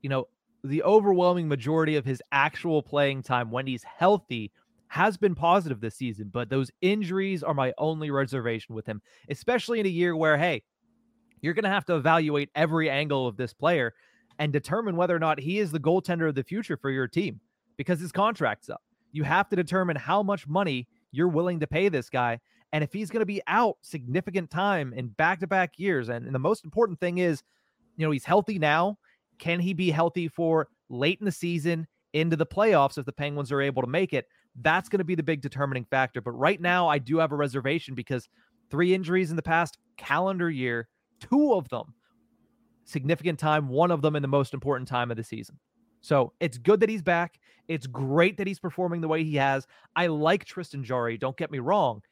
you 0.00 0.08
know, 0.08 0.28
the 0.64 0.82
overwhelming 0.84 1.48
majority 1.48 1.96
of 1.96 2.04
his 2.04 2.22
actual 2.32 2.82
playing 2.82 3.22
time 3.22 3.50
when 3.50 3.66
he's 3.66 3.82
healthy 3.82 4.52
has 4.88 5.16
been 5.16 5.34
positive 5.34 5.80
this 5.80 5.96
season, 5.96 6.30
but 6.32 6.50
those 6.50 6.70
injuries 6.82 7.42
are 7.42 7.54
my 7.54 7.72
only 7.78 8.10
reservation 8.10 8.74
with 8.74 8.86
him, 8.86 9.00
especially 9.28 9.80
in 9.80 9.86
a 9.86 9.88
year 9.88 10.14
where 10.14 10.36
hey, 10.36 10.62
you're 11.40 11.54
going 11.54 11.64
to 11.64 11.70
have 11.70 11.84
to 11.86 11.96
evaluate 11.96 12.50
every 12.54 12.88
angle 12.88 13.26
of 13.26 13.36
this 13.36 13.52
player 13.52 13.94
and 14.38 14.52
determine 14.52 14.96
whether 14.96 15.14
or 15.14 15.18
not 15.18 15.40
he 15.40 15.58
is 15.58 15.70
the 15.70 15.80
goaltender 15.80 16.28
of 16.28 16.34
the 16.34 16.44
future 16.44 16.76
for 16.76 16.90
your 16.90 17.08
team 17.08 17.40
because 17.76 18.00
his 18.00 18.12
contract's 18.12 18.70
up. 18.70 18.82
You 19.12 19.24
have 19.24 19.48
to 19.50 19.56
determine 19.56 19.96
how 19.96 20.22
much 20.22 20.46
money 20.46 20.88
you're 21.10 21.28
willing 21.28 21.60
to 21.60 21.66
pay 21.66 21.88
this 21.88 22.08
guy. 22.08 22.40
And 22.72 22.82
if 22.82 22.92
he's 22.92 23.10
going 23.10 23.20
to 23.20 23.26
be 23.26 23.42
out 23.46 23.76
significant 23.82 24.50
time 24.50 24.94
in 24.94 25.08
back 25.08 25.40
to 25.40 25.46
back 25.46 25.78
years, 25.78 26.08
and, 26.08 26.24
and 26.24 26.34
the 26.34 26.38
most 26.38 26.64
important 26.64 26.98
thing 27.00 27.18
is, 27.18 27.42
you 27.96 28.06
know, 28.06 28.10
he's 28.10 28.24
healthy 28.24 28.58
now. 28.58 28.98
Can 29.38 29.60
he 29.60 29.74
be 29.74 29.90
healthy 29.90 30.28
for 30.28 30.68
late 30.88 31.18
in 31.20 31.26
the 31.26 31.32
season 31.32 31.86
into 32.14 32.36
the 32.36 32.46
playoffs 32.46 32.96
if 32.96 33.04
the 33.04 33.12
Penguins 33.12 33.52
are 33.52 33.60
able 33.60 33.82
to 33.82 33.88
make 33.88 34.14
it? 34.14 34.26
That's 34.60 34.88
going 34.88 34.98
to 34.98 35.04
be 35.04 35.14
the 35.14 35.22
big 35.22 35.42
determining 35.42 35.84
factor. 35.84 36.20
But 36.22 36.32
right 36.32 36.60
now, 36.60 36.88
I 36.88 36.98
do 36.98 37.18
have 37.18 37.32
a 37.32 37.36
reservation 37.36 37.94
because 37.94 38.28
three 38.70 38.94
injuries 38.94 39.30
in 39.30 39.36
the 39.36 39.42
past 39.42 39.78
calendar 39.98 40.50
year, 40.50 40.88
two 41.20 41.52
of 41.52 41.68
them 41.68 41.94
significant 42.84 43.38
time, 43.38 43.68
one 43.68 43.90
of 43.90 44.02
them 44.02 44.16
in 44.16 44.22
the 44.22 44.28
most 44.28 44.54
important 44.54 44.88
time 44.88 45.10
of 45.10 45.16
the 45.16 45.24
season. 45.24 45.58
So 46.00 46.32
it's 46.40 46.58
good 46.58 46.80
that 46.80 46.88
he's 46.88 47.02
back. 47.02 47.38
It's 47.68 47.86
great 47.86 48.36
that 48.36 48.46
he's 48.46 48.58
performing 48.58 49.00
the 49.00 49.08
way 49.08 49.22
he 49.22 49.36
has. 49.36 49.66
I 49.94 50.08
like 50.08 50.44
Tristan 50.44 50.82
Jarry, 50.82 51.16
don't 51.16 51.36
get 51.36 51.50
me 51.50 51.60
wrong, 51.60 52.02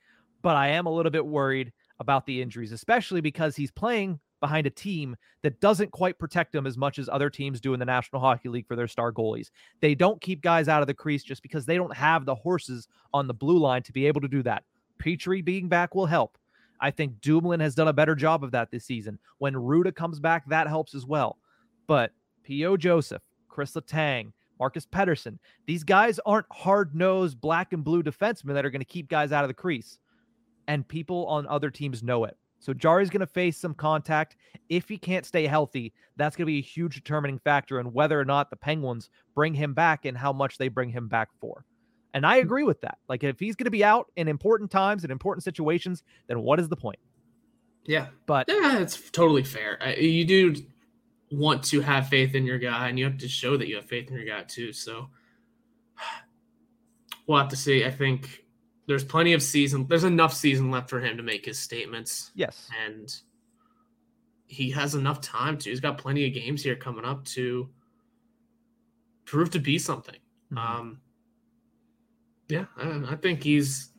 but 0.43 0.57
I 0.57 0.68
am 0.68 0.87
a 0.87 0.93
little 0.93 1.11
bit 1.11 1.27
worried 1.27 1.73
about 1.99 2.25
the 2.25 2.41
injuries, 2.41 2.73
especially 2.73 3.21
because 3.21 3.57
he's 3.57 3.71
playing 3.71 4.21
behind 4.41 4.66
a 4.66 4.71
team 4.71 5.16
that 5.43 5.61
doesn't 5.61 5.91
quite 5.91 6.18
protect 6.18 6.55
him 6.55 6.66
as 6.66 6.79
much 6.79 6.99
as 6.99 7.09
other 7.09 7.29
teams 7.29 7.61
do 7.61 7.75
in 7.75 7.81
the 7.81 7.85
National 7.85 8.23
Hockey 8.23 8.49
League 8.49 8.66
for 8.66 8.75
their 8.75 8.89
star 8.89 9.12
goalies. 9.12 9.51
They 9.81 9.95
don't 9.95 10.21
keep 10.21 10.41
guys 10.41 10.66
out 10.66 10.81
of 10.81 10.87
the 10.87 10.95
crease 10.95 11.23
just 11.23 11.43
because 11.43 11.66
they 11.66 11.77
don't 11.77 11.95
have 11.95 12.25
the 12.25 12.35
horses 12.35 12.89
on 13.12 13.27
the 13.27 13.35
blue 13.35 13.59
line 13.59 13.83
to 13.83 13.93
be 13.93 14.07
able 14.07 14.23
to 14.23 14.29
do 14.29 14.43
that. 14.45 14.64
Petry 15.03 15.45
being 15.45 15.68
back 15.68 15.95
will 15.95 16.07
help. 16.07 16.39
I 16.81 16.91
think 16.91 17.20
Dumoulin 17.20 17.61
has 17.61 17.74
done 17.74 17.89
a 17.89 17.93
better 17.93 18.14
job 18.14 18.43
of 18.43 18.53
that 18.53 18.70
this 18.70 18.85
season. 18.85 19.18
When 19.39 19.55
Ruda 19.55 19.95
comes 19.95 20.18
back, 20.18 20.49
that 20.49 20.66
helps 20.66 20.95
as 20.95 21.07
well. 21.07 21.39
But 21.87 22.12
P.O. 22.43 22.76
Joseph, 22.78 23.22
Kris 23.49 23.72
Letang, 23.72 24.33
Marcus 24.59 24.87
Pettersson, 24.87 25.39
these 25.66 25.85
guys 25.85 26.18
aren't 26.24 26.47
hard 26.53 26.95
nosed 26.95 27.41
black 27.41 27.72
and 27.72 27.85
blue 27.85 28.03
defensemen 28.03 28.55
that 28.55 28.64
are 28.64 28.70
going 28.70 28.81
to 28.81 28.87
keep 28.87 29.09
guys 29.09 29.33
out 29.33 29.45
of 29.45 29.49
the 29.49 29.55
crease. 29.55 29.99
And 30.68 30.87
people 30.87 31.26
on 31.26 31.47
other 31.47 31.70
teams 31.70 32.03
know 32.03 32.24
it. 32.24 32.37
So 32.61 32.74
Jarry's 32.74 33.11
going 33.11 33.20
to 33.20 33.26
face 33.26 33.57
some 33.57 33.74
contact. 33.74 34.37
If 34.68 34.89
he 34.89 34.99
can't 34.99 35.24
stay 35.24 35.47
healthy, 35.47 35.95
that's 36.16 36.37
going 36.37 36.45
to 36.45 36.53
be 36.53 36.59
a 36.59 36.62
huge 36.62 36.95
determining 36.95 37.39
factor 37.39 37.81
in 37.81 37.93
whether 37.93 38.20
or 38.20 38.24
not 38.24 38.51
the 38.51 38.57
Penguins 38.57 39.09
bring 39.35 39.55
him 39.55 39.72
back 39.72 40.05
and 40.05 40.16
how 40.16 40.33
much 40.33 40.59
they 40.59 40.68
bring 40.68 40.91
him 40.91 41.09
back 41.09 41.31
for. 41.41 41.64
And 42.13 42.27
I 42.27 42.37
agree 42.37 42.65
with 42.65 42.81
that. 42.81 42.99
Like 43.09 43.23
if 43.23 43.39
he's 43.39 43.57
going 43.57 43.67
to 43.67 43.71
be 43.71 43.85
out 43.85 44.11
in 44.17 44.29
important 44.29 44.71
times 44.71 45.05
and 45.05 45.13
important 45.13 45.45
situations, 45.45 46.03
then 46.27 46.41
what 46.41 46.59
is 46.59 46.69
the 46.69 46.77
point? 46.77 46.99
Yeah. 47.85 48.07
But 48.27 48.47
yeah, 48.49 48.79
it's 48.79 49.11
totally 49.11 49.45
fair. 49.45 49.79
You 49.99 50.25
do 50.25 50.57
want 51.31 51.63
to 51.65 51.81
have 51.81 52.09
faith 52.09 52.35
in 52.35 52.45
your 52.45 52.59
guy 52.59 52.89
and 52.89 52.99
you 52.99 53.05
have 53.05 53.19
to 53.19 53.29
show 53.29 53.57
that 53.57 53.69
you 53.69 53.77
have 53.77 53.85
faith 53.85 54.09
in 54.09 54.17
your 54.17 54.27
guy 54.27 54.43
too. 54.43 54.73
So 54.73 55.09
we'll 57.27 57.39
have 57.39 57.49
to 57.49 57.57
see. 57.57 57.85
I 57.85 57.91
think 57.91 58.45
there's 58.87 59.05
plenty 59.05 59.33
of 59.33 59.43
season. 59.43 59.87
There's 59.89 60.05
enough 60.05 60.35
season 60.35 60.71
left 60.71 60.91
for 60.91 61.01
him 61.01 61.17
to 61.17 61.23
make 61.23 61.47
his 61.47 61.59
statements. 61.59 62.33
Yes. 62.35 62.69
And 62.85 63.09
he 64.47 64.71
has 64.71 64.97
enough 64.97 65.21
time 65.21 65.57
to. 65.59 65.71
He's 65.71 65.79
got 65.79 65.97
plenty 65.97 66.27
of 66.27 66.35
games 66.35 66.63
here 66.63 66.75
coming 66.75 67.05
up 67.05 67.25
to 67.27 67.69
prove 69.25 69.51
to 69.51 69.61
be 69.61 69.79
something. 69.79 70.17
Mm-hmm. 70.53 70.59
Um, 70.59 71.01
yeah, 72.51 72.66
I, 72.76 73.12
I 73.12 73.16
think 73.16 73.42
he's 73.42 73.90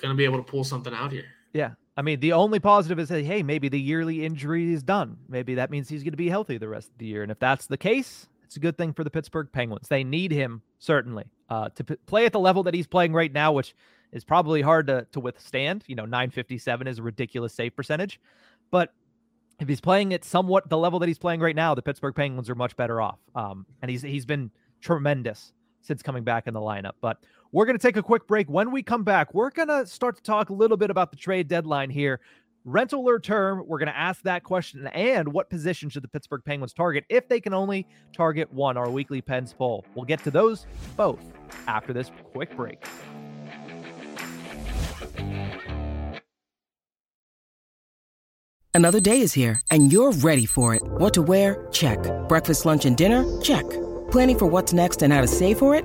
going 0.00 0.12
to 0.12 0.16
be 0.16 0.24
able 0.24 0.38
to 0.38 0.44
pull 0.44 0.64
something 0.64 0.94
out 0.94 1.12
here. 1.12 1.26
Yeah. 1.52 1.72
I 1.96 2.02
mean, 2.02 2.18
the 2.18 2.32
only 2.32 2.58
positive 2.58 2.98
is 2.98 3.08
that, 3.10 3.24
hey, 3.24 3.42
maybe 3.42 3.68
the 3.68 3.80
yearly 3.80 4.24
injury 4.24 4.72
is 4.72 4.82
done. 4.82 5.16
Maybe 5.28 5.54
that 5.54 5.70
means 5.70 5.88
he's 5.88 6.02
going 6.02 6.12
to 6.12 6.16
be 6.18 6.28
healthy 6.28 6.58
the 6.58 6.68
rest 6.68 6.90
of 6.90 6.98
the 6.98 7.06
year. 7.06 7.22
And 7.22 7.30
if 7.30 7.38
that's 7.38 7.66
the 7.66 7.76
case, 7.76 8.26
it's 8.42 8.56
a 8.56 8.60
good 8.60 8.76
thing 8.76 8.92
for 8.92 9.04
the 9.04 9.10
Pittsburgh 9.10 9.48
Penguins. 9.52 9.86
They 9.88 10.02
need 10.02 10.32
him, 10.32 10.62
certainly, 10.80 11.24
uh, 11.48 11.68
to 11.70 11.84
p- 11.84 11.96
play 12.06 12.26
at 12.26 12.32
the 12.32 12.40
level 12.40 12.64
that 12.64 12.74
he's 12.74 12.88
playing 12.88 13.12
right 13.12 13.32
now, 13.32 13.52
which 13.52 13.76
is 14.12 14.24
probably 14.24 14.60
hard 14.60 14.88
to, 14.88 15.06
to 15.12 15.20
withstand. 15.20 15.84
You 15.86 15.94
know, 15.94 16.04
957 16.04 16.86
is 16.88 16.98
a 16.98 17.02
ridiculous 17.02 17.54
save 17.54 17.76
percentage. 17.76 18.20
But 18.72 18.92
if 19.60 19.68
he's 19.68 19.80
playing 19.80 20.12
at 20.14 20.24
somewhat 20.24 20.68
the 20.68 20.78
level 20.78 20.98
that 20.98 21.06
he's 21.06 21.18
playing 21.18 21.40
right 21.40 21.54
now, 21.54 21.74
the 21.74 21.82
Pittsburgh 21.82 22.14
Penguins 22.14 22.50
are 22.50 22.54
much 22.56 22.76
better 22.76 23.00
off. 23.00 23.18
Um, 23.36 23.66
and 23.82 23.90
he's 23.90 24.02
he's 24.02 24.26
been 24.26 24.50
tremendous 24.80 25.52
since 25.80 26.02
coming 26.02 26.24
back 26.24 26.46
in 26.46 26.54
the 26.54 26.60
lineup. 26.60 26.94
But 27.00 27.18
we're 27.54 27.66
going 27.66 27.78
to 27.78 27.82
take 27.82 27.96
a 27.96 28.02
quick 28.02 28.26
break. 28.26 28.50
When 28.50 28.72
we 28.72 28.82
come 28.82 29.04
back, 29.04 29.32
we're 29.32 29.50
going 29.50 29.68
to 29.68 29.86
start 29.86 30.16
to 30.16 30.22
talk 30.22 30.50
a 30.50 30.52
little 30.52 30.76
bit 30.76 30.90
about 30.90 31.12
the 31.12 31.16
trade 31.16 31.46
deadline 31.46 31.88
here. 31.88 32.18
Rental 32.64 33.08
or 33.08 33.20
term, 33.20 33.62
we're 33.64 33.78
going 33.78 33.86
to 33.86 33.96
ask 33.96 34.22
that 34.22 34.42
question. 34.42 34.88
And 34.88 35.32
what 35.32 35.50
position 35.50 35.88
should 35.88 36.02
the 36.02 36.08
Pittsburgh 36.08 36.42
Penguins 36.44 36.72
target 36.72 37.04
if 37.08 37.28
they 37.28 37.40
can 37.40 37.54
only 37.54 37.86
target 38.12 38.52
one? 38.52 38.76
Our 38.76 38.90
weekly 38.90 39.22
Pens 39.22 39.54
poll. 39.56 39.84
We'll 39.94 40.04
get 40.04 40.24
to 40.24 40.32
those 40.32 40.66
both 40.96 41.20
after 41.68 41.92
this 41.92 42.10
quick 42.32 42.56
break. 42.56 42.84
Another 48.74 48.98
day 48.98 49.20
is 49.20 49.32
here, 49.32 49.60
and 49.70 49.92
you're 49.92 50.10
ready 50.10 50.46
for 50.46 50.74
it. 50.74 50.82
What 50.82 51.14
to 51.14 51.22
wear? 51.22 51.68
Check. 51.70 52.00
Breakfast, 52.28 52.66
lunch, 52.66 52.84
and 52.84 52.96
dinner? 52.96 53.24
Check. 53.40 53.64
Planning 54.10 54.38
for 54.40 54.46
what's 54.46 54.72
next 54.72 55.02
and 55.02 55.12
how 55.12 55.20
to 55.20 55.28
save 55.28 55.60
for 55.60 55.76
it? 55.76 55.84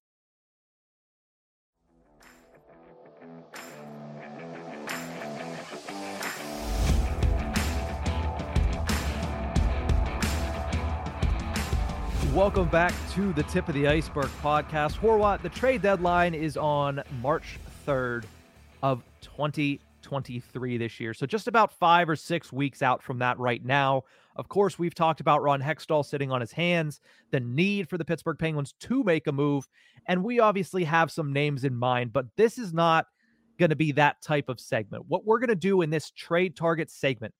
Welcome 12.33 12.69
back 12.69 12.93
to 13.11 13.33
the 13.33 13.43
Tip 13.43 13.67
of 13.67 13.73
the 13.75 13.89
Iceberg 13.89 14.29
podcast. 14.41 14.97
Horwat, 14.97 15.41
the 15.41 15.49
trade 15.49 15.81
deadline 15.81 16.33
is 16.33 16.55
on 16.55 17.03
March 17.21 17.59
3rd 17.85 18.23
of 18.81 19.03
2023 19.19 20.77
this 20.77 20.97
year. 20.97 21.13
So 21.13 21.25
just 21.25 21.49
about 21.49 21.73
five 21.73 22.07
or 22.07 22.15
six 22.15 22.53
weeks 22.53 22.81
out 22.81 23.03
from 23.03 23.19
that 23.19 23.37
right 23.37 23.61
now. 23.65 24.03
Of 24.37 24.47
course, 24.47 24.79
we've 24.79 24.95
talked 24.95 25.19
about 25.19 25.41
Ron 25.43 25.61
Hextall 25.61 26.05
sitting 26.05 26.31
on 26.31 26.39
his 26.39 26.53
hands, 26.53 27.01
the 27.31 27.41
need 27.41 27.89
for 27.89 27.97
the 27.97 28.05
Pittsburgh 28.05 28.39
Penguins 28.39 28.75
to 28.79 29.03
make 29.03 29.27
a 29.27 29.33
move. 29.33 29.67
And 30.07 30.23
we 30.23 30.39
obviously 30.39 30.85
have 30.85 31.11
some 31.11 31.33
names 31.33 31.65
in 31.65 31.75
mind, 31.75 32.13
but 32.13 32.27
this 32.37 32.57
is 32.57 32.71
not 32.71 33.07
going 33.59 33.71
to 33.71 33.75
be 33.75 33.91
that 33.91 34.21
type 34.21 34.47
of 34.47 34.61
segment. 34.61 35.03
What 35.09 35.25
we're 35.25 35.39
going 35.39 35.49
to 35.49 35.55
do 35.55 35.81
in 35.81 35.89
this 35.89 36.11
trade 36.11 36.55
target 36.55 36.89
segment 36.89 37.33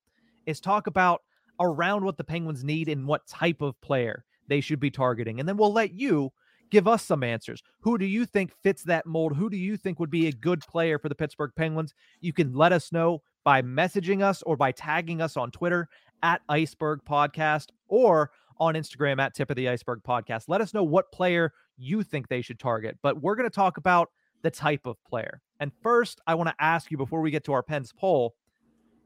is 0.46 0.60
talk 0.60 0.88
about 0.88 1.22
around 1.62 2.04
what 2.04 2.18
the 2.18 2.26
Penguins 2.26 2.66
need 2.66 2.89
and 2.89 3.08
what 3.08 3.26
type 3.26 3.62
of 3.62 3.80
player 3.80 4.26
they 4.48 4.62
should 4.62 4.80
be 4.80 4.92
targeting. 4.92 5.39
And 5.39 5.48
then 5.48 5.58
we'll 5.58 5.74
let 5.74 5.94
you 5.94 6.32
give 6.70 6.88
us 6.88 7.04
some 7.04 7.24
answers. 7.24 7.62
Who 7.82 7.98
do 7.98 8.06
you 8.06 8.26
think 8.26 8.54
fits 8.64 8.84
that 8.84 9.06
mold? 9.06 9.36
Who 9.36 9.50
do 9.50 9.58
you 9.58 9.78
think 9.78 10.00
would 10.00 10.10
be 10.10 10.28
a 10.28 10.32
good 10.32 10.62
player 10.62 10.98
for 10.98 11.10
the 11.10 11.16
Pittsburgh 11.16 11.52
Penguins? 11.56 11.94
You 12.22 12.34
can 12.34 12.54
let 12.54 12.72
us 12.72 12.92
know 12.92 13.22
by 13.44 13.62
messaging 13.62 14.22
us 14.22 14.42
or 14.44 14.56
by 14.56 14.72
tagging 14.72 15.22
us 15.22 15.38
on 15.38 15.52
Twitter 15.52 15.89
at 16.24 16.42
Iceberg 16.50 17.02
Podcast 17.08 17.68
or 17.88 18.32
on 18.60 18.76
Instagram 18.76 19.20
at 19.20 19.34
Tip 19.34 19.50
of 19.50 19.56
the 19.56 19.70
Iceberg 19.70 20.02
Podcast. 20.08 20.46
Let 20.48 20.62
us 20.62 20.74
know 20.74 20.84
what 20.84 21.12
player 21.12 21.52
you 21.78 22.04
think 22.04 22.28
they 22.28 22.42
should 22.42 22.60
target. 22.60 22.98
But 23.02 23.22
we're 23.22 23.36
going 23.36 23.50
to 23.50 23.56
talk 23.56 23.78
about 23.78 24.10
the 24.44 24.52
type 24.52 24.86
of 24.86 25.04
player. 25.04 25.42
And 25.60 25.72
first, 25.82 26.22
I 26.28 26.36
want 26.36 26.50
to 26.50 26.56
ask 26.60 26.92
you 26.92 26.98
before 26.98 27.22
we 27.22 27.32
get 27.32 27.44
to 27.46 27.54
our 27.54 27.64
Pens 27.64 27.92
poll 27.92 28.36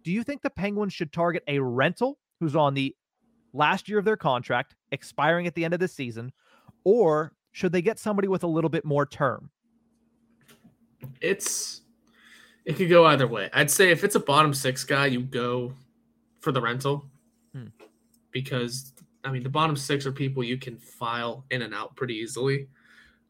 do 0.06 0.12
you 0.12 0.24
think 0.24 0.44
the 0.44 0.52
Penguins 0.52 0.94
should 0.94 1.12
target 1.12 1.44
a 1.48 1.58
rental 1.60 2.20
who's 2.40 2.56
on 2.56 2.76
the 2.76 2.96
last 3.56 3.88
year 3.90 3.98
of 3.98 4.06
their 4.06 4.18
contract, 4.18 4.76
expiring 4.92 5.48
at 5.48 5.56
the 5.56 5.66
end 5.66 5.74
of 5.74 5.80
the 5.80 5.88
season, 5.88 6.32
or 6.84 7.34
should 7.52 7.72
they 7.72 7.82
get 7.82 7.98
somebody 7.98 8.28
with 8.28 8.44
a 8.44 8.48
little 8.48 8.70
bit 8.70 8.86
more 8.86 9.06
term? 9.06 9.50
It's 11.22 11.82
it 12.66 12.76
could 12.76 12.90
go 12.90 13.06
either 13.06 13.28
way. 13.28 13.50
I'd 13.54 13.72
say 13.72 13.92
if 13.92 14.04
it's 14.04 14.16
a 14.16 14.20
bottom 14.20 14.54
six 14.54 14.84
guy, 14.84 15.06
you 15.06 15.22
go 15.22 15.74
for 16.42 16.52
the 16.52 16.62
rental 16.62 17.06
hmm. 17.54 17.68
because 18.32 18.94
I 19.24 19.32
mean 19.32 19.44
the 19.44 19.50
bottom 19.50 19.76
six 19.76 20.06
are 20.06 20.12
people 20.12 20.44
you 20.44 20.58
can 20.58 20.78
file 20.78 21.46
in 21.52 21.62
and 21.62 21.74
out 21.74 21.96
pretty 21.96 22.16
easily. 22.16 22.68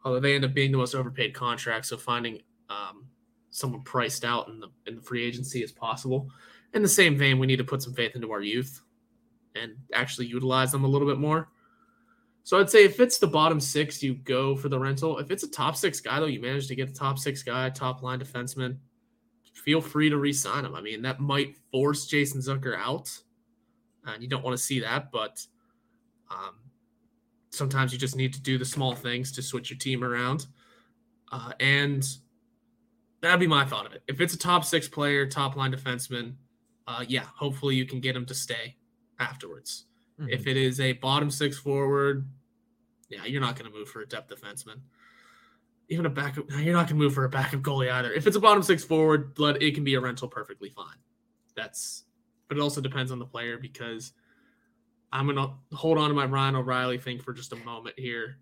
Although 0.03 0.19
they 0.19 0.35
end 0.35 0.45
up 0.45 0.53
being 0.53 0.71
the 0.71 0.77
most 0.77 0.95
overpaid 0.95 1.33
contract, 1.33 1.87
so 1.87 1.97
finding 1.97 2.41
um, 2.69 3.07
someone 3.49 3.81
priced 3.81 4.23
out 4.23 4.47
in 4.47 4.59
the 4.59 4.69
in 4.87 4.95
the 4.95 5.01
free 5.01 5.23
agency 5.23 5.63
is 5.63 5.71
possible. 5.71 6.29
In 6.73 6.81
the 6.81 6.87
same 6.87 7.17
vein, 7.17 7.39
we 7.39 7.47
need 7.47 7.55
to 7.57 7.63
put 7.63 7.81
some 7.81 7.93
faith 7.93 8.15
into 8.15 8.31
our 8.31 8.41
youth 8.41 8.81
and 9.55 9.75
actually 9.93 10.27
utilize 10.27 10.71
them 10.71 10.83
a 10.83 10.87
little 10.87 11.07
bit 11.07 11.17
more. 11.17 11.49
So 12.43 12.59
I'd 12.59 12.69
say 12.69 12.83
if 12.85 12.99
it's 12.99 13.17
the 13.17 13.27
bottom 13.27 13.59
six, 13.59 14.03
you 14.03 14.13
go 14.13 14.55
for 14.55 14.69
the 14.69 14.77
rental. 14.77 15.17
If 15.17 15.31
it's 15.31 15.41
a 15.41 15.49
top 15.49 15.75
six 15.75 15.99
guy, 15.99 16.19
though, 16.19 16.27
you 16.27 16.39
manage 16.39 16.67
to 16.67 16.75
get 16.75 16.89
a 16.89 16.93
top 16.93 17.17
six 17.17 17.41
guy, 17.41 17.69
top 17.71 18.03
line 18.03 18.19
defenseman, 18.19 18.77
feel 19.53 19.81
free 19.81 20.11
to 20.11 20.17
re-sign 20.17 20.63
him. 20.63 20.75
I 20.75 20.81
mean, 20.81 21.01
that 21.01 21.19
might 21.19 21.55
force 21.71 22.05
Jason 22.05 22.39
Zucker 22.41 22.77
out, 22.77 23.09
and 24.05 24.21
you 24.21 24.29
don't 24.29 24.43
want 24.43 24.55
to 24.55 24.61
see 24.61 24.79
that. 24.81 25.11
But 25.11 25.43
um, 26.29 26.59
sometimes 27.49 27.91
you 27.91 27.97
just 27.97 28.15
need 28.15 28.33
to 28.33 28.41
do 28.41 28.59
the 28.59 28.65
small 28.65 28.93
things 28.93 29.31
to 29.31 29.41
switch 29.41 29.71
your 29.71 29.79
team 29.79 30.03
around, 30.03 30.45
uh, 31.31 31.53
and 31.59 32.07
that'd 33.21 33.39
be 33.39 33.47
my 33.47 33.65
thought 33.65 33.87
of 33.87 33.93
it. 33.93 34.03
If 34.07 34.21
it's 34.21 34.35
a 34.35 34.37
top 34.37 34.65
six 34.65 34.87
player, 34.87 35.25
top 35.25 35.55
line 35.55 35.71
defenseman, 35.71 36.35
uh, 36.87 37.03
yeah, 37.07 37.23
hopefully 37.35 37.73
you 37.73 37.87
can 37.87 37.99
get 37.99 38.15
him 38.15 38.27
to 38.27 38.35
stay 38.35 38.75
afterwards. 39.19 39.85
Mm-hmm. 40.19 40.29
If 40.29 40.47
it 40.47 40.57
is 40.57 40.79
a 40.79 40.93
bottom 40.93 41.29
six 41.29 41.57
forward, 41.57 42.27
yeah, 43.09 43.25
you're 43.25 43.41
not 43.41 43.57
going 43.57 43.71
to 43.71 43.77
move 43.77 43.89
for 43.89 44.01
a 44.01 44.07
depth 44.07 44.33
defenseman. 44.33 44.79
Even 45.89 46.05
a 46.05 46.09
backup, 46.09 46.49
you're 46.49 46.73
not 46.73 46.87
going 46.87 46.99
to 46.99 47.03
move 47.03 47.13
for 47.13 47.25
a 47.25 47.29
backup 47.29 47.61
goalie 47.61 47.91
either. 47.91 48.11
If 48.11 48.25
it's 48.25 48.35
a 48.35 48.39
bottom 48.39 48.63
six 48.63 48.83
forward, 48.83 49.33
let 49.37 49.61
it 49.61 49.75
can 49.75 49.83
be 49.83 49.93
a 49.95 49.99
rental 49.99 50.27
perfectly 50.27 50.69
fine. 50.69 50.97
That's, 51.55 52.05
but 52.47 52.57
it 52.57 52.61
also 52.61 52.81
depends 52.81 53.11
on 53.11 53.19
the 53.19 53.25
player 53.25 53.57
because 53.57 54.13
I'm 55.11 55.27
going 55.27 55.37
to 55.37 55.75
hold 55.75 55.97
on 55.97 56.09
to 56.09 56.15
my 56.15 56.25
Ryan 56.25 56.55
O'Reilly 56.55 56.97
thing 56.97 57.19
for 57.19 57.33
just 57.33 57.53
a 57.53 57.57
moment 57.57 57.97
here 57.97 58.37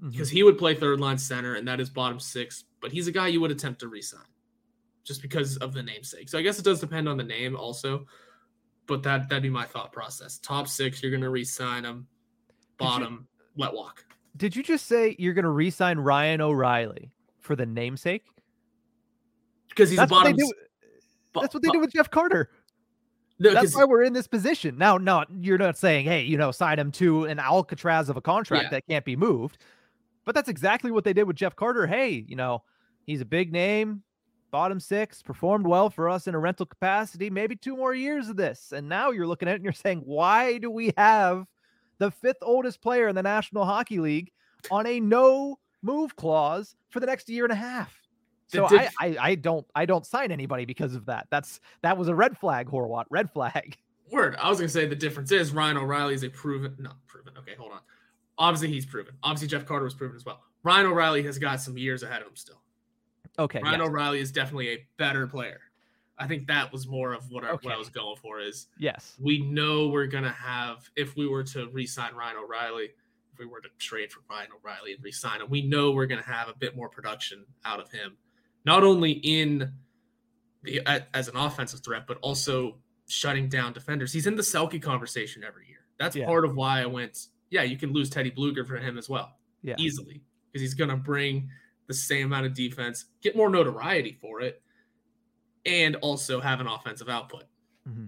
because 0.00 0.28
mm-hmm. 0.28 0.36
he 0.36 0.42
would 0.42 0.58
play 0.58 0.74
third 0.74 1.00
line 1.00 1.18
center 1.18 1.54
and 1.54 1.68
that 1.68 1.80
is 1.80 1.90
bottom 1.90 2.18
six, 2.18 2.64
but 2.80 2.92
he's 2.92 3.08
a 3.08 3.12
guy 3.12 3.28
you 3.28 3.40
would 3.40 3.50
attempt 3.50 3.80
to 3.80 3.88
resign 3.88 4.20
just 5.04 5.22
because 5.22 5.56
of 5.58 5.72
the 5.72 5.82
namesake. 5.82 6.28
So 6.28 6.38
I 6.38 6.42
guess 6.42 6.58
it 6.58 6.64
does 6.64 6.80
depend 6.80 7.08
on 7.08 7.16
the 7.16 7.24
name 7.24 7.56
also, 7.56 8.06
but 8.86 9.02
that 9.02 9.28
that'd 9.28 9.42
be 9.42 9.50
my 9.50 9.64
thought 9.64 9.92
process. 9.92 10.38
Top 10.38 10.68
six, 10.68 11.02
you're 11.02 11.10
going 11.10 11.22
to 11.22 11.30
resign 11.30 11.84
him. 11.84 12.06
Bottom, 12.78 13.26
you, 13.56 13.62
let 13.62 13.72
walk. 13.72 14.04
Did 14.36 14.54
you 14.54 14.62
just 14.62 14.86
say 14.86 15.16
you're 15.18 15.34
going 15.34 15.44
to 15.44 15.50
resign 15.50 15.98
Ryan 15.98 16.40
O'Reilly 16.40 17.10
for 17.40 17.56
the 17.56 17.66
namesake? 17.66 18.24
Because 19.68 19.90
he's 19.90 19.98
that's 19.98 20.10
a 20.10 20.14
bottom. 20.14 20.32
What 20.32 20.38
do, 20.38 20.52
that's 21.40 21.54
what 21.54 21.62
they 21.62 21.70
do 21.70 21.80
with 21.80 21.92
Jeff 21.92 22.10
Carter. 22.10 22.50
No, 23.38 23.52
That's 23.52 23.76
why 23.76 23.84
we're 23.84 24.02
in 24.02 24.14
this 24.14 24.26
position. 24.26 24.78
Now, 24.78 24.96
no, 24.96 25.24
you're 25.38 25.58
not 25.58 25.76
saying, 25.76 26.06
hey, 26.06 26.22
you 26.22 26.38
know, 26.38 26.50
sign 26.50 26.78
him 26.78 26.90
to 26.92 27.26
an 27.26 27.38
Alcatraz 27.38 28.08
of 28.08 28.16
a 28.16 28.22
contract 28.22 28.64
yeah. 28.64 28.70
that 28.70 28.86
can't 28.88 29.04
be 29.04 29.14
moved. 29.14 29.58
But 30.24 30.34
that's 30.34 30.48
exactly 30.48 30.90
what 30.90 31.04
they 31.04 31.12
did 31.12 31.24
with 31.24 31.36
Jeff 31.36 31.54
Carter. 31.54 31.86
Hey, 31.86 32.24
you 32.26 32.34
know, 32.34 32.62
he's 33.04 33.20
a 33.20 33.26
big 33.26 33.52
name, 33.52 34.02
bottom 34.56 34.80
six, 34.80 35.20
performed 35.20 35.66
well 35.66 35.90
for 35.90 36.08
us 36.08 36.26
in 36.26 36.34
a 36.34 36.38
rental 36.38 36.64
capacity, 36.64 37.28
maybe 37.28 37.54
two 37.54 37.76
more 37.76 37.92
years 37.92 38.30
of 38.30 38.36
this. 38.36 38.72
And 38.72 38.88
now 38.88 39.10
you're 39.10 39.26
looking 39.26 39.48
at 39.48 39.52
it 39.52 39.54
and 39.56 39.64
you're 39.64 39.72
saying, 39.74 40.00
why 40.06 40.56
do 40.56 40.70
we 40.70 40.94
have 40.96 41.44
the 41.98 42.10
fifth 42.10 42.38
oldest 42.40 42.80
player 42.80 43.06
in 43.06 43.14
the 43.14 43.22
National 43.22 43.66
Hockey 43.66 43.98
League 43.98 44.32
on 44.70 44.86
a 44.86 44.98
no 44.98 45.58
move 45.82 46.16
clause 46.16 46.74
for 46.88 47.00
the 47.00 47.06
next 47.06 47.28
year 47.28 47.44
and 47.44 47.52
a 47.52 47.56
half? 47.56 48.00
So 48.46 48.66
did, 48.66 48.80
I, 48.80 48.88
I, 48.98 49.16
I 49.20 49.34
don't 49.34 49.66
I 49.74 49.84
don't 49.84 50.06
sign 50.06 50.32
anybody 50.32 50.64
because 50.64 50.94
of 50.94 51.04
that. 51.04 51.26
That's 51.30 51.60
that 51.82 51.98
was 51.98 52.08
a 52.08 52.14
red 52.14 52.38
flag, 52.38 52.66
Horwat. 52.66 53.04
Red 53.10 53.30
flag. 53.30 53.76
Word. 54.10 54.36
I 54.40 54.48
was 54.48 54.58
gonna 54.58 54.70
say 54.70 54.86
the 54.86 54.96
difference 54.96 55.32
is 55.32 55.52
Ryan 55.52 55.76
O'Reilly 55.76 56.14
is 56.14 56.22
a 56.22 56.30
proven 56.30 56.74
not 56.78 56.96
proven. 57.06 57.34
Okay, 57.40 57.56
hold 57.58 57.72
on. 57.72 57.80
Obviously 58.38 58.68
he's 58.68 58.86
proven. 58.86 59.16
Obviously 59.22 59.48
Jeff 59.48 59.66
Carter 59.66 59.84
was 59.84 59.92
proven 59.92 60.16
as 60.16 60.24
well. 60.24 60.40
Ryan 60.62 60.86
O'Reilly 60.86 61.22
has 61.24 61.38
got 61.38 61.60
some 61.60 61.76
years 61.76 62.02
ahead 62.02 62.22
of 62.22 62.28
him 62.28 62.36
still. 62.36 62.62
Okay. 63.38 63.60
Ryan 63.62 63.80
yes. 63.80 63.88
O'Reilly 63.88 64.20
is 64.20 64.32
definitely 64.32 64.68
a 64.70 64.86
better 64.96 65.26
player. 65.26 65.60
I 66.18 66.26
think 66.26 66.46
that 66.46 66.72
was 66.72 66.86
more 66.86 67.12
of 67.12 67.30
what, 67.30 67.44
I, 67.44 67.50
okay. 67.50 67.66
what 67.66 67.74
I 67.74 67.78
was 67.78 67.90
going 67.90 68.16
for 68.16 68.40
is 68.40 68.68
yes. 68.78 69.14
We 69.20 69.38
know 69.38 69.88
we're 69.88 70.06
gonna 70.06 70.32
have 70.32 70.88
if 70.96 71.16
we 71.16 71.26
were 71.26 71.44
to 71.44 71.68
re-sign 71.68 72.14
Ryan 72.14 72.36
O'Reilly, 72.42 72.90
if 73.32 73.38
we 73.38 73.44
were 73.44 73.60
to 73.60 73.68
trade 73.78 74.10
for 74.10 74.20
Ryan 74.30 74.48
O'Reilly 74.58 74.94
and 74.94 75.04
re-sign 75.04 75.42
him, 75.42 75.50
we 75.50 75.62
know 75.62 75.92
we're 75.92 76.06
gonna 76.06 76.22
have 76.22 76.48
a 76.48 76.54
bit 76.54 76.74
more 76.74 76.88
production 76.88 77.44
out 77.64 77.80
of 77.80 77.90
him 77.90 78.16
not 78.66 78.82
only 78.82 79.12
in 79.12 79.72
the 80.64 80.82
as 81.14 81.28
an 81.28 81.36
offensive 81.36 81.80
threat, 81.82 82.06
but 82.06 82.18
also 82.20 82.76
shutting 83.08 83.48
down 83.48 83.72
defenders. 83.72 84.12
He's 84.12 84.26
in 84.26 84.36
the 84.36 84.42
Selke 84.42 84.82
conversation 84.82 85.44
every 85.44 85.66
year. 85.68 85.78
That's 85.98 86.16
yeah. 86.16 86.26
part 86.26 86.44
of 86.44 86.56
why 86.56 86.82
I 86.82 86.86
went. 86.86 87.28
Yeah, 87.48 87.62
you 87.62 87.78
can 87.78 87.92
lose 87.92 88.10
Teddy 88.10 88.30
Bluger 88.30 88.66
for 88.66 88.76
him 88.76 88.98
as 88.98 89.08
well, 89.08 89.36
yeah. 89.62 89.76
easily, 89.78 90.20
because 90.52 90.60
he's 90.60 90.74
going 90.74 90.90
to 90.90 90.96
bring 90.96 91.48
the 91.86 91.94
same 91.94 92.26
amount 92.26 92.46
of 92.46 92.54
defense, 92.54 93.06
get 93.22 93.36
more 93.36 93.50
notoriety 93.50 94.18
for 94.20 94.40
it, 94.40 94.62
and 95.64 95.96
also 95.96 96.40
have 96.40 96.60
an 96.60 96.66
offensive 96.66 97.08
output. 97.08 97.44
Mm-hmm. 97.88 98.06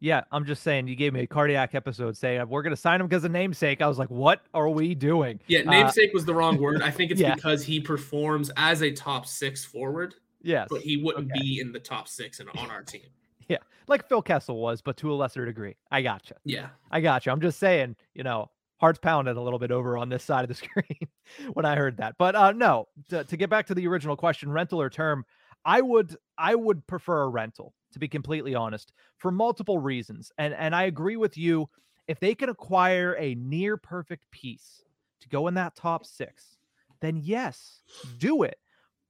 Yeah, 0.00 0.22
I'm 0.32 0.44
just 0.44 0.62
saying. 0.62 0.86
You 0.86 0.96
gave 0.96 1.14
me 1.14 1.20
a 1.20 1.26
cardiac 1.26 1.74
episode 1.74 2.14
saying 2.14 2.46
we're 2.46 2.62
going 2.62 2.74
to 2.74 2.80
sign 2.80 3.00
him 3.00 3.06
because 3.06 3.24
of 3.24 3.30
namesake. 3.30 3.80
I 3.80 3.86
was 3.86 3.98
like, 3.98 4.10
what 4.10 4.42
are 4.52 4.68
we 4.68 4.94
doing? 4.94 5.40
Yeah, 5.46 5.60
uh, 5.60 5.70
namesake 5.70 6.10
uh, 6.10 6.12
was 6.12 6.26
the 6.26 6.34
wrong 6.34 6.58
word. 6.58 6.82
I 6.82 6.90
think 6.90 7.10
it's 7.10 7.22
yeah. 7.22 7.34
because 7.34 7.64
he 7.64 7.80
performs 7.80 8.50
as 8.58 8.82
a 8.82 8.90
top 8.90 9.26
six 9.26 9.64
forward. 9.64 10.14
Yes, 10.42 10.66
but 10.68 10.82
he 10.82 10.98
wouldn't 10.98 11.30
okay. 11.32 11.40
be 11.40 11.60
in 11.60 11.72
the 11.72 11.80
top 11.80 12.06
six 12.06 12.38
and 12.40 12.50
on 12.56 12.70
our 12.70 12.82
team. 12.82 13.02
Yeah, 13.46 13.58
like 13.88 14.08
Phil 14.08 14.22
Kessel 14.22 14.58
was, 14.58 14.80
but 14.80 14.96
to 14.96 15.12
a 15.12 15.14
lesser 15.14 15.44
degree. 15.44 15.76
I 15.90 16.00
gotcha. 16.00 16.36
Yeah, 16.44 16.68
I 16.90 17.02
gotcha. 17.02 17.30
I'm 17.30 17.42
just 17.42 17.58
saying, 17.58 17.94
you 18.14 18.22
know, 18.22 18.48
hearts 18.84 18.98
pounded 18.98 19.36
a 19.36 19.40
little 19.40 19.58
bit 19.58 19.70
over 19.70 19.96
on 19.96 20.10
this 20.10 20.22
side 20.22 20.44
of 20.44 20.48
the 20.48 20.54
screen 20.66 21.08
when 21.54 21.64
I 21.64 21.74
heard 21.74 21.96
that. 21.96 22.16
But 22.18 22.34
uh 22.34 22.52
no, 22.52 22.88
to, 23.08 23.24
to 23.24 23.36
get 23.36 23.48
back 23.48 23.66
to 23.68 23.74
the 23.74 23.86
original 23.86 24.16
question, 24.16 24.52
rental 24.52 24.80
or 24.80 24.90
term, 24.90 25.24
I 25.64 25.80
would 25.80 26.16
I 26.36 26.54
would 26.54 26.86
prefer 26.86 27.22
a 27.22 27.28
rental 27.28 27.72
to 27.94 27.98
be 27.98 28.08
completely 28.08 28.54
honest, 28.54 28.92
for 29.16 29.30
multiple 29.30 29.78
reasons. 29.78 30.30
And 30.36 30.52
and 30.52 30.74
I 30.76 30.82
agree 30.82 31.16
with 31.16 31.38
you. 31.38 31.70
If 32.06 32.20
they 32.20 32.34
can 32.34 32.50
acquire 32.50 33.16
a 33.18 33.34
near 33.36 33.78
perfect 33.78 34.30
piece 34.30 34.82
to 35.20 35.28
go 35.30 35.48
in 35.48 35.54
that 35.54 35.74
top 35.74 36.04
six, 36.04 36.58
then 37.00 37.16
yes, 37.16 37.80
do 38.18 38.42
it. 38.42 38.58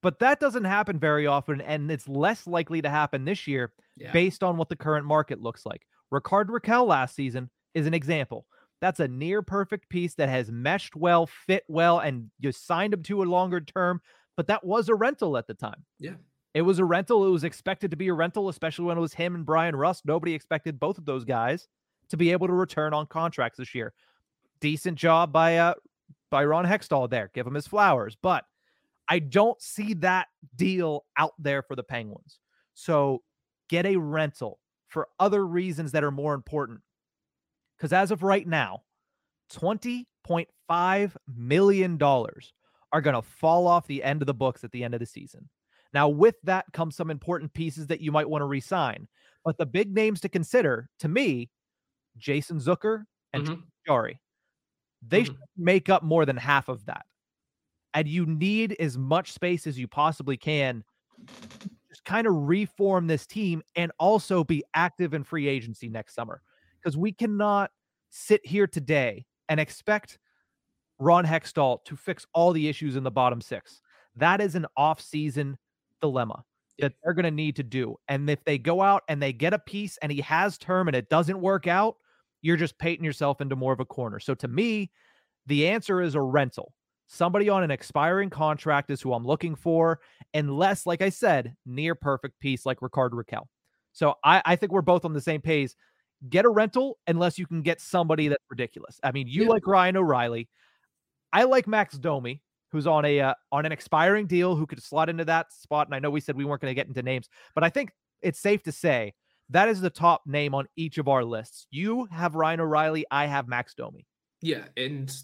But 0.00 0.20
that 0.20 0.38
doesn't 0.38 0.64
happen 0.64 0.98
very 1.00 1.26
often, 1.26 1.60
and 1.62 1.90
it's 1.90 2.06
less 2.06 2.46
likely 2.46 2.82
to 2.82 2.90
happen 2.90 3.24
this 3.24 3.48
year 3.48 3.72
yeah. 3.96 4.12
based 4.12 4.44
on 4.44 4.58
what 4.58 4.68
the 4.68 4.76
current 4.76 5.06
market 5.06 5.42
looks 5.42 5.66
like. 5.66 5.86
Rickard 6.10 6.48
Rakell 6.48 6.86
last 6.86 7.16
season 7.16 7.50
is 7.72 7.86
an 7.86 7.94
example. 7.94 8.46
That's 8.80 9.00
a 9.00 9.08
near 9.08 9.42
perfect 9.42 9.88
piece 9.88 10.14
that 10.14 10.28
has 10.28 10.50
meshed 10.50 10.94
well, 10.96 11.26
fit 11.26 11.64
well, 11.68 12.00
and 12.00 12.30
you 12.38 12.52
signed 12.52 12.92
him 12.94 13.02
to 13.04 13.22
a 13.22 13.24
longer 13.24 13.60
term, 13.60 14.00
but 14.36 14.46
that 14.48 14.64
was 14.64 14.88
a 14.88 14.94
rental 14.94 15.36
at 15.36 15.46
the 15.46 15.54
time. 15.54 15.84
Yeah. 15.98 16.14
It 16.54 16.62
was 16.62 16.78
a 16.78 16.84
rental. 16.84 17.26
It 17.26 17.30
was 17.30 17.44
expected 17.44 17.90
to 17.90 17.96
be 17.96 18.08
a 18.08 18.14
rental, 18.14 18.48
especially 18.48 18.84
when 18.84 18.96
it 18.96 19.00
was 19.00 19.14
him 19.14 19.34
and 19.34 19.44
Bryan 19.44 19.74
Rust. 19.74 20.04
Nobody 20.04 20.34
expected 20.34 20.78
both 20.78 20.98
of 20.98 21.04
those 21.04 21.24
guys 21.24 21.66
to 22.10 22.16
be 22.16 22.30
able 22.30 22.46
to 22.46 22.52
return 22.52 22.94
on 22.94 23.06
contracts 23.06 23.58
this 23.58 23.74
year. 23.74 23.92
Decent 24.60 24.96
job 24.96 25.32
by 25.32 25.58
uh 25.58 25.74
by 26.30 26.44
Ron 26.44 26.64
Hextall 26.64 27.10
there. 27.10 27.30
Give 27.34 27.46
him 27.46 27.54
his 27.54 27.66
flowers. 27.66 28.16
But 28.20 28.44
I 29.08 29.18
don't 29.18 29.60
see 29.60 29.94
that 29.94 30.28
deal 30.56 31.04
out 31.16 31.34
there 31.38 31.62
for 31.62 31.76
the 31.76 31.82
Penguins. 31.82 32.38
So 32.74 33.22
get 33.68 33.86
a 33.86 33.96
rental 33.96 34.58
for 34.88 35.08
other 35.18 35.46
reasons 35.46 35.92
that 35.92 36.04
are 36.04 36.10
more 36.10 36.34
important. 36.34 36.80
Because 37.76 37.92
as 37.92 38.10
of 38.10 38.22
right 38.22 38.46
now, 38.46 38.82
$20.5 39.52 41.16
million 41.36 42.02
are 42.02 43.00
going 43.00 43.14
to 43.14 43.22
fall 43.22 43.66
off 43.66 43.86
the 43.86 44.02
end 44.02 44.22
of 44.22 44.26
the 44.26 44.34
books 44.34 44.64
at 44.64 44.72
the 44.72 44.84
end 44.84 44.94
of 44.94 45.00
the 45.00 45.06
season. 45.06 45.48
Now, 45.92 46.08
with 46.08 46.36
that 46.42 46.66
comes 46.72 46.96
some 46.96 47.10
important 47.10 47.52
pieces 47.54 47.86
that 47.88 48.00
you 48.00 48.10
might 48.10 48.28
want 48.28 48.42
to 48.42 48.46
resign. 48.46 49.06
But 49.44 49.58
the 49.58 49.66
big 49.66 49.94
names 49.94 50.20
to 50.22 50.28
consider, 50.28 50.88
to 51.00 51.08
me, 51.08 51.50
Jason 52.16 52.58
Zucker 52.58 53.04
and 53.32 53.44
mm-hmm. 53.44 53.60
Jarry, 53.86 54.20
they 55.06 55.22
mm-hmm. 55.22 55.34
make 55.56 55.88
up 55.88 56.02
more 56.02 56.24
than 56.24 56.36
half 56.36 56.68
of 56.68 56.86
that. 56.86 57.04
And 57.92 58.08
you 58.08 58.26
need 58.26 58.76
as 58.80 58.98
much 58.98 59.32
space 59.32 59.66
as 59.66 59.78
you 59.78 59.86
possibly 59.86 60.36
can. 60.36 60.82
Just 61.88 62.04
kind 62.04 62.26
of 62.26 62.34
reform 62.34 63.06
this 63.06 63.26
team 63.26 63.62
and 63.76 63.92
also 63.98 64.42
be 64.42 64.64
active 64.74 65.14
in 65.14 65.22
free 65.22 65.46
agency 65.46 65.88
next 65.88 66.14
summer. 66.14 66.42
Because 66.84 66.98
we 66.98 67.12
cannot 67.12 67.70
sit 68.10 68.44
here 68.44 68.66
today 68.66 69.24
and 69.48 69.58
expect 69.58 70.18
Ron 70.98 71.24
Hextall 71.24 71.82
to 71.86 71.96
fix 71.96 72.26
all 72.34 72.52
the 72.52 72.68
issues 72.68 72.96
in 72.96 73.04
the 73.04 73.10
bottom 73.10 73.40
six. 73.40 73.80
That 74.16 74.42
is 74.42 74.54
an 74.54 74.66
off-season 74.76 75.56
dilemma 76.02 76.44
that 76.78 76.92
they're 77.02 77.14
going 77.14 77.24
to 77.24 77.30
need 77.30 77.56
to 77.56 77.62
do. 77.62 77.96
And 78.08 78.28
if 78.28 78.44
they 78.44 78.58
go 78.58 78.82
out 78.82 79.02
and 79.08 79.22
they 79.22 79.32
get 79.32 79.54
a 79.54 79.58
piece 79.58 79.96
and 80.02 80.12
he 80.12 80.20
has 80.20 80.58
term 80.58 80.88
and 80.88 80.96
it 80.96 81.08
doesn't 81.08 81.40
work 81.40 81.66
out, 81.66 81.96
you're 82.42 82.56
just 82.56 82.78
painting 82.78 83.04
yourself 83.04 83.40
into 83.40 83.56
more 83.56 83.72
of 83.72 83.80
a 83.80 83.84
corner. 83.84 84.20
So 84.20 84.34
to 84.34 84.48
me, 84.48 84.90
the 85.46 85.66
answer 85.66 86.02
is 86.02 86.14
a 86.14 86.20
rental. 86.20 86.74
Somebody 87.06 87.48
on 87.48 87.62
an 87.62 87.70
expiring 87.70 88.28
contract 88.28 88.90
is 88.90 89.00
who 89.00 89.14
I'm 89.14 89.24
looking 89.24 89.54
for, 89.54 90.00
unless, 90.34 90.84
like 90.84 91.00
I 91.00 91.08
said, 91.08 91.54
near 91.64 91.94
perfect 91.94 92.38
piece 92.40 92.66
like 92.66 92.82
Rickard 92.82 93.12
Rakell. 93.12 93.46
So 93.92 94.14
I, 94.24 94.42
I 94.44 94.56
think 94.56 94.72
we're 94.72 94.82
both 94.82 95.04
on 95.04 95.12
the 95.12 95.20
same 95.20 95.40
page. 95.40 95.72
Get 96.28 96.44
a 96.44 96.48
rental 96.48 96.98
unless 97.06 97.38
you 97.38 97.46
can 97.46 97.62
get 97.62 97.80
somebody 97.80 98.28
that's 98.28 98.44
ridiculous. 98.48 98.98
I 99.02 99.12
mean, 99.12 99.26
you 99.26 99.44
yeah. 99.44 99.50
like 99.50 99.66
Ryan 99.66 99.96
O'Reilly. 99.96 100.48
I 101.32 101.44
like 101.44 101.66
Max 101.66 101.98
Domi 101.98 102.40
who's 102.74 102.88
on 102.88 103.04
a 103.04 103.20
uh, 103.20 103.34
on 103.52 103.64
an 103.64 103.70
expiring 103.70 104.26
deal 104.26 104.56
who 104.56 104.66
could 104.66 104.82
slot 104.82 105.08
into 105.08 105.24
that 105.24 105.52
spot. 105.52 105.86
And 105.86 105.94
I 105.94 106.00
know 106.00 106.10
we 106.10 106.20
said 106.20 106.36
we 106.36 106.44
weren't 106.44 106.60
going 106.60 106.72
to 106.72 106.74
get 106.74 106.88
into 106.88 107.02
names, 107.02 107.28
but 107.54 107.62
I 107.62 107.70
think 107.70 107.92
it's 108.20 108.40
safe 108.40 108.64
to 108.64 108.72
say 108.72 109.14
that 109.50 109.68
is 109.68 109.80
the 109.80 109.90
top 109.90 110.22
name 110.26 110.54
on 110.54 110.66
each 110.76 110.98
of 110.98 111.06
our 111.06 111.24
lists. 111.24 111.68
You 111.70 112.06
have 112.10 112.34
Ryan 112.34 112.60
O'Reilly, 112.60 113.06
I 113.12 113.26
have 113.26 113.46
Max 113.46 113.74
Domi. 113.74 114.06
Yeah, 114.42 114.64
and 114.76 115.14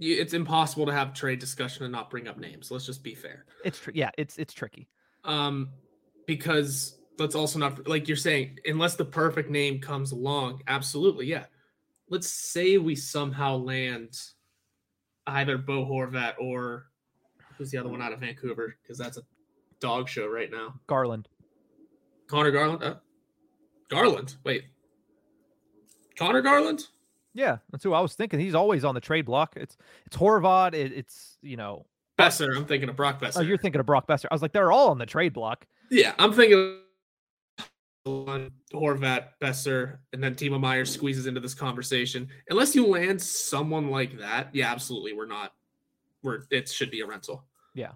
it's 0.00 0.34
impossible 0.34 0.86
to 0.86 0.92
have 0.92 1.14
trade 1.14 1.38
discussion 1.38 1.84
and 1.84 1.92
not 1.92 2.10
bring 2.10 2.26
up 2.26 2.36
names. 2.36 2.72
Let's 2.72 2.84
just 2.84 3.04
be 3.04 3.14
fair. 3.14 3.46
It's 3.64 3.78
tr- 3.78 3.92
yeah, 3.94 4.10
it's 4.18 4.36
it's 4.36 4.52
tricky. 4.52 4.88
Um, 5.24 5.68
because 6.26 6.95
let's 7.18 7.34
also 7.34 7.58
not 7.58 7.86
like 7.88 8.08
you're 8.08 8.16
saying, 8.16 8.58
unless 8.66 8.94
the 8.94 9.04
perfect 9.04 9.50
name 9.50 9.80
comes 9.80 10.12
along. 10.12 10.62
Absolutely, 10.68 11.26
yeah. 11.26 11.44
Let's 12.08 12.28
say 12.28 12.78
we 12.78 12.94
somehow 12.94 13.56
land 13.56 14.16
either 15.26 15.58
Bo 15.58 15.84
Horvat 15.84 16.34
or 16.40 16.86
who's 17.56 17.70
the 17.70 17.78
other 17.78 17.88
one 17.88 18.02
out 18.02 18.12
of 18.12 18.20
Vancouver 18.20 18.76
because 18.82 18.98
that's 18.98 19.16
a 19.16 19.22
dog 19.80 20.08
show 20.08 20.28
right 20.28 20.50
now. 20.50 20.74
Garland. 20.86 21.28
Conor 22.28 22.50
Garland. 22.50 22.82
Uh, 22.82 22.94
Garland. 23.88 24.36
Wait. 24.44 24.64
Conor 26.18 26.42
Garland. 26.42 26.86
Yeah, 27.34 27.58
that's 27.70 27.84
who 27.84 27.92
I 27.92 28.00
was 28.00 28.14
thinking. 28.14 28.40
He's 28.40 28.54
always 28.54 28.84
on 28.84 28.94
the 28.94 29.00
trade 29.00 29.26
block. 29.26 29.54
It's 29.56 29.76
it's 30.06 30.16
Horvat. 30.16 30.74
It, 30.74 30.92
it's 30.92 31.38
you 31.42 31.56
know 31.56 31.84
Boeser. 32.18 32.56
I'm 32.56 32.64
thinking 32.64 32.88
of 32.88 32.96
Brock 32.96 33.20
Boeser. 33.20 33.38
Oh, 33.38 33.42
you're 33.42 33.58
thinking 33.58 33.78
of 33.78 33.86
Brock 33.86 34.06
Boeser. 34.06 34.26
I 34.30 34.34
was 34.34 34.42
like, 34.42 34.52
they're 34.52 34.72
all 34.72 34.88
on 34.88 34.98
the 34.98 35.06
trade 35.06 35.34
block. 35.34 35.66
Yeah, 35.90 36.14
I'm 36.18 36.32
thinking 36.32 36.78
Horvat, 38.06 39.28
Boeser, 39.40 39.98
and 40.12 40.22
then 40.22 40.34
Timo 40.34 40.60
Meier 40.60 40.84
squeezes 40.84 41.26
into 41.26 41.40
this 41.40 41.54
conversation. 41.54 42.28
Unless 42.50 42.74
you 42.74 42.86
land 42.86 43.20
someone 43.20 43.90
like 43.90 44.18
that, 44.18 44.48
yeah, 44.52 44.70
absolutely, 44.70 45.12
we're 45.12 45.26
not. 45.26 45.52
We're 46.22 46.42
it 46.50 46.68
should 46.68 46.90
be 46.90 47.00
a 47.00 47.06
rental. 47.06 47.44
Yeah, 47.74 47.92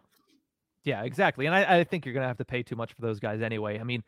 yeah, 0.84 1.02
exactly. 1.02 1.46
And 1.46 1.54
I, 1.54 1.78
I 1.78 1.84
think 1.84 2.04
you're 2.04 2.14
gonna 2.14 2.26
have 2.26 2.38
to 2.38 2.44
pay 2.44 2.62
too 2.62 2.76
much 2.76 2.92
for 2.92 3.02
those 3.02 3.20
guys 3.20 3.40
anyway. 3.40 3.78
I 3.78 3.84
mean, 3.84 4.02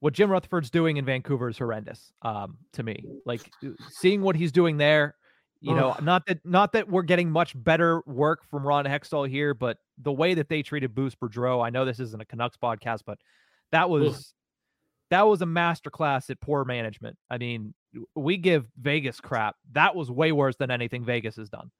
what 0.00 0.14
Jim 0.14 0.30
Rutherford's 0.30 0.70
doing 0.70 0.96
in 0.96 1.04
Vancouver 1.04 1.48
is 1.48 1.58
horrendous 1.58 2.12
um, 2.22 2.58
to 2.72 2.82
me. 2.82 3.04
Like 3.26 3.50
seeing 3.90 4.22
what 4.22 4.36
he's 4.36 4.52
doing 4.52 4.76
there, 4.76 5.16
you 5.60 5.74
know, 5.74 5.94
not 6.02 6.24
that 6.26 6.38
not 6.44 6.72
that 6.72 6.88
we're 6.88 7.02
getting 7.02 7.30
much 7.30 7.52
better 7.54 8.02
work 8.06 8.44
from 8.50 8.66
Ron 8.66 8.86
Hextall 8.86 9.28
here, 9.28 9.52
but 9.52 9.76
the 9.98 10.12
way 10.12 10.34
that 10.34 10.48
they 10.48 10.62
treated 10.62 10.94
Bruce 10.94 11.14
Boudreau, 11.14 11.64
I 11.64 11.68
know 11.68 11.84
this 11.84 12.00
isn't 12.00 12.20
a 12.20 12.24
Canucks 12.24 12.56
podcast, 12.56 13.00
but 13.04 13.18
that 13.70 13.90
was 13.90 14.14
Ugh. 14.14 14.22
That 15.10 15.26
was 15.26 15.42
a 15.42 15.46
masterclass 15.46 16.30
at 16.30 16.40
poor 16.40 16.64
management. 16.64 17.16
I 17.28 17.38
mean, 17.38 17.74
we 18.14 18.36
give 18.36 18.66
Vegas 18.80 19.20
crap. 19.20 19.56
That 19.72 19.94
was 19.94 20.10
way 20.10 20.32
worse 20.32 20.56
than 20.56 20.70
anything 20.70 21.04
Vegas 21.04 21.36
has 21.36 21.48
done. 21.48 21.70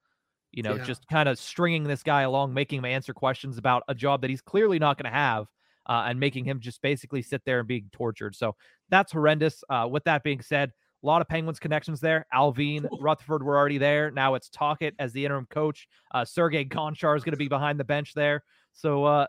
You 0.50 0.64
know, 0.64 0.74
yeah. 0.74 0.84
just 0.84 1.06
kind 1.06 1.28
of 1.28 1.38
stringing 1.38 1.84
this 1.84 2.02
guy 2.02 2.22
along, 2.22 2.54
making 2.54 2.78
him 2.78 2.84
answer 2.84 3.14
questions 3.14 3.56
about 3.56 3.84
a 3.86 3.94
job 3.94 4.20
that 4.22 4.30
he's 4.30 4.40
clearly 4.40 4.80
not 4.80 4.98
going 4.98 5.10
to 5.10 5.16
have 5.16 5.46
uh, 5.86 6.04
and 6.06 6.18
making 6.18 6.44
him 6.44 6.58
just 6.58 6.82
basically 6.82 7.22
sit 7.22 7.42
there 7.44 7.60
and 7.60 7.68
being 7.68 7.88
tortured. 7.92 8.34
So 8.34 8.56
that's 8.88 9.12
horrendous. 9.12 9.62
Uh, 9.70 9.86
with 9.88 10.02
that 10.04 10.24
being 10.24 10.40
said, 10.40 10.72
a 11.02 11.06
lot 11.06 11.22
of 11.22 11.28
Penguins 11.28 11.60
connections 11.60 12.00
there. 12.00 12.26
Allvin, 12.34 12.86
Rutherford 13.00 13.44
were 13.44 13.56
already 13.56 13.78
there. 13.78 14.10
Now 14.10 14.34
it's 14.34 14.48
Tocchet 14.50 14.94
as 14.98 15.12
the 15.12 15.24
interim 15.24 15.46
coach. 15.48 15.86
Uh, 16.10 16.24
Sergei 16.24 16.64
Gonchar 16.64 17.16
is 17.16 17.22
going 17.22 17.32
to 17.32 17.38
be 17.38 17.48
behind 17.48 17.78
the 17.78 17.84
bench 17.84 18.12
there. 18.14 18.42
So, 18.72 19.04
uh, 19.04 19.26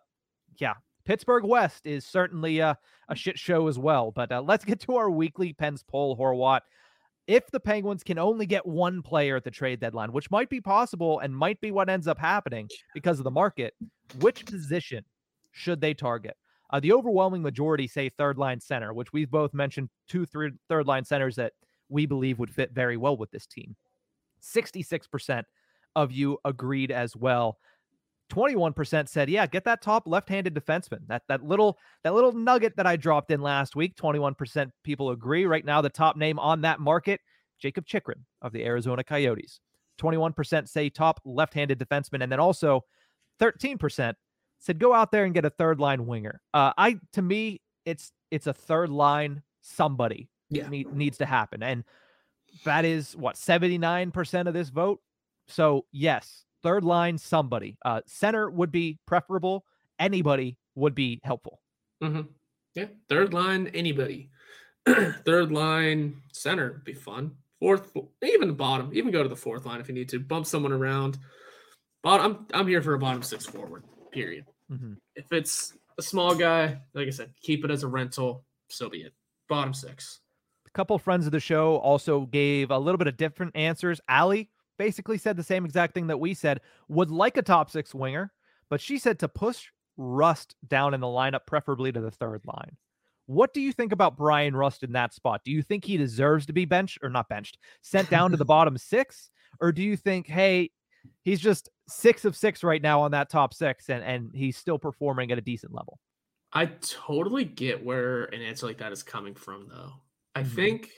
yeah, 0.57 0.73
Pittsburgh 1.05 1.43
West 1.43 1.85
is 1.85 2.05
certainly 2.05 2.61
uh, 2.61 2.75
a 3.09 3.15
shit 3.15 3.37
show 3.37 3.67
as 3.67 3.77
well. 3.77 4.11
But 4.11 4.31
uh, 4.31 4.41
let's 4.41 4.65
get 4.65 4.79
to 4.81 4.95
our 4.95 5.09
weekly 5.09 5.53
Pens 5.53 5.83
poll, 5.83 6.17
Horwat. 6.17 6.61
If 7.27 7.49
the 7.51 7.59
Penguins 7.59 8.03
can 8.03 8.17
only 8.17 8.45
get 8.45 8.65
one 8.65 9.01
player 9.01 9.35
at 9.35 9.43
the 9.43 9.51
trade 9.51 9.79
deadline, 9.79 10.11
which 10.11 10.31
might 10.31 10.49
be 10.49 10.59
possible 10.59 11.19
and 11.19 11.35
might 11.35 11.61
be 11.61 11.71
what 11.71 11.89
ends 11.89 12.07
up 12.07 12.17
happening 12.17 12.67
because 12.93 13.19
of 13.19 13.23
the 13.23 13.31
market, 13.31 13.73
which 14.19 14.45
position 14.45 15.05
should 15.51 15.79
they 15.79 15.93
target? 15.93 16.35
Uh, 16.71 16.79
the 16.79 16.93
overwhelming 16.93 17.41
majority 17.41 17.87
say 17.87 18.09
third 18.09 18.37
line 18.37 18.59
center, 18.59 18.93
which 18.93 19.13
we've 19.13 19.29
both 19.29 19.53
mentioned 19.53 19.89
two 20.07 20.25
three, 20.25 20.51
third 20.69 20.87
line 20.87 21.05
centers 21.05 21.35
that 21.35 21.53
we 21.89 22.05
believe 22.05 22.39
would 22.39 22.49
fit 22.49 22.71
very 22.73 22.97
well 22.97 23.17
with 23.17 23.29
this 23.31 23.45
team. 23.45 23.75
66% 24.41 25.43
of 25.95 26.11
you 26.11 26.37
agreed 26.45 26.91
as 26.91 27.15
well. 27.15 27.57
21% 28.31 29.09
said, 29.09 29.29
"Yeah, 29.29 29.45
get 29.45 29.65
that 29.65 29.81
top 29.81 30.07
left-handed 30.07 30.55
defenseman." 30.55 31.07
That 31.07 31.23
that 31.27 31.43
little 31.43 31.77
that 32.03 32.13
little 32.13 32.31
nugget 32.31 32.75
that 32.77 32.87
I 32.87 32.95
dropped 32.95 33.29
in 33.31 33.41
last 33.41 33.75
week, 33.75 33.95
21% 33.95 34.71
people 34.83 35.11
agree. 35.11 35.45
Right 35.45 35.65
now 35.65 35.81
the 35.81 35.89
top 35.89 36.15
name 36.15 36.39
on 36.39 36.61
that 36.61 36.79
market, 36.79 37.19
Jakob 37.59 37.85
Chychrun 37.85 38.25
of 38.41 38.53
the 38.53 38.63
Arizona 38.65 39.03
Coyotes. 39.03 39.59
21% 39.99 40.67
say 40.67 40.89
top 40.89 41.19
left-handed 41.25 41.77
defenseman 41.77 42.23
and 42.23 42.31
then 42.31 42.39
also 42.39 42.83
13% 43.39 44.15
said 44.59 44.79
go 44.79 44.93
out 44.93 45.11
there 45.11 45.25
and 45.25 45.33
get 45.33 45.45
a 45.45 45.49
third 45.49 45.79
line 45.79 46.05
winger. 46.05 46.41
Uh, 46.53 46.71
I 46.77 46.99
to 47.13 47.21
me, 47.21 47.61
it's 47.85 48.11
it's 48.29 48.47
a 48.47 48.53
third 48.53 48.89
line 48.89 49.41
somebody 49.61 50.29
yeah. 50.49 50.69
need, 50.69 50.93
needs 50.93 51.17
to 51.17 51.25
happen, 51.25 51.63
and 51.63 51.83
that 52.63 52.85
is 52.85 53.15
what 53.15 53.37
seventy 53.37 53.77
nine 53.77 54.11
percent 54.11 54.47
of 54.47 54.53
this 54.53 54.69
vote. 54.69 55.01
So 55.47 55.85
yes, 55.91 56.45
third 56.63 56.83
line 56.83 57.17
somebody. 57.17 57.77
Uh, 57.83 58.01
center 58.05 58.49
would 58.49 58.71
be 58.71 58.97
preferable. 59.05 59.65
Anybody 59.99 60.57
would 60.75 60.95
be 60.95 61.19
helpful. 61.23 61.59
Mm-hmm. 62.03 62.21
Yeah, 62.75 62.87
third 63.09 63.33
line 63.33 63.67
anybody. 63.73 64.29
third 65.25 65.51
line 65.51 66.21
center 66.31 66.73
would 66.73 66.83
be 66.83 66.93
fun. 66.93 67.35
Fourth, 67.59 67.95
even 68.23 68.47
the 68.47 68.53
bottom, 68.53 68.89
even 68.93 69.11
go 69.11 69.21
to 69.21 69.29
the 69.29 69.35
fourth 69.35 69.65
line 69.65 69.79
if 69.79 69.87
you 69.87 69.93
need 69.93 70.09
to 70.09 70.19
bump 70.19 70.47
someone 70.47 70.71
around. 70.71 71.19
Bottom, 72.01 72.25
I'm 72.51 72.61
I'm 72.61 72.67
here 72.67 72.81
for 72.81 72.95
a 72.95 72.99
bottom 72.99 73.21
six 73.21 73.45
forward 73.45 73.83
period. 74.11 74.45
Mm-hmm. 74.71 74.93
If 75.15 75.31
it's 75.31 75.73
a 75.97 76.01
small 76.01 76.33
guy, 76.33 76.79
like 76.93 77.07
I 77.07 77.11
said, 77.11 77.33
keep 77.41 77.63
it 77.63 77.71
as 77.71 77.83
a 77.83 77.87
rental. 77.87 78.43
So 78.69 78.89
be 78.89 79.01
it. 79.01 79.13
Bottom 79.47 79.73
six. 79.73 80.21
A 80.65 80.71
couple 80.71 80.97
friends 80.97 81.25
of 81.25 81.31
the 81.33 81.39
show 81.39 81.75
also 81.75 82.21
gave 82.21 82.71
a 82.71 82.79
little 82.79 82.97
bit 82.97 83.07
of 83.07 83.17
different 83.17 83.55
answers. 83.55 83.99
Allie 84.07 84.49
basically 84.81 85.19
said 85.19 85.37
the 85.37 85.43
same 85.43 85.63
exact 85.63 85.93
thing 85.93 86.07
that 86.07 86.19
we 86.19 86.33
said. 86.33 86.59
Would 86.87 87.11
like 87.11 87.37
a 87.37 87.43
top 87.43 87.69
six 87.69 87.93
winger, 87.93 88.33
but 88.67 88.81
she 88.81 88.97
said 88.97 89.19
to 89.19 89.27
push 89.27 89.67
Rust 89.95 90.55
down 90.67 90.95
in 90.95 91.01
the 91.01 91.07
lineup, 91.07 91.41
preferably 91.45 91.91
to 91.91 92.01
the 92.01 92.09
third 92.09 92.41
line. 92.45 92.77
What 93.27 93.53
do 93.53 93.61
you 93.61 93.73
think 93.73 93.91
about 93.91 94.17
Bryan 94.17 94.55
Rust 94.55 94.81
in 94.81 94.93
that 94.93 95.13
spot? 95.13 95.41
Do 95.45 95.51
you 95.51 95.61
think 95.61 95.85
he 95.85 95.97
deserves 95.97 96.47
to 96.47 96.53
be 96.53 96.65
benched 96.65 96.97
or 97.03 97.09
not 97.09 97.29
benched, 97.29 97.59
sent 97.83 98.09
down 98.09 98.31
to 98.31 98.37
the 98.37 98.45
bottom 98.55 98.75
six? 98.75 99.29
Or 99.59 99.71
do 99.71 99.83
you 99.83 99.95
think, 99.95 100.25
hey, 100.25 100.71
he's 101.21 101.39
just 101.39 101.69
six 101.87 102.25
of 102.25 102.35
six 102.35 102.63
right 102.63 102.81
now 102.81 103.01
on 103.01 103.11
that 103.11 103.29
top 103.29 103.53
six, 103.53 103.87
and 103.87 104.03
and 104.03 104.31
he's 104.33 104.57
still 104.57 104.79
performing 104.79 105.31
at 105.31 105.37
a 105.37 105.41
decent 105.41 105.75
level. 105.75 105.99
I 106.51 106.65
totally 106.65 107.45
get 107.45 107.85
where 107.85 108.23
an 108.23 108.41
answer 108.41 108.65
like 108.65 108.79
that 108.79 108.91
is 108.91 109.03
coming 109.03 109.35
from, 109.35 109.67
though. 109.69 109.91
I 110.33 110.41
mm-hmm. 110.41 110.55
think 110.55 110.89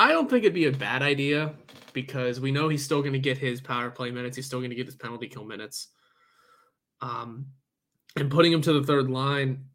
I 0.00 0.12
don't 0.12 0.30
think 0.30 0.44
it'd 0.44 0.54
be 0.54 0.64
a 0.64 0.72
bad 0.72 1.02
idea 1.02 1.52
because 1.92 2.40
we 2.40 2.50
know 2.50 2.70
he's 2.70 2.82
still 2.82 3.02
going 3.02 3.12
to 3.12 3.18
get 3.18 3.36
his 3.36 3.60
power 3.60 3.90
play 3.90 4.10
minutes. 4.10 4.34
He's 4.34 4.46
still 4.46 4.60
going 4.60 4.70
to 4.70 4.76
get 4.76 4.86
his 4.86 4.94
penalty 4.94 5.28
kill 5.28 5.44
minutes. 5.44 5.88
Um, 7.02 7.48
and 8.16 8.30
putting 8.30 8.50
him 8.50 8.62
to 8.62 8.72
the 8.72 8.82
third 8.82 9.10
line, 9.10 9.66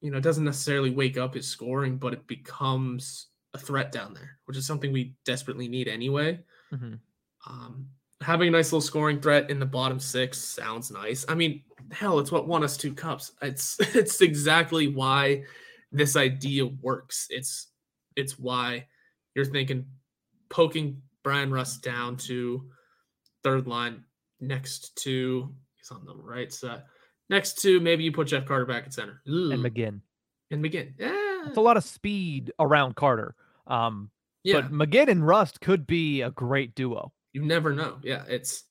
you 0.00 0.10
know, 0.10 0.18
doesn't 0.18 0.44
necessarily 0.44 0.90
wake 0.90 1.16
up 1.16 1.34
his 1.34 1.46
scoring, 1.46 1.96
but 1.96 2.12
it 2.12 2.26
becomes 2.26 3.28
a 3.54 3.58
threat 3.58 3.92
down 3.92 4.14
there, 4.14 4.38
which 4.46 4.56
is 4.56 4.66
something 4.66 4.92
we 4.92 5.14
desperately 5.24 5.68
need 5.68 5.86
anyway. 5.86 6.40
Mm-hmm. 6.74 6.94
Um, 7.48 7.86
having 8.20 8.48
a 8.48 8.50
nice 8.50 8.72
little 8.72 8.80
scoring 8.80 9.20
threat 9.20 9.48
in 9.48 9.60
the 9.60 9.66
bottom 9.66 10.00
six 10.00 10.38
sounds 10.38 10.90
nice. 10.90 11.24
I 11.28 11.36
mean, 11.36 11.62
hell, 11.92 12.18
it's 12.18 12.32
what 12.32 12.48
won 12.48 12.64
us 12.64 12.76
two 12.76 12.94
cups. 12.94 13.30
It's 13.42 13.76
it's 13.94 14.22
exactly 14.22 14.88
why 14.88 15.44
this 15.92 16.16
idea 16.16 16.66
works. 16.66 17.28
It's 17.30 17.68
it's 18.16 18.40
why 18.40 18.86
you're 19.38 19.44
thinking 19.44 19.86
poking 20.48 21.00
Bryan 21.22 21.52
Rust 21.52 21.84
down 21.84 22.16
to 22.16 22.68
third 23.44 23.68
line 23.68 24.02
next 24.40 24.96
to 25.04 25.54
he's 25.76 25.92
on 25.92 26.04
the 26.04 26.16
right 26.16 26.52
side. 26.52 26.82
Next 27.30 27.62
to 27.62 27.78
maybe 27.78 28.02
you 28.02 28.10
put 28.10 28.26
Jeff 28.26 28.46
Carter 28.46 28.66
back 28.66 28.86
at 28.86 28.92
center. 28.92 29.22
Ooh. 29.28 29.52
And 29.52 29.64
McGinn. 29.64 30.00
And 30.50 30.64
McGinn. 30.64 30.94
Yeah. 30.98 31.46
It's 31.46 31.56
a 31.56 31.60
lot 31.60 31.76
of 31.76 31.84
speed 31.84 32.52
around 32.58 32.96
Carter. 32.96 33.36
Um 33.68 34.10
yeah. 34.42 34.60
but 34.60 34.72
McGinn 34.72 35.08
and 35.08 35.24
Rust 35.24 35.60
could 35.60 35.86
be 35.86 36.22
a 36.22 36.32
great 36.32 36.74
duo. 36.74 37.12
You 37.32 37.44
never 37.44 37.72
know. 37.72 37.98
Yeah, 38.02 38.24
it's 38.28 38.64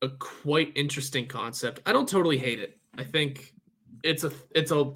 a 0.00 0.08
quite 0.08 0.72
interesting 0.74 1.26
concept. 1.26 1.80
I 1.84 1.92
don't 1.92 2.08
totally 2.08 2.38
hate 2.38 2.60
it. 2.60 2.78
I 2.96 3.04
think 3.04 3.52
it's 4.02 4.24
a 4.24 4.32
it's 4.54 4.70
a 4.70 4.92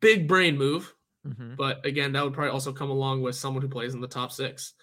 big 0.00 0.28
brain 0.28 0.56
move, 0.56 0.94
mm-hmm. 1.26 1.54
but 1.56 1.84
again, 1.84 2.12
that 2.12 2.24
would 2.24 2.34
probably 2.34 2.52
also 2.52 2.72
come 2.72 2.90
along 2.90 3.22
with 3.22 3.34
someone 3.36 3.62
who 3.62 3.68
plays 3.68 3.94
in 3.94 4.00
the 4.00 4.08
top 4.08 4.32
six, 4.32 4.74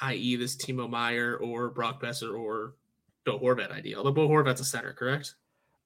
i.e., 0.00 0.36
this 0.36 0.56
Timo 0.56 0.88
Meier 0.88 1.36
or 1.36 1.70
Brock 1.70 2.02
Boeser 2.02 2.38
or 2.38 2.74
Bill 3.24 3.38
Horvat 3.38 3.70
idea. 3.70 3.96
Although 3.96 4.12
Bill 4.12 4.28
Horvat's 4.28 4.60
a 4.60 4.64
center, 4.64 4.92
correct? 4.92 5.34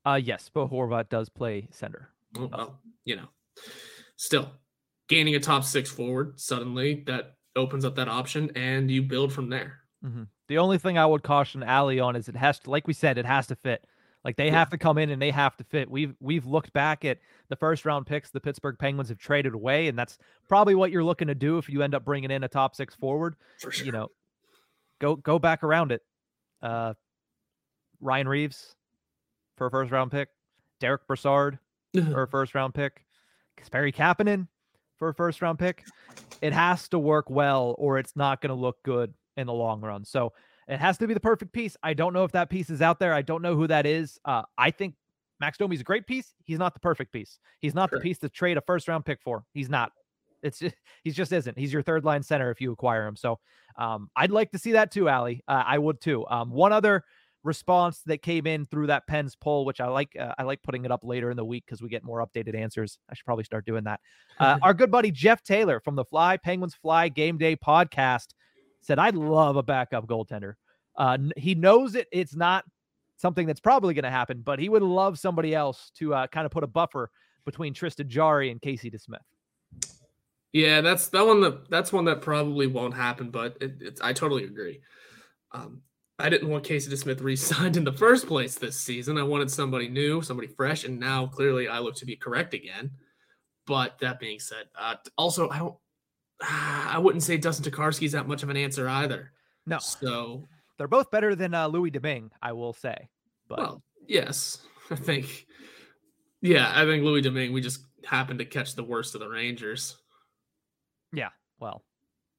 Uh 0.05 0.20
yes, 0.22 0.49
Bill 0.49 0.68
Horvat 0.68 1.09
does 1.09 1.29
play 1.29 1.68
center. 1.72 2.11
Oh, 2.37 2.51
well, 2.53 2.81
you 3.05 3.16
know, 3.16 3.29
still 4.16 4.51
gaining 5.09 5.35
a 5.35 5.41
top 5.41 5.64
six 5.64 5.91
forward 5.91 6.39
suddenly 6.39 7.05
that 7.07 7.37
opens 7.55 7.85
up 7.85 7.97
that 7.97 8.09
option 8.09 8.51
and 8.55 8.91
you 8.91 9.03
build 9.03 9.33
from 9.33 9.49
there. 9.49 9.81
Mm-hmm. 10.05 10.24
The 10.49 10.59
only 10.59 10.79
thing 10.79 10.99
I 10.99 11.07
would 11.07 11.22
caution 11.22 11.62
Ali 11.62 11.99
on 12.01 12.16
is 12.16 12.29
it 12.29 12.37
has 12.37 12.59
to, 12.61 12.70
like 12.70 12.87
we 12.87 12.93
said, 12.93 13.18
it 13.18 13.27
has 13.27 13.47
to 13.49 13.57
fit. 13.57 13.85
Like 14.27 14.35
they 14.35 14.47
yeah. 14.47 14.59
have 14.59 14.70
to 14.70 14.77
come 14.77 14.99
in 14.99 15.11
and 15.11 15.22
they 15.22 15.31
have 15.31 15.57
to 15.59 15.62
fit. 15.62 15.89
We've 15.89 16.12
we've 16.18 16.45
looked 16.47 16.72
back 16.72 17.05
at 17.05 17.18
the 17.49 17.55
first 17.55 17.85
round 17.85 18.07
picks 18.07 18.29
the 18.29 18.41
Pittsburgh 18.41 18.77
Penguins 18.77 19.09
have 19.11 19.18
traded 19.18 19.55
away, 19.55 19.87
and 19.87 19.97
that's 19.97 20.18
probably 20.49 20.74
what 20.74 20.91
you're 20.91 21.05
looking 21.05 21.29
to 21.29 21.35
do 21.37 21.59
if 21.59 21.68
you 21.68 21.81
end 21.81 21.95
up 21.95 22.05
bringing 22.05 22.33
in 22.33 22.43
a 22.43 22.49
top 22.49 22.74
six 22.74 22.93
forward. 22.97 23.37
For 23.61 23.70
sure. 23.70 23.87
You 23.87 23.93
know, 23.93 24.09
go 24.99 25.14
go 25.14 25.39
back 25.39 25.62
around 25.62 25.93
it. 25.93 26.03
Uh, 26.61 26.95
Ryan 28.01 28.27
Reaves 28.27 28.74
for 29.57 29.68
a 29.68 29.70
first 29.70 29.93
round 29.93 30.11
pick, 30.11 30.29
Derek 30.81 31.07
Brassard 31.07 31.61
for 31.95 32.22
a 32.24 32.29
first 32.31 32.53
round 32.53 32.74
pick, 32.74 33.07
Kasperi 33.57 33.95
Kapanen 33.95 34.49
for 34.97 35.11
a 35.11 35.14
first 35.14 35.41
round 35.41 35.61
pick. 35.61 35.85
It 36.43 36.53
has 36.53 36.89
to 36.89 36.99
work 36.99 37.31
well 37.31 37.77
or 37.79 38.01
it's 38.01 38.16
not 38.16 38.41
going 38.41 38.51
to 38.51 38.61
look 38.61 38.83
good 38.83 39.14
in 39.37 39.47
the 39.47 39.53
long 39.53 39.81
run. 39.83 40.05
So 40.05 40.33
it 40.69 40.79
has 40.79 40.99
to 40.99 41.07
be 41.07 41.14
the 41.14 41.21
perfect 41.21 41.53
piece. 41.53 41.77
I 41.83 41.95
don't 41.95 42.12
know 42.12 42.25
if 42.25 42.33
that 42.33 42.51
piece 42.51 42.71
is 42.71 42.83
out 42.83 42.99
there. 42.99 43.12
I 43.12 43.23
don't 43.23 43.43
know 43.43 43.57
who 43.57 43.67
that 43.69 43.87
is. 43.87 44.19
Uh, 44.25 44.43
I 44.59 44.71
think 44.71 44.95
Max 45.41 45.59
Domi's 45.59 45.81
a 45.81 45.85
great 45.85 46.07
piece. 46.07 46.33
He's 46.45 46.59
not 46.59 46.75
the 46.75 46.81
perfect 46.81 47.12
piece. 47.12 47.39
He's 47.61 47.75
not 47.75 47.91
sure. 47.91 47.99
the 47.99 48.03
piece 48.03 48.19
to 48.19 48.29
trade 48.29 48.57
a 48.57 48.61
first 48.61 48.89
round 48.89 49.05
pick 49.05 49.21
for. 49.23 49.45
He's 49.53 49.69
not. 49.69 49.93
It's 50.43 50.59
just, 50.59 50.75
he's 51.05 51.14
just 51.14 51.33
isn't. 51.33 51.59
He's 51.59 51.73
your 51.73 51.83
third 51.83 52.05
line 52.05 52.23
center 52.23 52.51
if 52.51 52.61
you 52.61 52.73
acquire 52.73 53.07
him. 53.07 53.17
So 53.17 53.39
um, 53.79 54.11
I'd 54.17 54.31
like 54.31 54.51
to 54.53 54.59
see 54.59 54.73
that 54.73 54.91
too, 54.91 55.09
Ali. 55.09 55.43
Uh, 55.47 55.62
I 55.64 55.79
would 55.79 56.01
too. 56.01 56.27
Um, 56.29 56.51
one 56.51 56.73
other 56.73 57.05
response 57.45 58.03
that 58.07 58.23
came 58.23 58.47
in 58.47 58.67
through 58.67 58.89
that 58.89 59.07
Pens 59.07 59.37
poll, 59.37 59.64
which 59.64 59.81
I 59.81 59.87
like. 59.87 60.17
Uh, 60.19 60.35
I 60.37 60.43
like 60.43 60.62
putting 60.62 60.85
it 60.85 60.91
up 60.91 61.01
later 61.05 61.31
in 61.31 61.37
the 61.37 61.45
week 61.45 61.64
because 61.64 61.81
we 61.81 61.89
get 61.89 62.03
more 62.03 62.27
updated 62.27 62.57
answers. 62.57 62.99
I 63.09 63.14
should 63.14 63.25
probably 63.25 63.45
start 63.45 63.64
doing 63.67 63.85
that. 63.85 64.01
Uh, 64.41 64.59
our 64.62 64.75
good 64.75 64.91
buddy 64.91 65.12
Jeff 65.12 65.43
Taylor 65.45 65.81
from 65.81 65.95
the 65.95 66.05
Fly 66.05 66.39
Penguins 66.39 66.75
Fly 66.75 67.09
Game 67.09 67.39
Day 67.39 67.55
podcast 67.55 68.29
said, 68.81 68.99
"I'd 68.99 69.14
love 69.14 69.57
a 69.57 69.62
backup 69.62 70.07
goaltender. 70.07 70.55
Uh, 70.97 71.18
he 71.37 71.55
knows 71.55 71.95
it. 71.95 72.09
It's 72.12 72.35
not 72.35 72.64
something 73.16 73.47
that's 73.47 73.61
probably 73.61 73.95
going 73.95 74.05
to 74.05 74.11
happen, 74.11 74.43
but 74.45 74.59
he 74.59 74.68
would 74.68 74.83
love 74.83 75.18
somebody 75.18 75.55
else 75.55 75.91
to 75.99 76.14
uh, 76.14 76.27
kind 76.29 76.47
of 76.47 76.53
put 76.53 76.64
a 76.64 76.66
buffer 76.68 77.11
between 77.45 77.74
Tristan 77.74 78.09
Jarry 78.09 78.51
and 78.51 78.61
Casey 78.61 78.91
DeSmith." 78.91 79.18
Yeah, 80.53 80.81
that's 80.81 81.09
that 81.09 81.27
one. 81.27 81.41
That 81.41 81.68
that's 81.68 81.93
one 81.93 82.07
that 82.07 82.22
probably 82.22 82.66
won't 82.66 82.95
happen. 82.95 83.31
But 83.31 83.59
it, 83.61 83.77
it's 83.81 84.01
I 84.01 84.12
totally 84.12 84.45
agree. 84.45 84.81
Um, 85.53 85.83
I 86.18 86.31
didn't 86.31 86.49
want 86.49 86.64
Casey 86.64 86.91
DeSmith 86.91 87.20
re-signed 87.22 87.77
in 87.77 87.85
the 87.85 87.93
first 87.93 88.27
place 88.27 88.55
this 88.55 88.77
season. 88.77 89.18
I 89.18 89.22
wanted 89.22 89.51
somebody 89.51 89.89
new, 89.89 90.22
somebody 90.22 90.49
fresh, 90.49 90.85
and 90.85 90.99
now 90.99 91.27
clearly 91.27 91.68
I 91.68 91.81
look 91.81 91.95
to 91.97 92.07
be 92.07 92.16
correct 92.16 92.55
again. 92.55 92.91
But 93.66 93.99
that 93.99 94.20
being 94.20 94.39
said, 94.39 94.66
uh, 94.79 94.95
also 95.18 95.51
I 95.51 95.59
don't, 95.59 95.74
I 96.43 96.99
wouldn't 96.99 97.22
say 97.22 97.37
Dustin 97.37 97.70
Tokarski's 97.70 98.12
that 98.12 98.28
much 98.28 98.43
of 98.43 98.49
an 98.49 98.57
answer 98.57 98.89
either. 98.89 99.32
No, 99.66 99.78
so 99.78 100.49
they're 100.78 100.89
both 100.89 101.11
better 101.11 101.34
than 101.34 101.55
uh, 101.55 101.66
Louis 101.66 101.91
Domingue, 101.91 102.30
I 102.43 102.53
will 102.53 102.72
say. 102.72 103.09
But 103.49 103.59
well, 103.59 103.82
yes, 104.07 104.59
I 104.91 104.97
think, 104.97 105.47
yeah, 106.41 106.70
I 106.74 106.84
think 106.84 107.05
Louis 107.05 107.22
Domingue. 107.22 107.53
We 107.53 107.61
just 107.61 107.80
happened 108.05 108.39
to 108.39 108.45
catch 108.45 108.74
the 108.74 108.84
worst 108.84 109.14
of 109.14 109.20
the 109.20 109.28
Rangers. 109.28 109.97
Yeah, 111.12 111.30
well, 111.59 111.84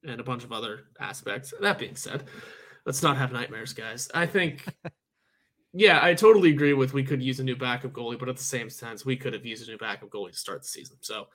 and 0.04 0.20
a 0.20 0.24
bunch 0.24 0.44
of 0.44 0.52
other 0.52 0.86
aspects. 1.00 1.54
That 1.60 1.80
being 1.80 1.96
said, 1.96 2.24
let's 2.86 3.04
not 3.04 3.18
have 3.18 3.32
nightmares, 3.32 3.74
guys. 3.74 4.10
I 4.14 4.26
think, 4.26 4.66
yeah, 5.74 6.00
I 6.02 6.14
totally 6.14 6.52
agree 6.52 6.74
with 6.74 6.94
we 6.94 7.04
could 7.04 7.22
use 7.22 7.40
a 7.40 7.44
new 7.44 7.56
backup 7.56 7.92
goalie, 7.92 8.20
but 8.20 8.30
at 8.30 8.38
the 8.38 8.44
same 8.44 8.70
sense, 8.70 9.06
we 9.06 9.18
could 9.18 9.34
have 9.34 9.46
used 9.46 9.68
a 9.68 9.72
new 9.72 9.78
backup 9.78 10.10
goalie 10.10 10.32
to 10.32 10.38
start 10.38 10.62
the 10.62 10.68
season. 10.68 10.98
So 11.02 11.28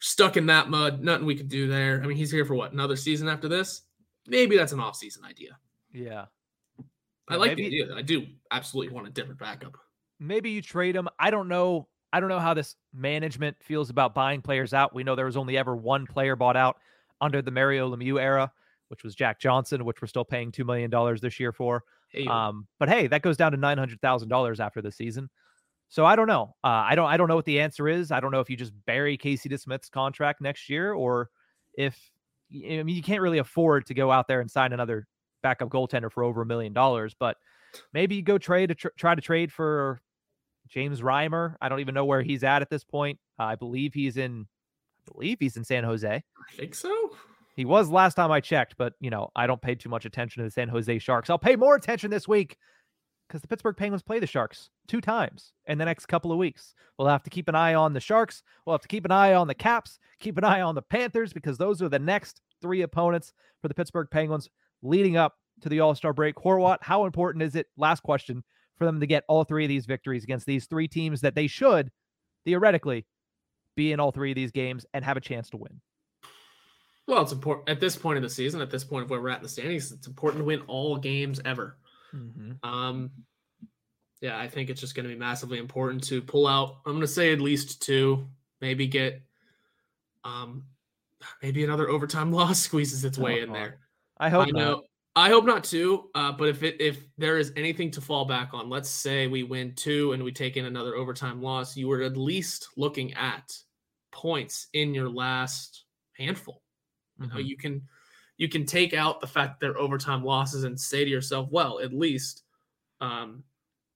stuck 0.00 0.36
in 0.36 0.46
that 0.46 0.68
mud, 0.68 1.02
nothing 1.02 1.26
we 1.26 1.36
could 1.36 1.48
do 1.48 1.68
there. 1.68 2.00
I 2.02 2.06
mean, 2.06 2.16
he's 2.16 2.30
here 2.30 2.44
for 2.44 2.54
what 2.54 2.72
another 2.72 2.96
season 2.96 3.28
after 3.28 3.48
this. 3.48 3.82
Maybe 4.26 4.56
that's 4.56 4.72
an 4.72 4.80
off-season 4.80 5.24
idea. 5.24 5.58
Yeah, 5.92 6.26
I 7.28 7.36
like 7.36 7.50
maybe, 7.50 7.70
the 7.70 7.82
idea. 7.84 7.96
I 7.96 8.02
do 8.02 8.26
absolutely 8.50 8.92
want 8.92 9.06
a 9.06 9.10
different 9.10 9.38
backup. 9.38 9.76
Maybe 10.18 10.50
you 10.50 10.62
trade 10.62 10.96
him. 10.96 11.08
I 11.18 11.30
don't 11.30 11.48
know. 11.48 11.88
I 12.12 12.20
don't 12.20 12.28
know 12.28 12.38
how 12.38 12.54
this 12.54 12.76
management 12.94 13.56
feels 13.60 13.90
about 13.90 14.14
buying 14.14 14.42
players 14.42 14.72
out. 14.72 14.94
We 14.94 15.04
know 15.04 15.14
there 15.14 15.26
was 15.26 15.36
only 15.36 15.58
ever 15.58 15.76
one 15.76 16.06
player 16.06 16.36
bought 16.36 16.56
out 16.56 16.78
under 17.20 17.42
the 17.42 17.50
Mario 17.50 17.94
Lemieux 17.94 18.20
era 18.20 18.52
which 18.88 19.02
was 19.02 19.14
Jack 19.14 19.40
Johnson, 19.40 19.84
which 19.84 20.00
we're 20.00 20.08
still 20.08 20.24
paying 20.24 20.52
$2 20.52 20.64
million 20.64 21.18
this 21.20 21.40
year 21.40 21.52
for. 21.52 21.84
Hey. 22.08 22.26
Um, 22.26 22.66
but 22.78 22.88
hey, 22.88 23.06
that 23.08 23.22
goes 23.22 23.36
down 23.36 23.52
to 23.52 23.58
$900,000 23.58 24.60
after 24.60 24.82
the 24.82 24.92
season. 24.92 25.28
So 25.88 26.04
I 26.04 26.16
don't 26.16 26.26
know. 26.26 26.54
Uh, 26.64 26.68
I 26.68 26.94
don't. 26.94 27.08
I 27.08 27.16
don't 27.16 27.28
know 27.28 27.36
what 27.36 27.44
the 27.44 27.60
answer 27.60 27.88
is. 27.88 28.10
I 28.10 28.20
don't 28.20 28.32
know 28.32 28.40
if 28.40 28.50
you 28.50 28.56
just 28.56 28.72
bury 28.86 29.16
Casey 29.16 29.48
DeSmith's 29.48 29.88
contract 29.88 30.40
next 30.40 30.68
year, 30.68 30.92
or 30.92 31.30
if 31.74 31.98
I 32.52 32.82
mean 32.82 32.96
you 32.96 33.02
can't 33.02 33.22
really 33.22 33.38
afford 33.38 33.86
to 33.86 33.94
go 33.94 34.10
out 34.10 34.28
there 34.28 34.40
and 34.40 34.50
sign 34.50 34.72
another 34.72 35.06
backup 35.42 35.68
goaltender 35.68 36.10
for 36.10 36.24
over 36.24 36.42
a 36.42 36.46
million 36.46 36.72
dollars. 36.72 37.14
But 37.18 37.36
maybe 37.92 38.16
you 38.16 38.22
go 38.22 38.38
trade 38.38 38.68
to 38.68 38.74
tr- 38.74 38.88
try 38.96 39.14
to 39.14 39.22
trade 39.22 39.52
for 39.52 40.00
James 40.68 41.00
Reimer. 41.00 41.54
I 41.60 41.68
don't 41.68 41.80
even 41.80 41.94
know 41.94 42.04
where 42.04 42.22
he's 42.22 42.42
at 42.42 42.62
at 42.62 42.70
this 42.70 42.84
point. 42.84 43.18
Uh, 43.38 43.44
I 43.44 43.54
believe 43.54 43.94
he's 43.94 44.16
in. 44.16 44.46
I 45.08 45.12
believe 45.12 45.38
he's 45.38 45.56
in 45.56 45.64
San 45.64 45.84
Jose. 45.84 46.08
I 46.08 46.56
think 46.56 46.74
so. 46.74 47.16
He 47.54 47.64
was 47.64 47.88
last 47.88 48.14
time 48.14 48.30
I 48.32 48.40
checked, 48.40 48.74
but 48.76 48.94
you 49.00 49.10
know, 49.10 49.30
I 49.36 49.46
don't 49.46 49.62
pay 49.62 49.76
too 49.76 49.88
much 49.88 50.04
attention 50.04 50.42
to 50.42 50.48
the 50.48 50.50
San 50.50 50.68
Jose 50.68 50.98
Sharks. 50.98 51.30
I'll 51.30 51.38
pay 51.38 51.56
more 51.56 51.76
attention 51.76 52.10
this 52.10 52.26
week 52.26 52.58
because 53.26 53.40
the 53.40 53.48
Pittsburgh 53.48 53.76
Penguins 53.76 54.02
play 54.02 54.18
the 54.18 54.26
Sharks 54.26 54.70
two 54.86 55.00
times 55.00 55.52
in 55.66 55.78
the 55.78 55.84
next 55.84 56.06
couple 56.06 56.32
of 56.32 56.38
weeks. 56.38 56.74
We'll 56.98 57.08
have 57.08 57.22
to 57.24 57.30
keep 57.30 57.48
an 57.48 57.54
eye 57.54 57.74
on 57.74 57.92
the 57.92 58.00
Sharks. 58.00 58.42
We'll 58.64 58.74
have 58.74 58.82
to 58.82 58.88
keep 58.88 59.04
an 59.04 59.10
eye 59.10 59.34
on 59.34 59.48
the 59.48 59.54
Caps, 59.54 59.98
keep 60.20 60.38
an 60.38 60.44
eye 60.44 60.60
on 60.60 60.74
the 60.74 60.82
Panthers 60.82 61.32
because 61.32 61.58
those 61.58 61.82
are 61.82 61.88
the 61.88 61.98
next 61.98 62.40
three 62.62 62.82
opponents 62.82 63.32
for 63.60 63.68
the 63.68 63.74
Pittsburgh 63.74 64.08
Penguins 64.10 64.48
leading 64.82 65.16
up 65.16 65.34
to 65.60 65.68
the 65.68 65.80
All 65.80 65.94
Star 65.94 66.12
break. 66.12 66.36
Horwat, 66.36 66.78
how 66.82 67.04
important 67.04 67.42
is 67.42 67.54
it? 67.54 67.66
Last 67.76 68.02
question 68.02 68.44
for 68.78 68.84
them 68.84 69.00
to 69.00 69.06
get 69.06 69.24
all 69.28 69.44
three 69.44 69.64
of 69.64 69.68
these 69.68 69.86
victories 69.86 70.24
against 70.24 70.46
these 70.46 70.66
three 70.66 70.88
teams 70.88 71.20
that 71.22 71.34
they 71.34 71.46
should 71.46 71.90
theoretically 72.44 73.06
be 73.74 73.92
in 73.92 74.00
all 74.00 74.12
three 74.12 74.30
of 74.30 74.36
these 74.36 74.52
games 74.52 74.86
and 74.94 75.04
have 75.04 75.16
a 75.16 75.20
chance 75.20 75.50
to 75.50 75.56
win. 75.56 75.80
Well, 77.06 77.22
it's 77.22 77.32
important 77.32 77.68
at 77.68 77.80
this 77.80 77.96
point 77.96 78.16
of 78.16 78.22
the 78.22 78.30
season, 78.30 78.60
at 78.60 78.70
this 78.70 78.84
point 78.84 79.04
of 79.04 79.10
where 79.10 79.20
we're 79.20 79.28
at 79.28 79.38
in 79.38 79.42
the 79.44 79.48
standings, 79.48 79.92
it's 79.92 80.06
important 80.06 80.40
to 80.40 80.44
win 80.44 80.62
all 80.66 80.96
games 80.96 81.40
ever. 81.44 81.76
Mm-hmm. 82.16 82.68
Um, 82.68 83.10
yeah, 84.20 84.38
I 84.38 84.48
think 84.48 84.70
it's 84.70 84.80
just 84.80 84.94
going 84.94 85.04
to 85.04 85.12
be 85.12 85.18
massively 85.18 85.58
important 85.58 86.02
to 86.04 86.22
pull 86.22 86.46
out. 86.46 86.78
I'm 86.86 86.92
going 86.92 87.00
to 87.02 87.06
say 87.06 87.32
at 87.32 87.40
least 87.40 87.82
two, 87.82 88.26
maybe 88.60 88.86
get, 88.86 89.22
um, 90.24 90.64
maybe 91.42 91.64
another 91.64 91.88
overtime 91.88 92.32
loss 92.32 92.60
squeezes 92.60 93.04
its 93.04 93.18
way 93.18 93.40
oh, 93.40 93.44
in 93.44 93.52
there. 93.52 93.78
I 94.18 94.30
hope 94.30 94.48
I 94.48 94.50
know. 94.50 94.70
Not. 94.70 94.84
I 95.18 95.30
hope 95.30 95.46
not 95.46 95.64
too. 95.64 96.10
Uh, 96.14 96.32
but 96.32 96.48
if 96.48 96.62
it 96.62 96.78
if 96.78 96.98
there 97.16 97.38
is 97.38 97.50
anything 97.56 97.90
to 97.92 98.02
fall 98.02 98.26
back 98.26 98.52
on, 98.52 98.68
let's 98.68 98.90
say 98.90 99.26
we 99.26 99.44
win 99.44 99.74
two 99.74 100.12
and 100.12 100.22
we 100.22 100.30
take 100.30 100.58
in 100.58 100.66
another 100.66 100.94
overtime 100.94 101.40
loss, 101.40 101.74
you 101.74 101.88
were 101.88 102.02
at 102.02 102.18
least 102.18 102.68
looking 102.76 103.14
at 103.14 103.56
points 104.12 104.68
in 104.74 104.92
your 104.92 105.08
last 105.08 105.84
handful. 106.12 106.62
You 107.18 107.28
know, 107.28 107.36
mm-hmm. 107.36 107.46
you 107.46 107.56
can 107.56 107.88
you 108.36 108.48
can 108.48 108.66
take 108.66 108.94
out 108.94 109.20
the 109.20 109.26
fact 109.26 109.58
that 109.58 109.66
they're 109.66 109.78
overtime 109.78 110.24
losses 110.24 110.64
and 110.64 110.78
say 110.78 111.04
to 111.04 111.10
yourself, 111.10 111.48
well, 111.50 111.80
at 111.80 111.92
least 111.92 112.42
um 113.00 113.42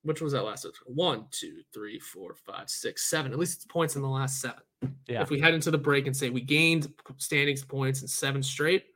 which 0.03 0.23
was 0.23 0.33
that 0.33 0.45
last 0.45 0.67
one, 0.87 1.27
two, 1.31 1.59
three, 1.75 1.99
four, 1.99 2.35
five, 2.35 2.71
six, 2.71 3.11
seven. 3.11 3.33
At 3.33 3.39
least 3.39 3.57
it's 3.57 3.67
points 3.67 3.97
in 3.97 4.03
the 4.03 4.09
last 4.09 4.41
seven. 4.41 4.63
Yeah. 5.07 5.21
If 5.21 5.29
we 5.29 5.39
head 5.39 5.53
into 5.53 5.71
the 5.71 5.79
break 5.79 6.07
and 6.07 6.17
say 6.17 6.31
we 6.31 6.41
gained 6.41 6.93
standings 7.19 7.63
points 7.63 8.01
in 8.01 8.09
seven 8.09 8.43
straight, 8.43 8.87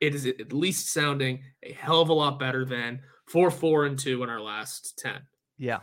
it 0.00 0.16
is 0.16 0.26
at 0.26 0.52
least 0.52 0.92
sounding 0.92 1.44
a 1.62 1.72
hell 1.72 2.00
of 2.00 2.08
a 2.08 2.12
lot 2.12 2.40
better 2.40 2.64
than 2.64 3.00
four, 3.28 3.52
four, 3.52 3.86
and 3.86 3.96
two 3.96 4.24
in 4.24 4.30
our 4.30 4.40
last 4.40 4.98
ten. 4.98 5.20
Yeah. 5.58 5.78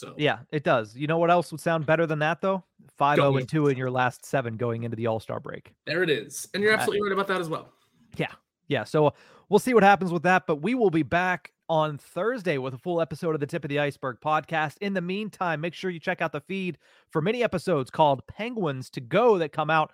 So 0.00 0.14
yeah, 0.16 0.38
it 0.50 0.64
does. 0.64 0.96
You 0.96 1.06
know 1.06 1.18
what 1.18 1.30
else 1.30 1.52
would 1.52 1.60
sound 1.60 1.84
better 1.84 2.06
than 2.06 2.20
that 2.20 2.40
though? 2.40 2.64
Five 2.96 3.16
zero 3.16 3.34
oh 3.34 3.36
and 3.36 3.46
two 3.46 3.68
in 3.68 3.76
your 3.76 3.90
last 3.90 4.24
seven 4.24 4.56
going 4.56 4.84
into 4.84 4.96
the 4.96 5.06
All 5.06 5.20
Star 5.20 5.40
break. 5.40 5.74
There 5.84 6.02
it 6.02 6.08
is, 6.08 6.48
and 6.54 6.62
you're 6.62 6.72
absolutely 6.72 7.02
right 7.02 7.12
about 7.12 7.28
that 7.28 7.38
as 7.38 7.50
well. 7.50 7.68
Yeah, 8.16 8.32
yeah. 8.68 8.84
So 8.84 9.12
we'll 9.50 9.58
see 9.58 9.74
what 9.74 9.82
happens 9.82 10.10
with 10.10 10.22
that, 10.22 10.46
but 10.46 10.56
we 10.56 10.74
will 10.74 10.88
be 10.88 11.02
back 11.02 11.52
on 11.68 11.98
Thursday 11.98 12.56
with 12.56 12.72
a 12.72 12.78
full 12.78 13.02
episode 13.02 13.34
of 13.34 13.40
the 13.40 13.46
Tip 13.46 13.62
of 13.62 13.68
the 13.68 13.78
Iceberg 13.78 14.16
podcast. 14.24 14.76
In 14.80 14.94
the 14.94 15.02
meantime, 15.02 15.60
make 15.60 15.74
sure 15.74 15.90
you 15.90 16.00
check 16.00 16.22
out 16.22 16.32
the 16.32 16.40
feed 16.40 16.78
for 17.10 17.20
many 17.20 17.42
episodes 17.42 17.90
called 17.90 18.26
Penguins 18.26 18.88
to 18.90 19.02
Go 19.02 19.36
that 19.36 19.52
come 19.52 19.68
out 19.68 19.92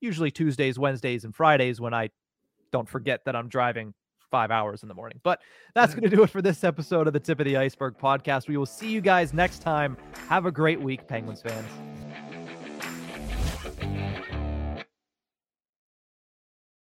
usually 0.00 0.30
Tuesdays, 0.30 0.78
Wednesdays, 0.78 1.24
and 1.24 1.34
Fridays 1.34 1.80
when 1.80 1.92
I 1.92 2.10
don't 2.70 2.88
forget 2.88 3.24
that 3.24 3.34
I'm 3.34 3.48
driving 3.48 3.94
five 4.30 4.50
hours 4.50 4.82
in 4.82 4.88
the 4.88 4.94
morning. 4.94 5.20
But 5.22 5.40
that's 5.74 5.92
mm-hmm. 5.92 6.00
going 6.00 6.10
to 6.10 6.16
do 6.16 6.22
it 6.22 6.30
for 6.30 6.42
this 6.42 6.64
episode 6.64 7.06
of 7.06 7.12
the 7.12 7.20
Tip 7.20 7.40
of 7.40 7.46
the 7.46 7.56
Iceberg 7.56 7.98
podcast. 7.98 8.48
We 8.48 8.56
will 8.56 8.66
see 8.66 8.90
you 8.90 9.00
guys 9.00 9.32
next 9.32 9.60
time. 9.60 9.96
Have 10.28 10.46
a 10.46 10.52
great 10.52 10.80
week, 10.80 11.06
Penguins 11.06 11.42
fans. 11.42 11.66